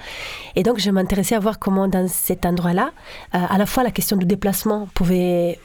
Et 0.56 0.64
donc, 0.64 0.80
je 0.80 0.90
m'intéressais 0.92 1.36
à 1.36 1.40
voir 1.40 1.60
comment 1.60 1.88
dans 1.88 2.08
cet 2.08 2.46
endroit-là, 2.46 2.92
euh, 3.34 3.38
à 3.50 3.58
la 3.58 3.66
fois 3.66 3.84
la 3.84 3.92
question 3.92 4.18
du 4.18 4.26
déplacement 4.26 4.88
pouvait 4.94 5.60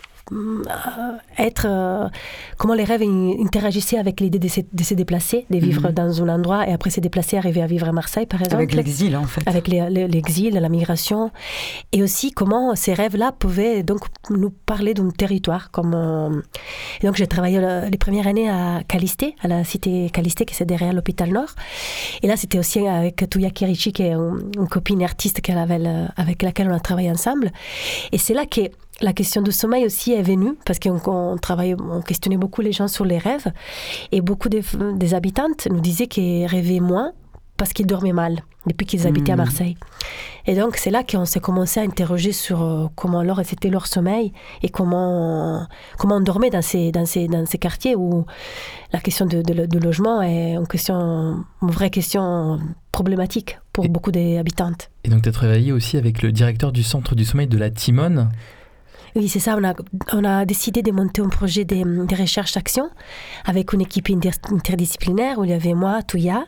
être 1.38 1.66
euh, 1.68 2.08
comment 2.56 2.74
les 2.74 2.84
rêves 2.84 3.02
in- 3.02 3.34
interagissaient 3.44 3.98
avec 3.98 4.20
l'idée 4.20 4.38
de, 4.38 4.48
se- 4.48 4.60
de 4.72 4.82
se 4.84 4.94
déplacer, 4.94 5.46
de 5.50 5.58
vivre 5.58 5.88
Mhm. 5.88 5.92
dans 5.94 6.22
un 6.22 6.28
endroit 6.28 6.68
et 6.68 6.72
après 6.72 6.90
se 6.90 7.00
déplacer, 7.00 7.36
arriver 7.36 7.62
à 7.62 7.66
vivre 7.66 7.88
à 7.88 7.92
Marseille 7.92 8.26
par 8.26 8.40
exemple. 8.40 8.56
Avec 8.62 8.74
l'exil, 8.74 9.16
en 9.16 9.24
fait. 9.24 9.42
Avec 9.46 9.68
l'exil, 9.68 10.54
la 10.54 10.68
migration. 10.68 11.30
Et 11.92 12.02
aussi 12.02 12.32
comment 12.32 12.74
ces 12.74 12.94
rêves-là 12.94 13.32
pouvaient 13.32 13.82
donc 13.82 14.00
nous 14.30 14.50
parler 14.50 14.94
d'un 14.94 15.10
territoire. 15.10 15.70
Comme, 15.70 15.94
euh, 15.94 16.40
donc 17.02 17.16
j'ai 17.16 17.26
travaillé 17.26 17.58
euh, 17.58 17.88
les 17.88 17.98
premières 17.98 18.26
années 18.26 18.48
à 18.50 18.82
Calisté, 18.86 19.34
à 19.42 19.48
la 19.48 19.64
cité 19.64 20.10
Calisté 20.10 20.44
qui 20.44 20.54
c'est 20.54 20.64
derrière 20.66 20.92
l'hôpital 20.92 21.30
Nord. 21.30 21.50
Et 22.22 22.26
là 22.26 22.36
c'était 22.36 22.58
aussi 22.58 22.86
avec 22.86 23.28
Touya 23.30 23.50
Kerichi 23.50 23.92
qui 23.92 24.02
est 24.02 24.12
une, 24.12 24.50
une 24.56 24.68
copine 24.68 25.02
artiste 25.02 25.40
qu'elle 25.40 25.58
avait, 25.58 25.80
euh, 25.84 26.06
avec 26.16 26.42
laquelle 26.42 26.68
on 26.70 26.74
a 26.74 26.80
travaillé 26.80 27.10
ensemble. 27.10 27.50
Et 28.12 28.18
c'est 28.18 28.34
là 28.34 28.46
que 28.46 28.60
la 29.01 29.12
question 29.12 29.42
du 29.42 29.53
sommeil 29.53 29.84
aussi 29.86 30.12
est 30.12 30.22
venue, 30.22 30.55
parce 30.66 30.78
qu'on 30.78 31.01
on 31.07 31.36
travaillait, 31.38 31.76
on 31.80 32.03
questionnait 32.03 32.36
beaucoup 32.36 32.61
les 32.61 32.72
gens 32.72 32.88
sur 32.88 33.05
les 33.05 33.18
rêves, 33.18 33.46
et 34.12 34.20
beaucoup 34.20 34.48
des, 34.48 34.62
des 34.94 35.14
habitantes 35.14 35.68
nous 35.70 35.80
disaient 35.80 36.07
qu'ils 36.07 36.46
rêvaient 36.46 36.80
moins 36.80 37.12
parce 37.57 37.74
qu'ils 37.74 37.86
dormaient 37.86 38.14
mal 38.14 38.40
depuis 38.66 38.86
qu'ils 38.86 39.07
habitaient 39.07 39.32
à 39.32 39.36
Mhm. 39.36 39.42
Marseille. 39.42 39.76
Et 40.46 40.55
donc 40.55 40.76
c'est 40.78 40.90
là 40.90 41.03
qu'on 41.05 41.26
s'est 41.26 41.40
commencé 41.40 41.78
à 41.78 41.82
interroger 41.82 42.32
sur 42.32 42.62
euh, 42.62 42.86
comment 42.94 43.18
alors 43.18 43.40
c'était 43.44 43.68
leur 43.68 43.86
sommeil 43.86 44.32
et 44.62 44.70
comment 44.70 45.66
comment 45.98 46.16
on 46.16 46.20
dormait 46.20 46.48
dans 46.48 46.62
ces 46.62 46.90
dans 46.90 47.05
ces 47.05 47.28
dans 47.28 47.44
ces 47.44 47.59
quartiers 47.59 47.96
où 47.96 48.24
la 48.94 49.01
question 49.01 49.26
de, 49.26 49.42
de- 49.42 49.66
de 49.66 49.78
logement 49.78 50.22
est 50.22 50.53
une 50.55 50.66
question 50.66 51.44
une 51.62 51.70
vraie 51.70 51.90
question 51.90 52.59
problématique 52.92 53.59
pour 53.74 53.86
beaucoup 53.90 54.11
d'habitantes. 54.11 54.90
Et 55.05 55.11
donc 55.11 55.20
tu 55.22 55.28
as 55.28 55.32
travaillé 55.32 55.70
aussi 55.72 55.98
avec 55.98 56.22
le 56.22 56.32
directeur 56.32 56.72
du 56.72 56.82
centre 56.82 57.14
du 57.14 57.26
sommeil 57.26 57.46
de 57.46 57.59
la 57.59 57.68
Timone. 57.70 58.30
Oui, 59.16 59.28
c'est 59.28 59.40
ça. 59.40 59.56
On 60.12 60.24
a, 60.24 60.44
décidé 60.44 60.82
de 60.82 60.92
monter 60.92 61.20
un 61.20 61.28
projet 61.28 61.64
de, 61.64 62.06
de 62.06 62.16
recherche-action 62.16 62.90
avec 63.44 63.72
une 63.72 63.80
équipe 63.80 64.08
inter- 64.11 64.30
interdisciplinaire 64.50 65.38
où 65.38 65.44
il 65.44 65.50
y 65.50 65.52
avait 65.52 65.74
moi, 65.74 66.02
Touya, 66.02 66.44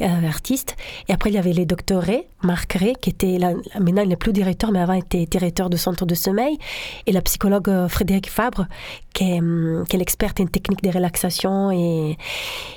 artiste, 0.00 0.76
et 1.08 1.12
après 1.12 1.30
il 1.30 1.34
y 1.34 1.38
avait 1.38 1.52
les 1.52 1.66
Ray, 1.92 2.26
Marc 2.42 2.72
Ray, 2.74 2.94
qui 3.00 3.10
était 3.10 3.38
maintenant 3.78 4.02
il 4.02 4.08
n'est 4.08 4.16
plus 4.16 4.32
directeur, 4.32 4.72
mais 4.72 4.80
avant 4.80 4.94
était 4.94 5.26
directeur 5.26 5.70
du 5.70 5.78
centre 5.78 6.06
de 6.06 6.14
sommeil, 6.14 6.58
et 7.06 7.12
la 7.12 7.22
psychologue 7.22 7.68
euh, 7.68 7.88
Frédéric 7.88 8.30
Fabre, 8.30 8.66
qui 9.12 9.32
est, 9.32 9.38
hum, 9.38 9.84
qui 9.88 9.96
l'experte 9.96 10.40
en 10.40 10.46
technique 10.46 10.82
de 10.82 10.90
relaxation. 10.90 11.70
Et, 11.70 12.16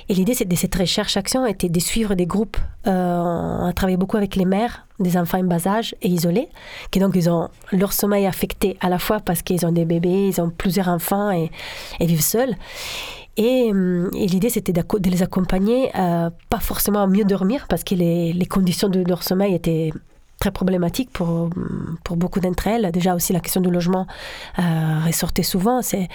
l'idée 0.08 0.34
de 0.44 0.56
cette 0.56 0.74
recherche-action 0.74 1.46
était 1.46 1.68
de 1.68 1.80
suivre 1.80 2.14
des 2.14 2.26
groupes. 2.26 2.56
Euh, 2.86 3.20
on 3.20 3.66
a 3.66 3.72
travaillé 3.72 3.96
beaucoup 3.96 4.16
avec 4.16 4.36
les 4.36 4.44
mères 4.44 4.83
des 5.00 5.16
enfants 5.16 5.38
en 5.38 5.44
bas 5.44 5.66
âge 5.66 5.94
et 6.02 6.08
isolés, 6.08 6.48
qui 6.90 7.00
donc 7.00 7.12
ils 7.16 7.28
ont 7.28 7.48
leur 7.72 7.92
sommeil 7.92 8.26
affecté 8.26 8.76
à 8.80 8.88
la 8.88 8.98
fois 8.98 9.20
parce 9.20 9.42
qu'ils 9.42 9.66
ont 9.66 9.72
des 9.72 9.84
bébés, 9.84 10.28
ils 10.28 10.40
ont 10.40 10.50
plusieurs 10.50 10.88
enfants 10.88 11.30
et, 11.30 11.50
et 12.00 12.06
vivent 12.06 12.22
seuls. 12.22 12.54
Et, 13.36 13.70
hum, 13.70 14.10
et 14.14 14.26
l'idée, 14.26 14.50
c'était 14.50 14.72
de 14.72 15.10
les 15.10 15.22
accompagner, 15.22 15.90
euh, 15.96 16.30
pas 16.50 16.60
forcément 16.60 17.02
à 17.02 17.06
mieux 17.06 17.24
dormir, 17.24 17.66
parce 17.68 17.82
que 17.82 17.94
les, 17.94 18.32
les 18.32 18.46
conditions 18.46 18.88
de 18.88 19.00
leur 19.00 19.22
sommeil 19.22 19.54
étaient 19.54 19.92
très 20.38 20.50
problématiques 20.52 21.10
pour, 21.10 21.28
hum, 21.28 21.98
pour 22.04 22.16
beaucoup 22.16 22.40
d'entre 22.40 22.68
elles. 22.68 22.90
Déjà 22.92 23.14
aussi, 23.14 23.32
la 23.32 23.40
question 23.40 23.60
du 23.60 23.70
logement 23.70 24.06
euh, 24.58 24.62
ressortait 25.06 25.42
souvent. 25.42 25.82
C'est 25.82 26.08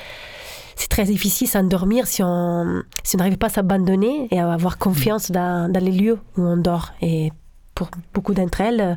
c'est 0.75 0.87
très 0.87 1.03
difficile 1.03 1.45
s'endormir 1.45 2.07
si 2.07 2.23
on 2.23 2.83
si 3.03 3.17
n'arrive 3.17 3.37
pas 3.37 3.47
à 3.47 3.49
s'abandonner 3.49 4.29
et 4.31 4.39
à 4.39 4.49
avoir 4.49 4.77
confiance 4.77 5.29
dans, 5.29 5.69
dans 5.69 5.83
les 5.83 5.91
lieux 5.91 6.19
où 6.37 6.41
on 6.41 6.55
dort. 6.55 6.93
Et 7.01 7.33
pour 7.79 7.89
beaucoup 8.13 8.33
d'entre 8.33 8.59
elles, 8.59 8.81
euh, 8.81 8.95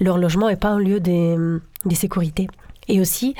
leur 0.00 0.16
logement 0.16 0.48
n'est 0.48 0.56
pas 0.56 0.70
un 0.70 0.78
lieu 0.78 1.00
de, 1.00 1.60
de 1.84 1.94
sécurité. 1.94 2.48
Et 2.88 2.98
aussi, 2.98 3.34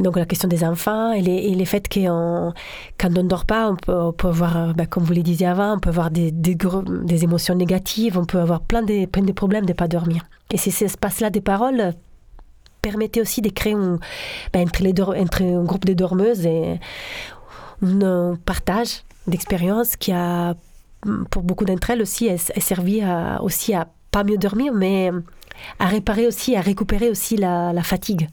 donc 0.00 0.16
la 0.16 0.26
question 0.26 0.48
des 0.48 0.64
enfants 0.64 1.12
et 1.12 1.22
les, 1.22 1.36
et 1.36 1.54
les 1.54 1.64
faits 1.64 1.88
que 1.88 2.00
quand 2.00 3.16
on 3.16 3.22
ne 3.22 3.28
dort 3.28 3.44
pas, 3.44 3.70
on 3.70 3.76
peut, 3.76 4.26
avoir, 4.26 4.56
euh, 4.56 4.72
ben, 4.72 4.86
comme 4.86 5.04
vous 5.04 5.14
le 5.14 5.22
disiez 5.22 5.46
avant, 5.46 5.76
on 5.76 5.78
peut 5.78 5.90
avoir 5.90 6.10
des, 6.10 6.32
des, 6.32 6.56
des 6.56 7.22
émotions 7.22 7.54
négatives, 7.54 8.18
on 8.18 8.24
peut 8.24 8.40
avoir 8.40 8.60
plein 8.60 8.82
de, 8.82 9.06
plein 9.06 9.22
de 9.22 9.32
problèmes 9.32 9.66
de 9.66 9.70
ne 9.72 9.76
pas 9.76 9.86
dormir. 9.86 10.24
Et 10.50 10.56
ces 10.56 10.72
ces 10.72 10.86
espaces-là 10.86 11.30
des 11.30 11.40
paroles 11.40 11.80
euh, 11.80 11.92
permettaient 12.82 13.20
aussi 13.20 13.40
de 13.40 13.50
créer 13.50 13.74
un, 13.74 14.00
ben, 14.52 14.66
entre, 14.66 14.82
les 14.82 14.94
entre 15.00 15.42
un 15.44 15.62
groupe 15.62 15.84
de 15.84 15.94
dormeuses 15.94 16.44
et 16.44 16.80
un 17.82 18.36
partage 18.44 19.04
d'expériences 19.28 19.94
qui 19.94 20.10
a, 20.10 20.54
pour 21.30 21.44
beaucoup 21.44 21.64
d'entre 21.64 21.90
elles 21.90 22.02
aussi, 22.02 22.26
est, 22.26 22.50
est 22.56 22.60
servi 22.60 23.02
aussi 23.40 23.74
à 23.74 23.86
pas 24.18 24.24
mieux 24.24 24.36
dormir, 24.38 24.72
mais 24.74 25.12
à 25.78 25.86
réparer 25.86 26.26
aussi, 26.26 26.56
à 26.56 26.60
récupérer 26.60 27.08
aussi 27.08 27.36
la, 27.36 27.72
la 27.72 27.82
fatigue. 27.82 28.28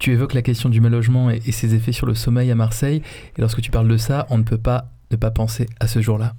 Tu 0.00 0.12
évoques 0.12 0.34
la 0.34 0.42
question 0.42 0.68
du 0.68 0.80
mal 0.80 0.90
logement 0.90 1.30
et, 1.30 1.40
et 1.46 1.52
ses 1.52 1.74
effets 1.74 1.92
sur 1.92 2.06
le 2.06 2.14
sommeil 2.14 2.50
à 2.50 2.56
Marseille. 2.56 3.02
Et 3.36 3.40
lorsque 3.40 3.60
tu 3.60 3.70
parles 3.70 3.86
de 3.86 3.96
ça, 3.96 4.26
on 4.30 4.38
ne 4.38 4.42
peut 4.42 4.58
pas 4.58 4.86
ne 5.12 5.16
pas 5.16 5.30
penser 5.30 5.68
à 5.78 5.86
ce 5.86 6.00
jour-là. 6.00 6.32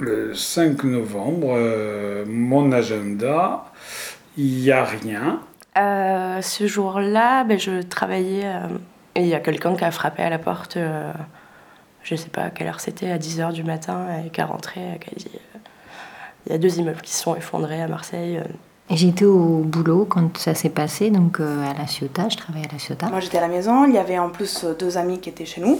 Le 0.00 0.34
5 0.34 0.82
novembre, 0.84 1.52
euh, 1.52 2.24
mon 2.26 2.72
agenda, 2.72 3.64
il 4.36 4.62
n'y 4.62 4.70
a 4.72 4.84
rien. 4.84 5.40
Euh, 5.78 6.40
ce 6.40 6.66
jour-là, 6.66 7.44
ben, 7.44 7.58
je 7.60 7.82
travaillais 7.82 8.42
euh, 8.44 8.66
et 9.14 9.20
il 9.20 9.28
y 9.28 9.34
a 9.34 9.40
quelqu'un 9.40 9.76
qui 9.76 9.84
a 9.84 9.90
frappé 9.92 10.22
à 10.22 10.30
la 10.30 10.38
porte, 10.38 10.76
euh, 10.76 11.12
je 12.02 12.16
sais 12.16 12.28
pas 12.28 12.44
à 12.44 12.50
quelle 12.50 12.66
heure 12.66 12.80
c'était, 12.80 13.10
à 13.10 13.18
10h 13.18 13.52
du 13.52 13.62
matin, 13.62 14.06
et 14.24 14.30
qui 14.30 14.40
a 14.40 14.46
rentré, 14.46 14.80
qui 15.00 15.10
a 15.10 15.18
dit 15.18 15.38
il 16.46 16.52
y 16.52 16.54
a 16.54 16.58
deux 16.58 16.78
immeubles 16.78 17.00
qui 17.02 17.12
se 17.12 17.22
sont 17.22 17.36
effondrés 17.36 17.82
à 17.82 17.88
Marseille. 17.88 18.38
euh. 18.38 18.44
Et 18.92 18.96
J'étais 18.96 19.24
au 19.24 19.58
boulot 19.64 20.04
quand 20.04 20.36
ça 20.36 20.54
s'est 20.54 20.68
passé, 20.70 21.10
donc 21.10 21.38
euh, 21.38 21.62
à 21.70 21.74
La 21.74 21.86
Ciotat, 21.86 22.28
je 22.28 22.36
travaillais 22.36 22.66
à 22.68 22.72
La 22.72 22.78
Ciotat. 22.78 23.08
Moi 23.08 23.20
j'étais 23.20 23.38
à 23.38 23.42
la 23.42 23.48
maison, 23.48 23.84
il 23.84 23.94
y 23.94 23.98
avait 23.98 24.18
en 24.18 24.30
plus 24.30 24.64
deux 24.78 24.98
amis 24.98 25.20
qui 25.20 25.28
étaient 25.28 25.44
chez 25.46 25.60
nous, 25.60 25.78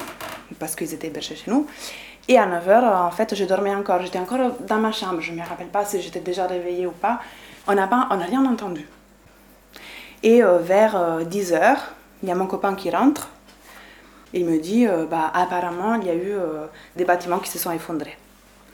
parce 0.60 0.76
qu'ils 0.76 0.94
étaient 0.94 1.08
hébergés 1.08 1.34
chez 1.34 1.50
nous. 1.50 1.66
Et 2.28 2.38
à 2.38 2.46
9h, 2.46 3.06
en 3.08 3.10
fait, 3.10 3.34
je 3.34 3.44
dormais 3.44 3.74
encore. 3.74 4.00
J'étais 4.02 4.20
encore 4.20 4.52
dans 4.68 4.76
ma 4.78 4.92
chambre. 4.92 5.20
Je 5.20 5.32
ne 5.32 5.38
me 5.38 5.42
rappelle 5.42 5.66
pas 5.66 5.84
si 5.84 6.00
j'étais 6.00 6.20
déjà 6.20 6.46
réveillée 6.46 6.86
ou 6.86 6.92
pas. 6.92 7.18
On 7.66 7.74
n'a 7.74 7.88
pas, 7.88 8.06
on 8.12 8.18
n'a 8.18 8.24
rien 8.26 8.44
entendu. 8.44 8.86
Et 10.22 10.44
euh, 10.44 10.58
vers 10.58 10.94
10h, 11.24 11.76
il 12.22 12.28
y 12.28 12.30
a 12.30 12.36
mon 12.36 12.46
copain 12.46 12.74
qui 12.76 12.90
rentre. 12.90 13.30
Il 14.32 14.44
me 14.44 14.60
dit, 14.60 14.86
euh, 14.86 15.06
bah, 15.06 15.32
apparemment, 15.34 15.94
il 15.94 16.06
y 16.06 16.10
a 16.10 16.14
eu 16.14 16.30
euh, 16.30 16.66
des 16.94 17.04
bâtiments 17.04 17.38
qui 17.38 17.50
se 17.50 17.58
sont 17.58 17.72
effondrés. 17.72 18.16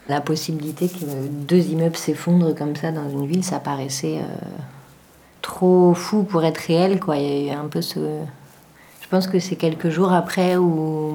La 0.09 0.20
possibilité 0.20 0.88
que 0.88 1.26
deux 1.28 1.68
immeubles 1.68 1.96
s'effondrent 1.96 2.54
comme 2.54 2.76
ça 2.76 2.92
dans 2.92 3.11
une 3.11 3.26
ville, 3.26 3.44
ça 3.44 3.59
paraissait 3.59 4.18
euh, 4.18 4.46
trop 5.42 5.94
fou 5.94 6.22
pour 6.22 6.44
être 6.44 6.59
réel. 6.59 7.00
Quoi. 7.00 7.16
Il 7.16 7.44
y 7.44 7.50
a 7.50 7.59
un 7.59 7.66
peu 7.66 7.82
ce... 7.82 7.98
Je 9.00 9.09
pense 9.09 9.26
que 9.26 9.38
c'est 9.38 9.57
quelques 9.57 9.88
jours 9.88 10.12
après 10.12 10.57
où 10.57 11.12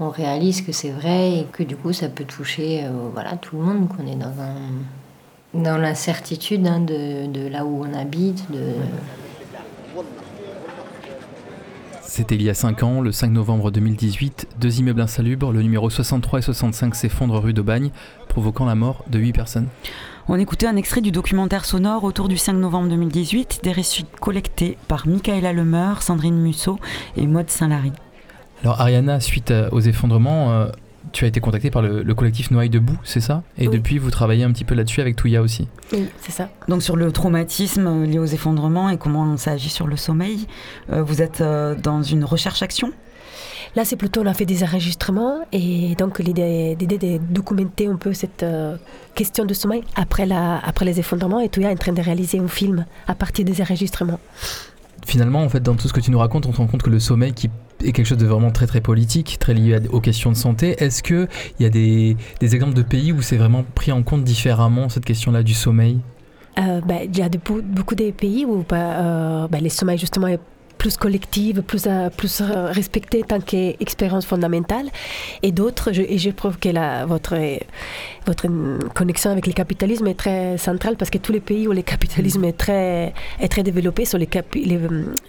on 0.00 0.10
réalise 0.10 0.62
que 0.62 0.72
c'est 0.72 0.90
vrai 0.90 1.38
et 1.38 1.46
que 1.50 1.62
du 1.62 1.76
coup 1.76 1.92
ça 1.92 2.08
peut 2.08 2.24
toucher 2.24 2.84
euh, 2.84 2.90
voilà, 3.12 3.36
tout 3.36 3.56
le 3.56 3.62
monde, 3.62 3.88
qu'on 3.88 4.06
est 4.06 4.16
dans, 4.16 4.34
un, 4.40 5.60
dans 5.60 5.76
l'incertitude 5.76 6.66
hein, 6.66 6.80
de, 6.80 7.26
de 7.26 7.48
là 7.48 7.64
où 7.64 7.84
on 7.84 7.94
habite. 7.94 8.50
De... 8.50 8.74
C'était 12.08 12.36
il 12.36 12.42
y 12.42 12.48
a 12.48 12.54
5 12.54 12.82
ans, 12.84 13.00
le 13.02 13.12
5 13.12 13.30
novembre 13.30 13.70
2018, 13.70 14.48
deux 14.58 14.78
immeubles 14.80 15.02
insalubres, 15.02 15.52
le 15.52 15.60
numéro 15.60 15.90
63 15.90 16.38
et 16.38 16.42
65 16.42 16.94
s'effondrent 16.94 17.38
rue 17.38 17.52
d'Aubagne, 17.52 17.90
provoquant 18.30 18.64
la 18.64 18.74
mort 18.74 19.04
de 19.08 19.18
8 19.18 19.34
personnes. 19.34 19.68
On 20.26 20.36
écoutait 20.36 20.66
un 20.66 20.76
extrait 20.76 21.02
du 21.02 21.12
documentaire 21.12 21.66
sonore 21.66 22.04
autour 22.04 22.28
du 22.28 22.38
5 22.38 22.54
novembre 22.54 22.88
2018, 22.88 23.60
des 23.62 23.72
récits 23.72 24.06
collectés 24.22 24.78
par 24.88 25.06
Michaela 25.06 25.52
Lemeur, 25.52 26.02
Sandrine 26.02 26.40
Musso 26.40 26.78
et 27.18 27.26
Maud 27.26 27.50
Saint-Lary. 27.50 27.92
Alors 28.62 28.80
Ariana, 28.80 29.20
suite 29.20 29.50
euh, 29.50 29.68
aux 29.70 29.80
effondrements, 29.80 30.50
euh, 30.50 30.68
tu 31.12 31.24
as 31.24 31.28
été 31.28 31.40
contactée 31.40 31.70
par 31.70 31.82
le, 31.82 32.02
le 32.02 32.14
collectif 32.14 32.50
Noailles 32.50 32.70
debout, 32.70 32.98
c'est 33.04 33.20
ça? 33.20 33.42
Et 33.58 33.68
Oui. 33.68 33.76
depuis, 33.76 33.98
vous 33.98 34.10
travaillez 34.10 34.44
un 34.44 34.52
petit 34.52 34.64
peu 34.64 34.74
là-dessus 34.74 35.00
avec 35.00 35.16
Touya 35.16 35.42
aussi? 35.42 35.68
Oui, 35.92 36.06
c'est 36.20 36.32
ça. 36.32 36.48
Donc 36.68 36.82
sur 36.82 36.96
le 36.96 37.10
traumatisme 37.12 37.86
euh, 37.86 38.06
lié 38.06 38.18
aux 38.18 38.24
effondrements 38.26 38.88
et 38.90 38.98
comment 38.98 39.36
ça 39.36 39.52
agit 39.52 39.68
sur 39.70 39.86
le 39.86 39.96
sommeil, 39.96 40.46
euh, 40.92 41.02
vous 41.02 41.22
êtes 41.22 41.40
euh, 41.40 41.74
dans 41.74 42.02
une 42.02 42.24
recherche-action 42.24 42.92
Là, 43.76 43.84
c'est 43.84 43.96
plutôt, 43.96 44.22
on 44.22 44.26
a 44.26 44.32
fait 44.32 44.46
des 44.46 44.64
enregistrements 44.64 45.40
et 45.52 45.94
donc 45.96 46.18
l'idée 46.20 46.74
l'idée 46.80 46.96
de 46.98 47.18
documenter 47.30 47.86
un 47.86 47.96
peu 47.96 48.14
cette 48.14 48.42
euh, 48.42 48.76
question 49.14 49.44
de 49.44 49.52
sommeil 49.52 49.84
après, 49.94 50.24
la, 50.24 50.58
après 50.58 50.86
les 50.86 50.98
effondrements 50.98 51.38
et 51.40 51.50
Touya 51.50 51.68
est 51.70 51.74
en 51.74 51.76
train 51.76 51.92
de 51.92 52.00
réaliser 52.00 52.38
un 52.38 52.48
film 52.48 52.86
à 53.06 53.14
partir 53.14 53.44
des 53.44 53.60
enregistrements. 53.60 54.20
Finalement, 55.08 55.42
en 55.42 55.48
fait, 55.48 55.62
dans 55.62 55.74
tout 55.74 55.88
ce 55.88 55.94
que 55.94 56.00
tu 56.00 56.10
nous 56.10 56.18
racontes, 56.18 56.44
on 56.44 56.52
se 56.52 56.58
rend 56.58 56.66
compte 56.66 56.82
que 56.82 56.90
le 56.90 57.00
sommeil 57.00 57.32
qui 57.32 57.48
est 57.82 57.92
quelque 57.92 58.04
chose 58.04 58.18
de 58.18 58.26
vraiment 58.26 58.50
très 58.50 58.66
très 58.66 58.82
politique, 58.82 59.38
très 59.40 59.54
lié 59.54 59.80
aux 59.90 60.02
questions 60.02 60.30
de 60.30 60.36
santé. 60.36 60.76
Est-ce 60.82 61.02
qu'il 61.02 61.26
y 61.60 61.64
a 61.64 61.70
des, 61.70 62.14
des 62.40 62.54
exemples 62.54 62.74
de 62.74 62.82
pays 62.82 63.10
où 63.12 63.22
c'est 63.22 63.38
vraiment 63.38 63.64
pris 63.74 63.90
en 63.90 64.02
compte 64.02 64.22
différemment 64.22 64.90
cette 64.90 65.06
question-là 65.06 65.42
du 65.42 65.54
sommeil? 65.54 66.00
Euh, 66.58 66.82
ben, 66.82 67.08
il 67.10 67.18
y 67.18 67.22
a 67.22 67.30
beaucoup 67.62 67.94
de 67.94 68.10
pays 68.10 68.44
où 68.44 68.66
ben, 68.68 68.76
euh, 68.76 69.48
ben, 69.48 69.62
le 69.62 69.70
sommeil 69.70 69.96
justement 69.96 70.28
plus 70.78 70.96
collective, 70.96 71.62
plus, 71.62 71.84
euh, 71.86 72.08
plus 72.08 72.40
euh, 72.40 72.66
respecté 72.70 73.22
tant 73.26 73.40
qu'expérience 73.40 74.24
fondamentale, 74.26 74.86
et 75.42 75.50
d'autres, 75.52 75.92
je, 75.92 76.02
et 76.02 76.18
je 76.18 76.30
trouve 76.30 76.56
que 76.58 76.68
la, 76.68 77.04
votre, 77.04 77.36
votre 78.26 78.46
connexion 78.94 79.30
avec 79.30 79.46
le 79.46 79.52
capitalisme 79.52 80.06
est 80.06 80.14
très 80.14 80.56
centrale 80.58 80.96
parce 80.96 81.10
que 81.10 81.18
tous 81.18 81.32
les 81.32 81.40
pays 81.40 81.66
où 81.68 81.72
le 81.72 81.82
capitalisme 81.82 82.44
est 82.44 82.52
très, 82.56 83.12
est 83.40 83.48
très 83.48 83.62
développé 83.62 84.04
sont 84.04 84.18
les, 84.18 84.26
capi- 84.26 84.64
les, 84.64 84.78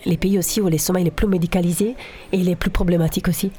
les 0.05 0.17
pays 0.17 0.37
aussi 0.37 0.61
où 0.61 0.69
le 0.69 0.77
sommeil 0.77 1.07
est 1.07 1.11
plus 1.11 1.27
médicalisé 1.27 1.95
et 2.31 2.37
il 2.37 2.47
est 2.49 2.55
plus 2.55 2.69
problématique 2.69 3.27
aussi. 3.27 3.51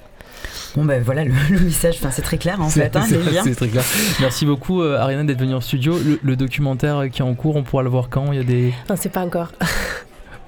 Bon 0.75 0.85
ben 0.85 1.03
voilà 1.03 1.25
le, 1.25 1.33
le 1.51 1.59
message, 1.61 1.97
enfin, 1.99 2.11
c'est 2.11 2.23
très 2.23 2.39
clair 2.39 2.61
en 2.63 2.69
fait, 2.71 2.95
hein, 2.97 3.03
C'est- 3.07 3.43
c'est 3.43 3.55
très 3.55 3.69
clair. 3.69 3.85
Merci 4.21 4.47
beaucoup 4.47 4.81
euh, 4.83 4.97
Ariana 4.99 5.25
d'être 5.25 5.41
venue 5.41 5.55
en 5.55 5.61
studio. 5.61 5.99
Le, 5.99 6.19
le 6.23 6.37
documentaire 6.37 7.09
qui 7.13 7.21
est 7.21 7.25
en 7.25 7.35
cours, 7.35 7.57
on 7.57 7.63
pourra 7.63 7.83
le 7.83 7.91
voir 7.91 8.09
quand? 8.09 8.33
Il 8.33 8.39
y 8.39 8.41
a 8.41 8.45
des... 8.45 8.73
On 8.89 8.95
ne 8.95 8.99
sait 8.99 9.09
pas 9.11 9.21
encore. 9.25 9.53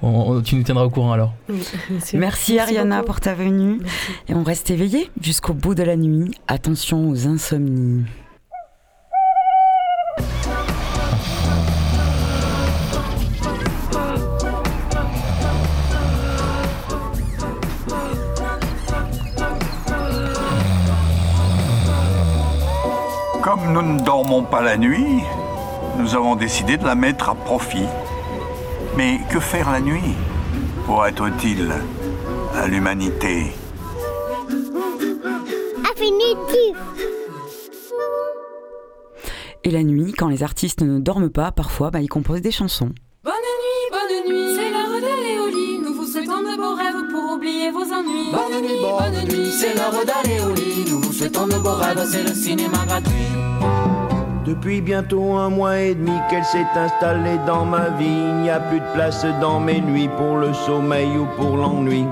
on- 0.03 0.31
on- 0.37 0.41
tu 0.41 0.55
nous 0.55 0.63
tiendras 0.63 0.83
au 0.85 0.89
courant 0.89 1.13
alors. 1.13 1.33
Merci 2.13 2.59
Ariana 2.59 3.01
pour 3.03 3.19
ta 3.19 3.33
venue. 3.33 3.79
Et 4.27 4.33
on 4.35 4.43
reste 4.43 4.69
éveillé 4.69 5.09
jusqu'au 5.21 5.53
bout 5.53 5.73
de 5.75 5.83
la 5.83 5.95
nuit. 5.95 6.31
Attention 6.47 7.09
aux 7.09 7.27
insomnies. 7.27 8.03
Comme 23.41 23.73
nous 23.73 23.81
ne 23.81 23.99
dormons 23.99 24.43
pas 24.43 24.61
la 24.61 24.77
nuit, 24.77 25.21
nous 25.97 26.15
avons 26.15 26.35
décidé 26.35 26.77
de 26.77 26.85
la 26.85 26.95
mettre 26.95 27.29
à 27.29 27.35
profit. 27.35 27.85
Mais 28.97 29.19
que 29.29 29.39
faire 29.39 29.71
la 29.71 29.81
nuit 29.81 30.15
pour 30.85 31.05
être 31.05 31.25
utile 31.25 31.73
à 32.55 32.67
l'humanité? 32.67 33.51
Et 39.65 39.71
la 39.71 39.83
nuit, 39.83 40.11
quand 40.11 40.27
les 40.27 40.43
artistes 40.43 40.81
ne 40.81 40.99
dorment 40.99 41.29
pas, 41.29 41.51
parfois 41.51 41.89
bah, 41.89 42.01
ils 42.01 42.09
composent 42.09 42.41
des 42.41 42.51
chansons. 42.51 42.91
Bonne 43.23 43.33
nuit, 43.33 43.89
bonne 43.91 44.29
nuit, 44.29 44.55
c'est 44.55 44.69
l'heure 44.69 45.01
d'aller 45.01 45.39
au 45.39 45.47
lit. 45.47 45.79
Nous 45.81 45.93
vous 45.93 46.05
souhaitons 46.05 46.41
de 46.41 46.57
beaux 46.57 46.75
rêves 46.75 47.09
pour 47.09 47.33
oublier 47.33 47.71
vos 47.71 47.83
ennuis. 47.83 48.31
Bonne 48.31 48.61
nuit, 48.61 48.81
bonne 48.81 49.23
nuit, 49.29 49.51
c'est 49.51 49.73
l'heure 49.73 50.03
d'aller 50.05 50.41
au 50.41 50.53
lit. 50.53 50.91
Nous 50.91 50.99
vous 50.99 51.13
souhaitons 51.13 51.47
de 51.47 51.57
beaux 51.57 51.75
rêves, 51.75 52.05
c'est 52.11 52.23
le 52.23 52.33
cinéma 52.35 52.85
gratuit. 52.85 53.13
Depuis 54.45 54.81
bientôt 54.81 55.35
un 55.35 55.49
mois 55.49 55.79
et 55.79 55.95
demi 55.95 56.11
qu'elle 56.29 56.43
s'est 56.43 56.67
installée 56.75 57.37
dans 57.47 57.63
ma 57.63 57.89
vie, 57.91 58.05
il 58.05 58.35
n'y 58.41 58.49
a 58.49 58.59
plus 58.59 58.81
de 58.81 58.93
place 58.93 59.25
dans 59.39 59.57
mes 59.61 59.79
nuits 59.79 60.09
pour 60.17 60.35
le 60.35 60.53
sommeil 60.53 61.07
ou 61.17 61.25
pour 61.37 61.55
l'ennui. 61.55 62.05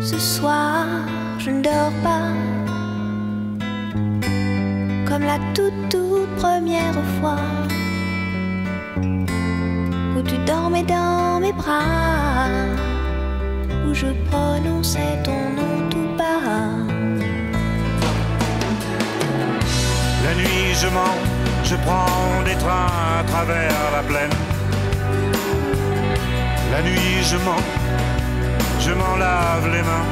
Ce 0.00 0.18
soir, 0.18 0.86
je 1.38 1.50
ne 1.50 1.60
dors 1.60 1.92
pas 2.04 2.30
comme 5.08 5.22
la 5.22 5.38
toute 5.54 5.88
toute 5.90 6.30
première 6.36 7.02
fois 7.20 7.42
où 10.16 10.22
tu 10.22 10.36
dormais 10.46 10.84
dans 10.84 11.40
mes 11.40 11.52
bras, 11.52 12.46
où 13.88 13.92
je 13.92 14.06
prononçais 14.30 15.20
ton 15.24 15.32
nom 15.32 15.88
tout 15.90 16.16
bas. 16.16 16.83
La 20.24 20.34
nuit, 20.34 20.74
je 20.80 20.86
mens, 20.88 21.18
je 21.64 21.76
prends 21.76 22.42
des 22.46 22.54
trains 22.54 23.20
à 23.20 23.24
travers 23.24 23.90
la 23.92 24.02
plaine. 24.02 24.30
La 26.72 26.82
nuit, 26.82 27.22
je 27.22 27.36
mens, 27.36 27.62
je 28.80 28.92
m'en 28.92 29.16
lave 29.16 29.66
les 29.66 29.82
mains. 29.82 30.06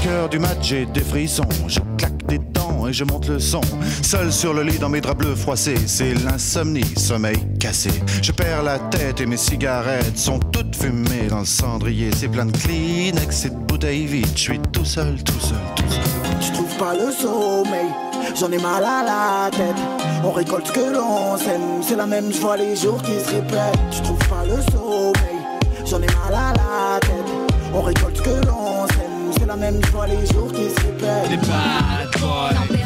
5 0.00 0.08
heures 0.10 0.28
du 0.28 0.38
mat, 0.38 0.56
j'ai 0.62 0.86
des 0.86 1.00
frissons. 1.00 1.48
Je 1.66 1.80
claque 1.96 2.24
des 2.28 2.38
dents 2.38 2.86
et 2.86 2.92
je 2.92 3.02
monte 3.02 3.26
le 3.28 3.40
son. 3.40 3.62
Seul 4.00 4.32
sur 4.32 4.54
le 4.54 4.62
lit 4.62 4.78
dans 4.78 4.88
mes 4.88 5.00
draps 5.00 5.18
bleus 5.18 5.34
froissés, 5.34 5.78
c'est 5.86 6.14
l'insomnie, 6.14 6.94
sommeil 6.96 7.38
cassé. 7.58 7.90
Je 8.22 8.30
perds 8.30 8.62
la 8.62 8.78
tête 8.78 9.20
et 9.20 9.26
mes 9.26 9.36
cigarettes 9.36 10.16
sont 10.16 10.38
toutes 10.38 10.76
fumées 10.76 11.26
dans 11.28 11.40
le 11.40 11.46
cendrier. 11.46 12.10
C'est 12.14 12.28
plein 12.28 12.46
de 12.46 12.56
Kleenex 12.56 13.46
et 13.46 13.50
vides. 13.86 14.26
Je 14.34 14.40
suis 14.40 14.58
tout 14.72 14.84
seul, 14.84 15.22
tout 15.22 15.40
seul, 15.40 15.58
tout 15.76 15.88
seul. 15.88 16.02
Je 16.40 16.52
trouve 16.52 16.76
pas 16.76 16.94
le 16.94 17.10
sommeil, 17.12 17.88
j'en 18.34 18.50
ai 18.50 18.58
mal 18.58 18.84
à 18.84 19.02
la 19.04 19.50
tête. 19.50 19.76
On 20.24 20.30
récolte 20.32 20.66
ce 20.66 20.72
que 20.72 20.92
l'on 20.92 21.36
sème, 21.36 21.82
c'est 21.82 21.96
la 21.96 22.06
même, 22.06 22.32
je 22.32 22.38
vois 22.38 22.56
les 22.56 22.76
jours 22.76 23.00
qui 23.02 23.18
se 23.20 23.34
répètent. 23.34 23.78
Je 23.90 24.02
trouve 24.02 24.18
pas 24.28 24.44
le 24.44 24.60
sommeil, 24.72 25.38
j'en 25.84 25.98
ai 25.98 26.06
mal 26.06 26.34
à 26.34 26.52
la 26.52 27.00
tête. 27.00 27.32
On 27.74 27.82
récolte 27.82 28.16
ce 28.16 28.22
que 28.22 28.46
l'on 28.46 28.86
sème, 28.88 29.32
c'est 29.38 29.46
la 29.46 29.56
même, 29.56 29.80
je 29.84 29.90
vois 29.90 30.06
les 30.06 30.26
jours 30.26 30.52
qui 30.52 30.70
se 30.70 30.86
répètent. 30.86 31.30
Les 31.30 31.36
bad 31.36 32.20
boys. 32.20 32.77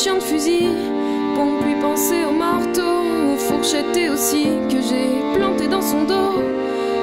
Chien 0.00 0.14
de 0.14 0.22
fusil, 0.22 0.68
pour 1.34 1.44
ne 1.44 1.60
plus 1.60 1.78
penser 1.78 2.24
au 2.24 2.32
marteau, 2.32 3.34
aux 3.34 3.36
fourchettes 3.36 3.94
et 3.98 4.08
aussi 4.08 4.44
que 4.70 4.80
j'ai 4.80 5.38
planté 5.38 5.68
dans 5.68 5.82
son 5.82 6.04
dos. 6.04 6.42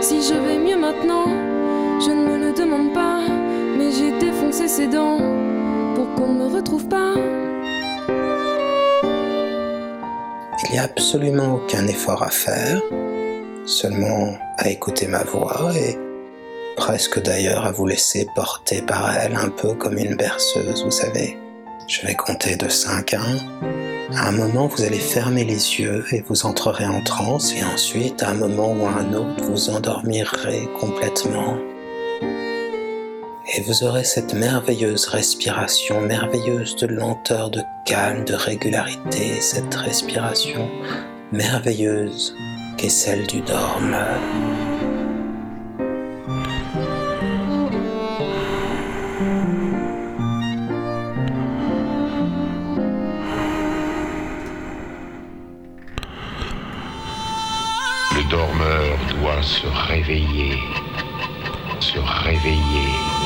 Si 0.01 0.23
je 0.23 0.33
vais 0.33 0.57
mieux 0.57 0.79
maintenant, 0.79 1.27
je 1.99 2.09
ne 2.09 2.27
me 2.27 2.37
le 2.39 2.53
demande 2.53 2.95
pas, 2.95 3.19
mais 3.77 3.91
j'ai 3.91 4.17
défoncé 4.17 4.67
ses 4.67 4.87
dents 4.87 5.19
pour 5.93 6.11
qu'on 6.15 6.33
ne 6.33 6.39
me 6.39 6.55
retrouve 6.55 6.87
pas. 6.87 7.13
Il 10.63 10.71
n'y 10.71 10.79
a 10.79 10.83
absolument 10.85 11.53
aucun 11.53 11.85
effort 11.85 12.23
à 12.23 12.31
faire, 12.31 12.81
seulement 13.65 14.33
à 14.57 14.69
écouter 14.69 15.05
ma 15.05 15.23
voix 15.23 15.69
et 15.75 15.99
presque 16.75 17.21
d'ailleurs 17.21 17.63
à 17.63 17.71
vous 17.71 17.85
laisser 17.85 18.27
porter 18.33 18.81
par 18.81 19.15
elle 19.15 19.35
un 19.35 19.49
peu 19.49 19.73
comme 19.75 19.99
une 19.99 20.15
berceuse, 20.15 20.83
vous 20.83 20.89
savez. 20.89 21.37
Je 21.87 22.05
vais 22.05 22.15
compter 22.15 22.57
de 22.57 22.67
5 22.67 23.13
à 23.13 23.21
1. 23.21 24.15
À 24.15 24.27
un 24.27 24.31
moment, 24.33 24.67
vous 24.67 24.83
allez 24.83 24.99
fermer 24.99 25.45
les 25.45 25.79
yeux 25.79 26.03
et 26.11 26.21
vous 26.27 26.45
entrerez 26.45 26.85
en 26.85 27.01
transe 27.01 27.53
et 27.53 27.63
ensuite, 27.63 28.23
à 28.23 28.31
un 28.31 28.33
moment 28.33 28.73
ou 28.73 28.85
à 28.85 28.91
un 28.91 29.13
autre, 29.13 29.41
vous 29.45 29.69
endormirez 29.69 30.67
complètement. 30.79 31.57
et 33.55 33.61
vous 33.61 33.83
aurez 33.83 34.03
cette 34.03 34.33
merveilleuse 34.33 35.07
respiration, 35.07 36.01
merveilleuse 36.01 36.75
de 36.75 36.87
lenteur, 36.87 37.49
de 37.49 37.61
calme, 37.85 38.25
de 38.25 38.33
régularité, 38.33 39.39
cette 39.39 39.73
respiration 39.73 40.69
merveilleuse 41.31 42.35
qu'est 42.77 42.89
celle 42.89 43.25
du 43.27 43.41
dormeur. 43.41 44.19
Se 59.41 59.67
réveiller, 59.67 60.57
se 61.79 61.99
réveiller. 61.99 63.17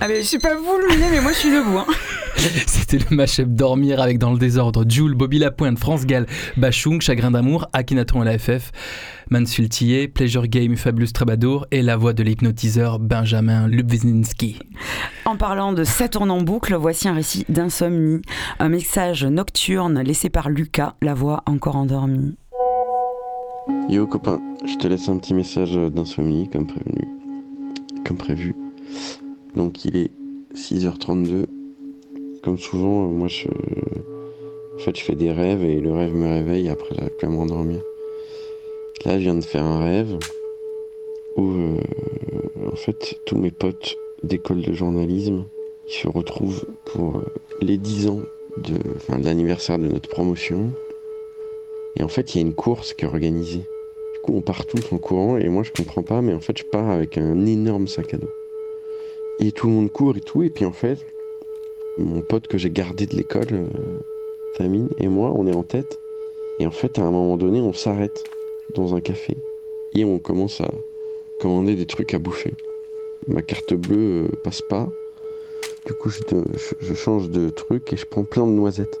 Ah 0.00 0.08
mais 0.08 0.20
je 0.20 0.26
sais 0.26 0.38
pas 0.38 0.54
vous 0.54 0.78
Louis, 0.78 0.98
mais 1.10 1.20
moi 1.20 1.32
je 1.32 1.38
suis 1.38 1.50
debout. 1.50 1.78
Hein. 1.78 1.86
C'était 2.66 2.98
le 2.98 3.16
mashup 3.16 3.48
Dormir 3.48 4.02
avec 4.02 4.18
dans 4.18 4.32
le 4.32 4.38
désordre 4.38 4.84
Jules, 4.86 5.14
Bobby 5.14 5.38
Lapointe, 5.38 5.78
France 5.78 6.04
Gall, 6.04 6.26
Bachung, 6.56 7.00
Chagrin 7.00 7.30
d'amour, 7.30 7.68
Akhenaton 7.72 8.22
et 8.22 8.26
la 8.26 8.38
FF, 8.38 8.70
Mansfield 9.34 10.12
Pleasure 10.12 10.46
Game, 10.46 10.76
Fabulous 10.76 11.10
Troubadour 11.12 11.66
et 11.72 11.82
la 11.82 11.96
voix 11.96 12.12
de 12.12 12.22
l'hypnotiseur 12.22 13.00
Benjamin 13.00 13.66
Lubzinski. 13.66 14.60
En 15.24 15.36
parlant 15.36 15.72
de 15.72 15.82
Saturne 15.82 16.30
en 16.30 16.40
boucle, 16.40 16.76
voici 16.76 17.08
un 17.08 17.14
récit 17.14 17.44
d'insomnie, 17.48 18.22
un 18.60 18.68
message 18.68 19.24
nocturne 19.24 20.00
laissé 20.02 20.30
par 20.30 20.50
Lucas, 20.50 20.94
la 21.02 21.14
voix 21.14 21.42
encore 21.46 21.74
endormie. 21.74 22.36
Yo 23.88 24.06
copain, 24.06 24.40
je 24.64 24.76
te 24.76 24.86
laisse 24.86 25.08
un 25.08 25.18
petit 25.18 25.34
message 25.34 25.74
d'insomnie 25.74 26.48
comme 26.48 26.68
prévenu. 26.68 27.08
Comme 28.06 28.16
prévu. 28.16 28.54
Donc 29.56 29.84
il 29.84 29.96
est 29.96 30.12
6h32. 30.54 31.46
Comme 32.44 32.58
souvent, 32.58 33.08
moi 33.08 33.26
je. 33.26 33.48
En 33.48 34.78
fait, 34.78 34.96
je 34.96 35.02
fais 35.02 35.16
des 35.16 35.32
rêves 35.32 35.64
et 35.64 35.80
le 35.80 35.92
rêve 35.92 36.14
me 36.14 36.28
réveille 36.28 36.68
après 36.68 36.94
la 36.94 37.08
quand 37.20 37.28
même 37.28 37.40
endormir. 37.40 37.80
Là, 39.04 39.18
je 39.18 39.24
viens 39.24 39.34
de 39.34 39.44
faire 39.44 39.64
un 39.64 39.84
rêve 39.84 40.18
où, 41.36 41.42
euh, 41.42 41.76
en 42.72 42.76
fait, 42.76 43.20
tous 43.26 43.36
mes 43.36 43.50
potes 43.50 43.96
d'école 44.22 44.62
de 44.62 44.72
journalisme 44.72 45.44
se 45.86 46.08
retrouvent 46.08 46.64
pour 46.86 47.18
euh, 47.18 47.24
les 47.60 47.76
10 47.76 48.08
ans 48.08 48.20
de, 48.56 48.78
enfin, 48.96 49.18
de 49.18 49.26
l'anniversaire 49.26 49.78
de 49.78 49.88
notre 49.88 50.08
promotion. 50.08 50.70
Et 51.96 52.02
en 52.02 52.08
fait, 52.08 52.34
il 52.34 52.40
y 52.40 52.44
a 52.44 52.46
une 52.46 52.54
course 52.54 52.94
qui 52.94 53.04
est 53.04 53.08
organisée. 53.08 53.64
Du 54.14 54.20
coup, 54.22 54.32
on 54.34 54.40
part 54.40 54.64
tous 54.64 54.90
en 54.90 54.96
courant 54.96 55.36
et 55.36 55.50
moi, 55.50 55.64
je 55.64 55.72
comprends 55.72 56.02
pas, 56.02 56.22
mais 56.22 56.32
en 56.32 56.40
fait, 56.40 56.56
je 56.56 56.64
pars 56.64 56.88
avec 56.88 57.18
un 57.18 57.44
énorme 57.44 57.88
sac 57.88 58.14
à 58.14 58.16
dos. 58.16 58.30
Et 59.38 59.52
tout 59.52 59.66
le 59.66 59.74
monde 59.74 59.92
court 59.92 60.16
et 60.16 60.20
tout. 60.20 60.42
Et 60.42 60.48
puis 60.48 60.64
en 60.64 60.72
fait, 60.72 61.04
mon 61.98 62.22
pote 62.22 62.46
que 62.46 62.56
j'ai 62.56 62.70
gardé 62.70 63.04
de 63.04 63.14
l'école, 63.16 63.52
euh, 63.52 63.66
Famine, 64.54 64.88
et 64.98 65.08
moi, 65.08 65.32
on 65.36 65.46
est 65.46 65.54
en 65.54 65.64
tête. 65.64 65.98
Et 66.58 66.66
en 66.66 66.70
fait, 66.70 66.98
à 66.98 67.02
un 67.02 67.10
moment 67.10 67.36
donné, 67.36 67.60
on 67.60 67.72
s'arrête 67.72 68.24
dans 68.74 68.94
un 68.94 69.00
café 69.00 69.36
et 69.94 70.04
on 70.04 70.18
commence 70.18 70.60
à 70.60 70.70
commander 71.40 71.74
des 71.74 71.86
trucs 71.86 72.14
à 72.14 72.18
bouffer. 72.18 72.54
Ma 73.26 73.42
carte 73.42 73.74
bleue 73.74 74.24
euh, 74.24 74.28
passe 74.42 74.62
pas. 74.62 74.88
Du 75.86 75.92
coup, 75.94 76.08
je, 76.08 76.20
je, 76.80 76.94
change 76.94 77.30
de 77.30 77.50
truc 77.50 77.92
et 77.92 77.96
je 77.96 78.06
prends 78.06 78.24
plein 78.24 78.46
de 78.46 78.52
noisettes. 78.52 78.98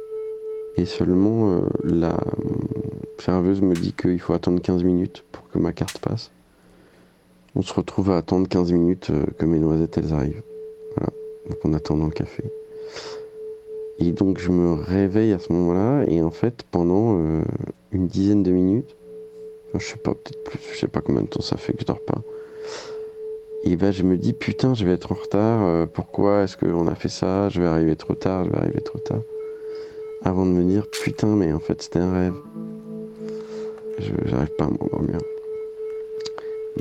Et 0.76 0.86
seulement 0.86 1.52
euh, 1.52 1.60
la 1.82 2.16
serveuse 3.18 3.60
me 3.60 3.74
dit 3.74 3.92
qu'il 3.92 4.20
faut 4.20 4.32
attendre 4.32 4.60
15 4.60 4.82
minutes 4.82 5.24
pour 5.32 5.48
que 5.48 5.58
ma 5.58 5.72
carte 5.72 5.98
passe. 5.98 6.30
On 7.56 7.62
se 7.62 7.72
retrouve 7.72 8.10
à 8.10 8.16
attendre 8.16 8.48
15 8.48 8.72
minutes 8.72 9.10
euh, 9.10 9.24
que 9.38 9.46
mes 9.46 9.58
noisettes 9.58 9.96
elles 9.98 10.12
arrivent. 10.12 10.42
Voilà. 10.96 11.12
Donc 11.48 11.58
on 11.64 11.72
attend 11.72 11.96
dans 11.96 12.06
le 12.06 12.10
café. 12.10 12.42
Et 14.00 14.10
donc 14.10 14.38
je 14.38 14.50
me 14.50 14.72
réveille 14.72 15.32
à 15.32 15.38
ce 15.38 15.52
moment-là 15.52 16.04
et 16.08 16.20
en 16.22 16.32
fait 16.32 16.64
pendant 16.70 17.18
euh, 17.18 17.42
une 17.92 18.08
dizaine 18.08 18.42
de 18.42 18.50
minutes, 18.50 18.96
je 19.78 19.86
sais 19.86 19.96
pas 19.96 20.12
peut-être 20.14 20.44
plus, 20.44 20.58
je 20.72 20.78
sais 20.78 20.88
pas 20.88 21.00
combien 21.00 21.22
de 21.22 21.28
temps 21.28 21.40
ça 21.40 21.56
fait 21.56 21.72
que 21.72 21.80
je 21.80 21.86
dors 21.86 22.00
pas. 22.00 22.22
Et 23.64 23.76
ben 23.76 23.92
je 23.92 24.02
me 24.02 24.16
dis 24.16 24.32
putain 24.32 24.74
je 24.74 24.84
vais 24.84 24.92
être 24.92 25.12
en 25.12 25.16
retard, 25.16 25.64
euh, 25.64 25.86
pourquoi 25.86 26.42
est-ce 26.42 26.56
qu'on 26.56 26.86
a 26.86 26.94
fait 26.94 27.08
ça, 27.08 27.48
je 27.48 27.60
vais 27.60 27.66
arriver 27.66 27.96
trop 27.96 28.14
tard, 28.14 28.44
je 28.44 28.50
vais 28.50 28.58
arriver 28.58 28.80
trop 28.80 28.98
tard. 28.98 29.22
Avant 30.22 30.46
de 30.46 30.50
me 30.50 30.64
dire 30.64 30.86
putain 30.88 31.34
mais 31.34 31.52
en 31.52 31.60
fait 31.60 31.82
c'était 31.82 32.00
un 32.00 32.12
rêve. 32.12 32.34
J'arrive 33.98 34.50
pas 34.56 34.64
à 34.64 34.68
m'endormir. 34.68 35.18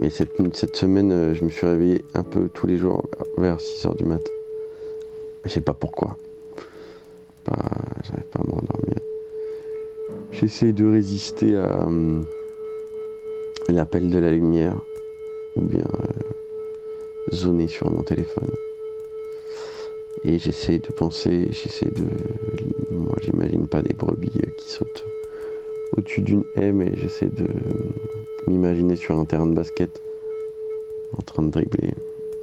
Mais 0.02 0.10
cette, 0.10 0.76
semaine, 0.76 1.12
euh, 1.12 1.34
je 1.36 1.46
me 1.46 1.50
suis 1.50 1.68
réveillé 1.68 2.04
un 2.16 2.24
peu 2.24 2.50
tous 2.50 2.66
les 2.66 2.78
jours 2.78 3.04
vers 3.38 3.58
6h 3.58 3.96
du 3.96 4.06
mat. 4.06 4.24
Je 5.46 5.50
sais 5.50 5.62
pas 5.62 5.74
pourquoi. 5.74 6.18
Pas, 7.44 7.54
J'arrive 8.04 8.26
pas 8.26 8.40
à 8.40 8.44
m'endormir. 8.44 8.98
J'essaie 10.32 10.74
de 10.74 10.86
résister 10.86 11.56
à 11.56 11.88
euh, 11.88 12.22
l'appel 13.70 14.10
de 14.10 14.20
la 14.20 14.32
lumière 14.32 14.76
ou 15.56 15.62
bien 15.62 15.86
euh, 15.86 17.36
zoner 17.36 17.68
sur 17.68 17.92
mon 17.92 18.04
téléphone. 18.04 18.50
Et 20.26 20.40
j'essaie 20.40 20.80
de 20.80 20.88
penser, 20.88 21.48
j'essaie 21.52 21.90
de. 21.90 22.06
Moi, 22.92 23.16
j'imagine 23.22 23.68
pas 23.68 23.82
des 23.82 23.94
brebis 23.94 24.32
qui 24.58 24.70
sautent 24.70 25.06
au-dessus 25.98 26.22
d'une 26.22 26.44
haie, 26.56 26.72
mais 26.72 26.92
j'essaie 26.96 27.28
de 27.30 27.48
m'imaginer 28.48 28.96
sur 28.96 29.18
un 29.18 29.26
terrain 29.26 29.48
de 29.48 29.54
basket 29.54 30.02
en 31.18 31.22
train 31.22 31.44
de 31.44 31.50
dribbler. 31.50 31.94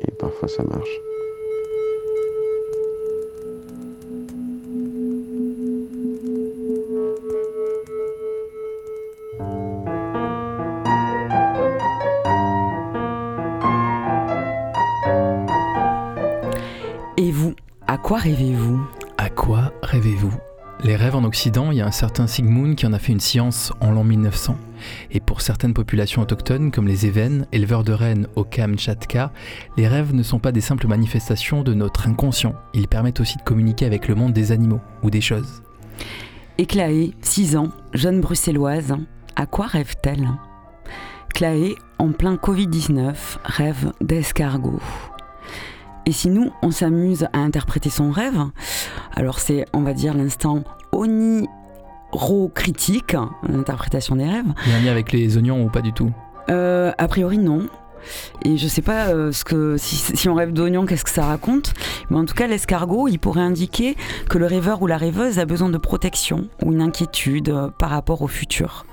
Et 0.06 0.10
parfois 0.12 0.48
ça 0.48 0.62
marche. 0.64 1.00
Quoi 18.10 18.18
rêvez-vous 18.18 18.80
À 19.18 19.30
quoi 19.30 19.72
rêvez-vous? 19.84 20.34
Les 20.82 20.96
rêves 20.96 21.14
en 21.14 21.22
Occident, 21.22 21.70
il 21.70 21.78
y 21.78 21.80
a 21.80 21.86
un 21.86 21.92
certain 21.92 22.26
Sigmund 22.26 22.74
qui 22.74 22.84
en 22.84 22.92
a 22.92 22.98
fait 22.98 23.12
une 23.12 23.20
science 23.20 23.72
en 23.80 23.92
l'an 23.92 24.02
1900. 24.02 24.56
Et 25.12 25.20
pour 25.20 25.42
certaines 25.42 25.74
populations 25.74 26.20
autochtones, 26.20 26.72
comme 26.72 26.88
les 26.88 27.06
Évènes, 27.06 27.46
éleveurs 27.52 27.84
de 27.84 27.92
rennes 27.92 28.26
au 28.34 28.42
Kamchatka, 28.42 29.30
les 29.76 29.86
rêves 29.86 30.12
ne 30.12 30.24
sont 30.24 30.40
pas 30.40 30.50
des 30.50 30.60
simples 30.60 30.88
manifestations 30.88 31.62
de 31.62 31.72
notre 31.72 32.08
inconscient. 32.08 32.56
Ils 32.74 32.88
permettent 32.88 33.20
aussi 33.20 33.38
de 33.38 33.42
communiquer 33.42 33.86
avec 33.86 34.08
le 34.08 34.16
monde 34.16 34.32
des 34.32 34.50
animaux 34.50 34.80
ou 35.04 35.10
des 35.10 35.20
choses. 35.20 35.62
Et 36.58 36.66
Claé, 36.66 37.12
6 37.22 37.56
ans, 37.56 37.68
jeune 37.94 38.20
bruxelloise, 38.20 38.92
à 39.36 39.46
quoi 39.46 39.66
rêve-t-elle? 39.66 40.28
Claé, 41.32 41.76
en 42.00 42.10
plein 42.10 42.34
Covid-19, 42.34 43.14
rêve 43.44 43.92
d'escargot. 44.00 44.80
Et 46.06 46.12
si 46.12 46.28
nous, 46.28 46.50
on 46.62 46.70
s'amuse 46.70 47.24
à 47.32 47.38
interpréter 47.38 47.90
son 47.90 48.10
rêve, 48.10 48.38
alors 49.14 49.38
c'est, 49.38 49.66
on 49.72 49.82
va 49.82 49.92
dire, 49.92 50.14
l'instant 50.14 50.64
oniro-critique, 50.92 53.16
l'interprétation 53.48 54.16
des 54.16 54.24
rêves. 54.24 54.46
Il 54.66 54.72
y 54.72 54.74
a 54.74 54.78
un 54.78 54.80
lien 54.80 54.90
avec 54.90 55.12
les 55.12 55.36
oignons 55.36 55.64
ou 55.64 55.68
pas 55.68 55.82
du 55.82 55.92
tout? 55.92 56.10
Euh, 56.48 56.92
A 56.98 57.08
priori, 57.08 57.38
non. 57.38 57.68
Et 58.44 58.56
je 58.56 58.66
sais 58.66 58.82
pas 58.82 59.08
euh, 59.08 59.30
ce 59.30 59.44
que 59.44 59.76
si, 59.76 59.96
si, 59.96 60.28
on 60.28 60.34
rêve 60.34 60.52
d'oignons, 60.52 60.86
qu'est-ce 60.86 61.04
que 61.04 61.10
ça 61.10 61.26
raconte? 61.26 61.74
Mais 62.08 62.16
en 62.16 62.24
tout 62.24 62.34
cas, 62.34 62.46
l'escargot, 62.46 63.08
il 63.08 63.18
pourrait 63.18 63.42
indiquer 63.42 63.94
que 64.28 64.38
le 64.38 64.46
rêveur 64.46 64.80
ou 64.82 64.86
la 64.86 64.96
rêveuse 64.96 65.38
a 65.38 65.44
besoin 65.44 65.68
de 65.68 65.78
protection 65.78 66.48
ou 66.64 66.72
une 66.72 66.80
inquiétude 66.80 67.50
euh, 67.50 67.68
par 67.68 67.90
rapport 67.90 68.22
au 68.22 68.26
futur. 68.26 68.86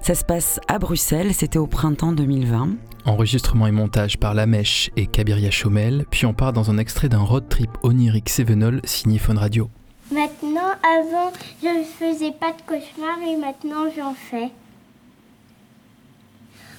Ça 0.00 0.14
se 0.14 0.24
passe 0.24 0.60
à 0.68 0.78
Bruxelles, 0.78 1.34
c'était 1.34 1.58
au 1.58 1.66
printemps 1.66 2.12
2020. 2.12 2.68
Enregistrement 3.06 3.68
et 3.68 3.72
montage 3.72 4.18
par 4.18 4.34
La 4.34 4.46
Mèche 4.46 4.90
et 4.96 5.06
Kabiria 5.06 5.52
Chomel, 5.52 6.06
puis 6.10 6.26
on 6.26 6.34
part 6.34 6.52
dans 6.52 6.72
un 6.72 6.78
extrait 6.78 7.08
d'un 7.08 7.20
road 7.22 7.48
trip 7.48 7.70
onirique 7.84 8.28
Sevenol 8.28 8.80
signé 8.82 9.20
Phone 9.20 9.38
Radio. 9.38 9.70
Maintenant, 10.10 10.72
avant, 10.82 11.32
je 11.62 11.68
ne 11.68 11.84
faisais 11.84 12.32
pas 12.32 12.50
de 12.50 12.62
cauchemars 12.66 13.22
et 13.24 13.36
maintenant 13.36 13.84
j'en 13.96 14.12
fais. 14.12 14.50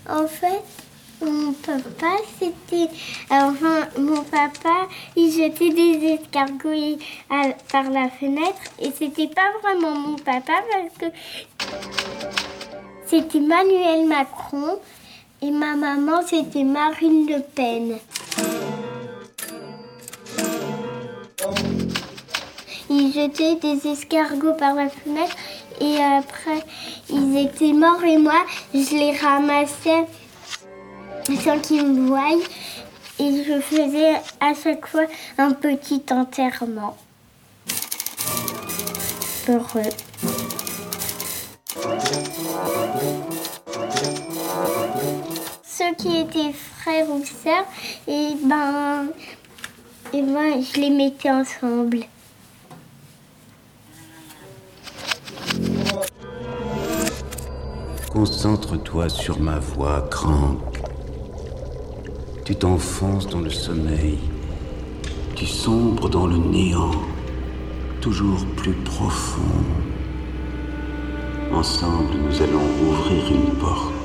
En 0.09 0.27
fait, 0.27 0.63
mon 1.25 1.53
papa, 1.53 2.17
c'était. 2.37 2.89
Enfin, 3.31 3.87
mon 3.97 4.21
papa, 4.23 4.89
il 5.15 5.31
jetait 5.31 5.69
des 5.69 6.19
escargots 6.19 6.99
par 7.71 7.89
la 7.89 8.09
fenêtre 8.09 8.63
et 8.79 8.91
c'était 8.91 9.29
pas 9.29 9.49
vraiment 9.63 9.97
mon 9.97 10.15
papa 10.17 10.61
parce 10.71 11.11
que 11.11 11.17
c'était 13.05 13.39
Manuel 13.39 14.09
Macron 14.09 14.77
et 15.41 15.51
ma 15.51 15.75
maman, 15.75 16.21
c'était 16.25 16.63
Marine 16.63 17.27
Le 17.27 17.41
Pen. 17.41 17.97
jeté 23.17 23.55
des 23.55 23.87
escargots 23.87 24.53
par 24.53 24.75
la 24.75 24.89
fenêtre 24.89 25.35
et 25.81 25.97
après 25.97 26.63
ils 27.09 27.37
étaient 27.37 27.73
morts 27.73 28.03
et 28.03 28.17
moi 28.17 28.45
je 28.73 28.95
les 28.95 29.17
ramassais 29.17 30.05
sans 31.43 31.59
qu'ils 31.59 31.85
me 31.85 32.07
voient 32.07 32.37
et 33.19 33.43
je 33.43 33.59
faisais 33.59 34.15
à 34.39 34.53
chaque 34.53 34.85
fois 34.85 35.05
un 35.37 35.51
petit 35.51 36.03
enterrement. 36.11 36.95
Heureux. 39.49 39.89
Qui 45.95 46.17
étaient 46.17 46.53
frères 46.53 47.09
ou 47.09 47.23
sœurs, 47.23 47.65
et 48.07 48.35
ben, 48.43 49.07
et 50.13 50.21
ben, 50.21 50.61
je 50.61 50.81
les 50.81 50.89
mettais 50.89 51.31
ensemble. 51.31 52.01
Concentre-toi 58.11 59.09
sur 59.09 59.39
ma 59.39 59.59
voix, 59.59 60.07
Crank. 60.11 60.59
Tu 62.45 62.55
t'enfonces 62.55 63.27
dans 63.27 63.41
le 63.41 63.49
sommeil. 63.49 64.19
Tu 65.35 65.45
sombres 65.45 66.09
dans 66.09 66.27
le 66.27 66.37
néant, 66.37 66.91
toujours 68.01 68.45
plus 68.57 68.73
profond. 68.73 69.41
Ensemble, 71.51 72.17
nous 72.25 72.41
allons 72.41 72.65
ouvrir 72.83 73.31
une 73.31 73.55
porte. 73.55 73.96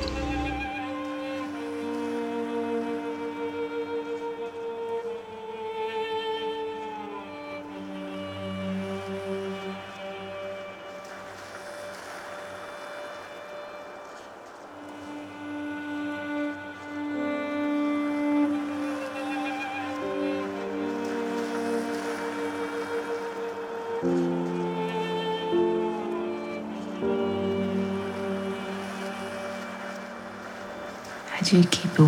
Keep 31.53 31.99
a 31.99 32.03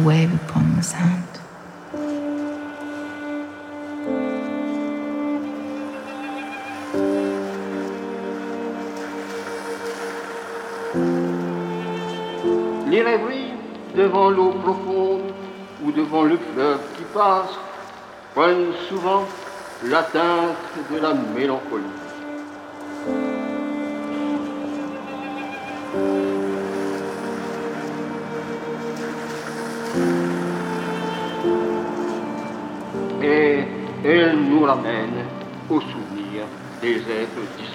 the 0.74 0.82
sand? 0.82 1.22
Les 12.88 13.03
rêveries 13.03 13.53
devant 13.95 14.30
l'eau 14.30 14.53
profonde 14.62 15.20
ou 15.84 15.92
devant 15.92 16.22
le 16.22 16.38
fleuve 16.38 16.80
qui 16.97 17.05
passe 17.12 17.51
prennent 18.34 18.72
souvent 18.88 19.24
la 19.82 20.05
teinte 20.05 20.57
de 20.90 20.99
la 21.01 21.12
mélancolie. 21.12 21.84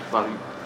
Êtres 0.09 0.23
disparus. 0.25 0.58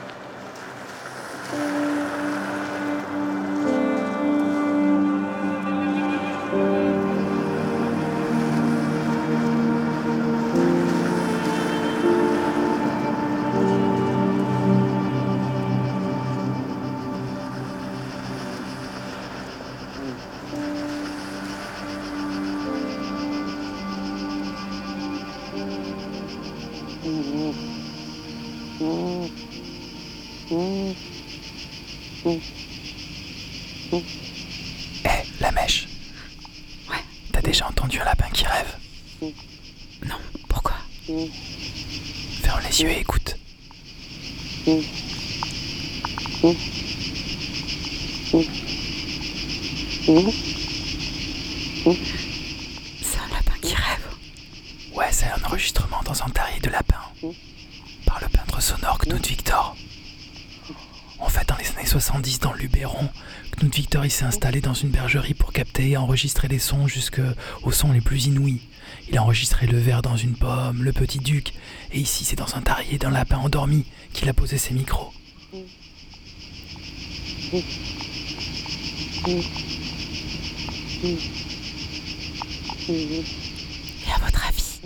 S'est 64.24 64.28
installé 64.28 64.61
dans 64.61 64.74
une 64.74 64.88
bergerie 64.89 65.34
pour 65.34 65.51
capter 65.51 65.89
et 65.89 65.97
enregistrer 65.97 66.47
les 66.47 66.59
sons 66.59 66.88
jusqu'aux 66.88 67.71
sons 67.71 67.91
les 67.91 67.99
plus 67.99 68.28
inouïs. 68.28 68.61
Il 69.09 69.17
a 69.17 69.24
enregistré 69.24 69.67
le 69.67 69.78
ver 69.78 70.01
dans 70.01 70.15
une 70.15 70.36
pomme, 70.36 70.82
le 70.82 70.93
petit 70.93 71.19
duc, 71.19 71.51
et 71.91 71.99
ici 71.99 72.24
c'est 72.24 72.38
dans 72.38 72.55
un 72.55 72.61
terrier 72.61 72.97
d'un 72.97 73.11
lapin 73.11 73.38
endormi 73.38 73.86
qu'il 74.13 74.30
a 74.30 74.34
posé 74.34 74.57
ses 74.57 74.74
micros. 74.74 75.11
Et 77.51 77.63
à 84.09 84.19
votre 84.24 84.47
avis, 84.47 84.80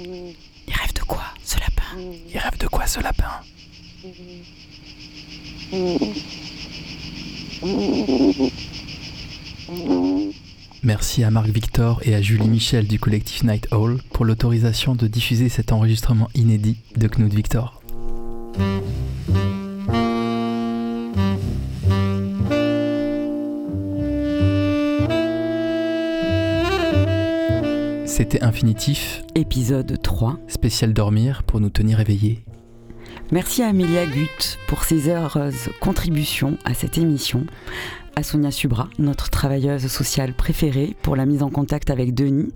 il 0.67 0.73
rêve 0.73 0.93
de 0.95 1.01
quoi, 1.01 1.25
ce 1.43 1.59
lapin? 1.59 1.83
Il 2.33 2.39
rêve 2.39 2.57
de 2.57 2.67
quoi 2.67 2.87
ce 2.87 2.99
lapin? 3.01 3.29
Merci 10.87 11.25
à 11.25 11.31
Marc 11.31 11.49
Victor 11.49 11.99
et 12.03 12.15
à 12.15 12.21
Julie 12.21 12.47
Michel 12.47 12.87
du 12.87 12.97
collectif 12.97 13.43
Night 13.43 13.67
Owl 13.73 13.97
pour 14.13 14.23
l'autorisation 14.23 14.95
de 14.95 15.05
diffuser 15.05 15.49
cet 15.49 15.73
enregistrement 15.73 16.29
inédit 16.33 16.77
de 16.95 17.09
Knut 17.09 17.33
Victor. 17.33 17.81
C'était 28.05 28.41
Infinitif, 28.41 29.23
Épisode 29.35 30.01
3. 30.01 30.39
spécial 30.47 30.93
dormir 30.93 31.43
pour 31.43 31.59
nous 31.59 31.69
tenir 31.69 31.99
éveillés. 31.99 32.45
Merci 33.33 33.61
à 33.61 33.67
Amelia 33.67 34.05
Gut 34.05 34.57
pour 34.69 34.85
ses 34.85 35.09
heureuses 35.09 35.69
contributions 35.81 36.57
à 36.63 36.73
cette 36.73 36.97
émission, 36.97 37.45
à 38.17 38.23
Sonia 38.23 38.49
Subra, 38.49 38.89
notre 38.97 39.29
travailleuse 39.29 39.85
sociale 39.85 40.33
préférée 40.33 40.95
pour 41.03 41.15
la 41.15 41.27
mise 41.27 41.43
en 41.43 41.51
contact 41.51 41.91
avec 41.91 42.15
Denis, 42.15 42.51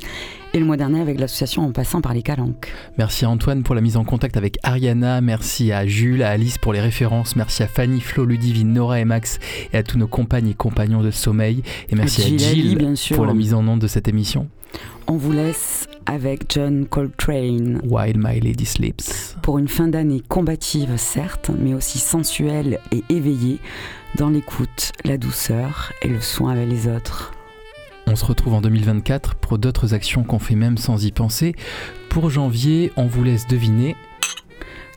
et 0.55 0.59
le 0.59 0.66
mois 0.66 0.76
dernier 0.76 0.99
avec 1.01 1.20
l'association 1.20 1.62
En 1.62 1.72
passant 1.72 2.01
par 2.01 2.16
les 2.16 2.24
calanques. 2.24 2.74
Merci 2.97 3.26
à 3.26 3.30
Antoine 3.30 3.62
pour 3.62 3.76
la 3.76 3.82
mise 3.82 3.95
en 3.95 4.03
contact 4.03 4.38
avec 4.38 4.57
Ariana, 4.64 5.22
merci 5.22 5.72
à 5.72 5.86
Jules, 5.86 6.24
à 6.24 6.32
Alice 6.32 6.57
pour 6.57 6.74
les 6.74 6.82
références, 6.82 7.36
merci 7.36 7.62
à 7.62 7.68
Fanny, 7.68 8.01
Flo, 8.01 8.26
Ludivine, 8.26 8.74
Nora 8.74 9.01
et 9.01 9.05
Max 9.05 9.38
et 9.72 9.78
à 9.78 9.84
tous 9.84 9.99
nos 9.99 10.07
compagnes 10.07 10.47
et 10.47 10.55
compagnons 10.55 11.03
de 11.03 11.12
sommeil 11.12 11.62
et 11.89 11.95
merci 11.95 12.24
à 12.24 12.76
bien 12.76 12.95
sûr. 12.95 13.16
pour 13.16 13.28
la 13.28 13.36
mise 13.36 13.53
en 13.53 13.68
onde 13.68 13.82
de 13.82 13.88
cette 13.88 14.07
émission. 14.07 14.47
On 15.07 15.17
vous 15.17 15.32
laisse 15.32 15.88
avec 16.05 16.45
John 16.49 16.86
Coltrane. 16.88 17.82
While 17.84 18.17
My 18.17 18.39
Lady 18.39 18.65
Sleeps. 18.65 19.36
Pour 19.41 19.57
une 19.57 19.67
fin 19.67 19.88
d'année 19.88 20.22
combative, 20.28 20.95
certes, 20.97 21.51
mais 21.57 21.74
aussi 21.74 21.99
sensuelle 21.99 22.80
et 22.91 23.03
éveillée, 23.09 23.59
dans 24.15 24.30
l'écoute, 24.30 24.91
la 25.03 25.17
douceur 25.17 25.91
et 26.01 26.07
le 26.07 26.22
soin 26.22 26.51
avec 26.51 26.69
les 26.69 26.88
autres. 26.88 27.34
On 28.07 28.15
se 28.15 28.26
retrouve 28.26 28.53
en 28.53 28.61
2024 28.61 29.36
pour 29.36 29.57
d'autres 29.57 29.93
actions 29.93 30.24
qu'on 30.24 30.39
fait 30.39 30.55
même 30.55 30.78
sans 30.78 31.05
y 31.05 31.11
penser. 31.11 31.55
Pour 32.09 32.30
janvier, 32.30 32.91
on 32.97 33.07
vous 33.07 33.24
laisse 33.24 33.47
deviner. 33.47 33.95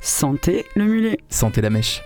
Santé 0.01 0.67
le 0.75 0.85
mulet. 0.85 1.19
Santé 1.29 1.61
la 1.61 1.71
mèche. 1.71 2.03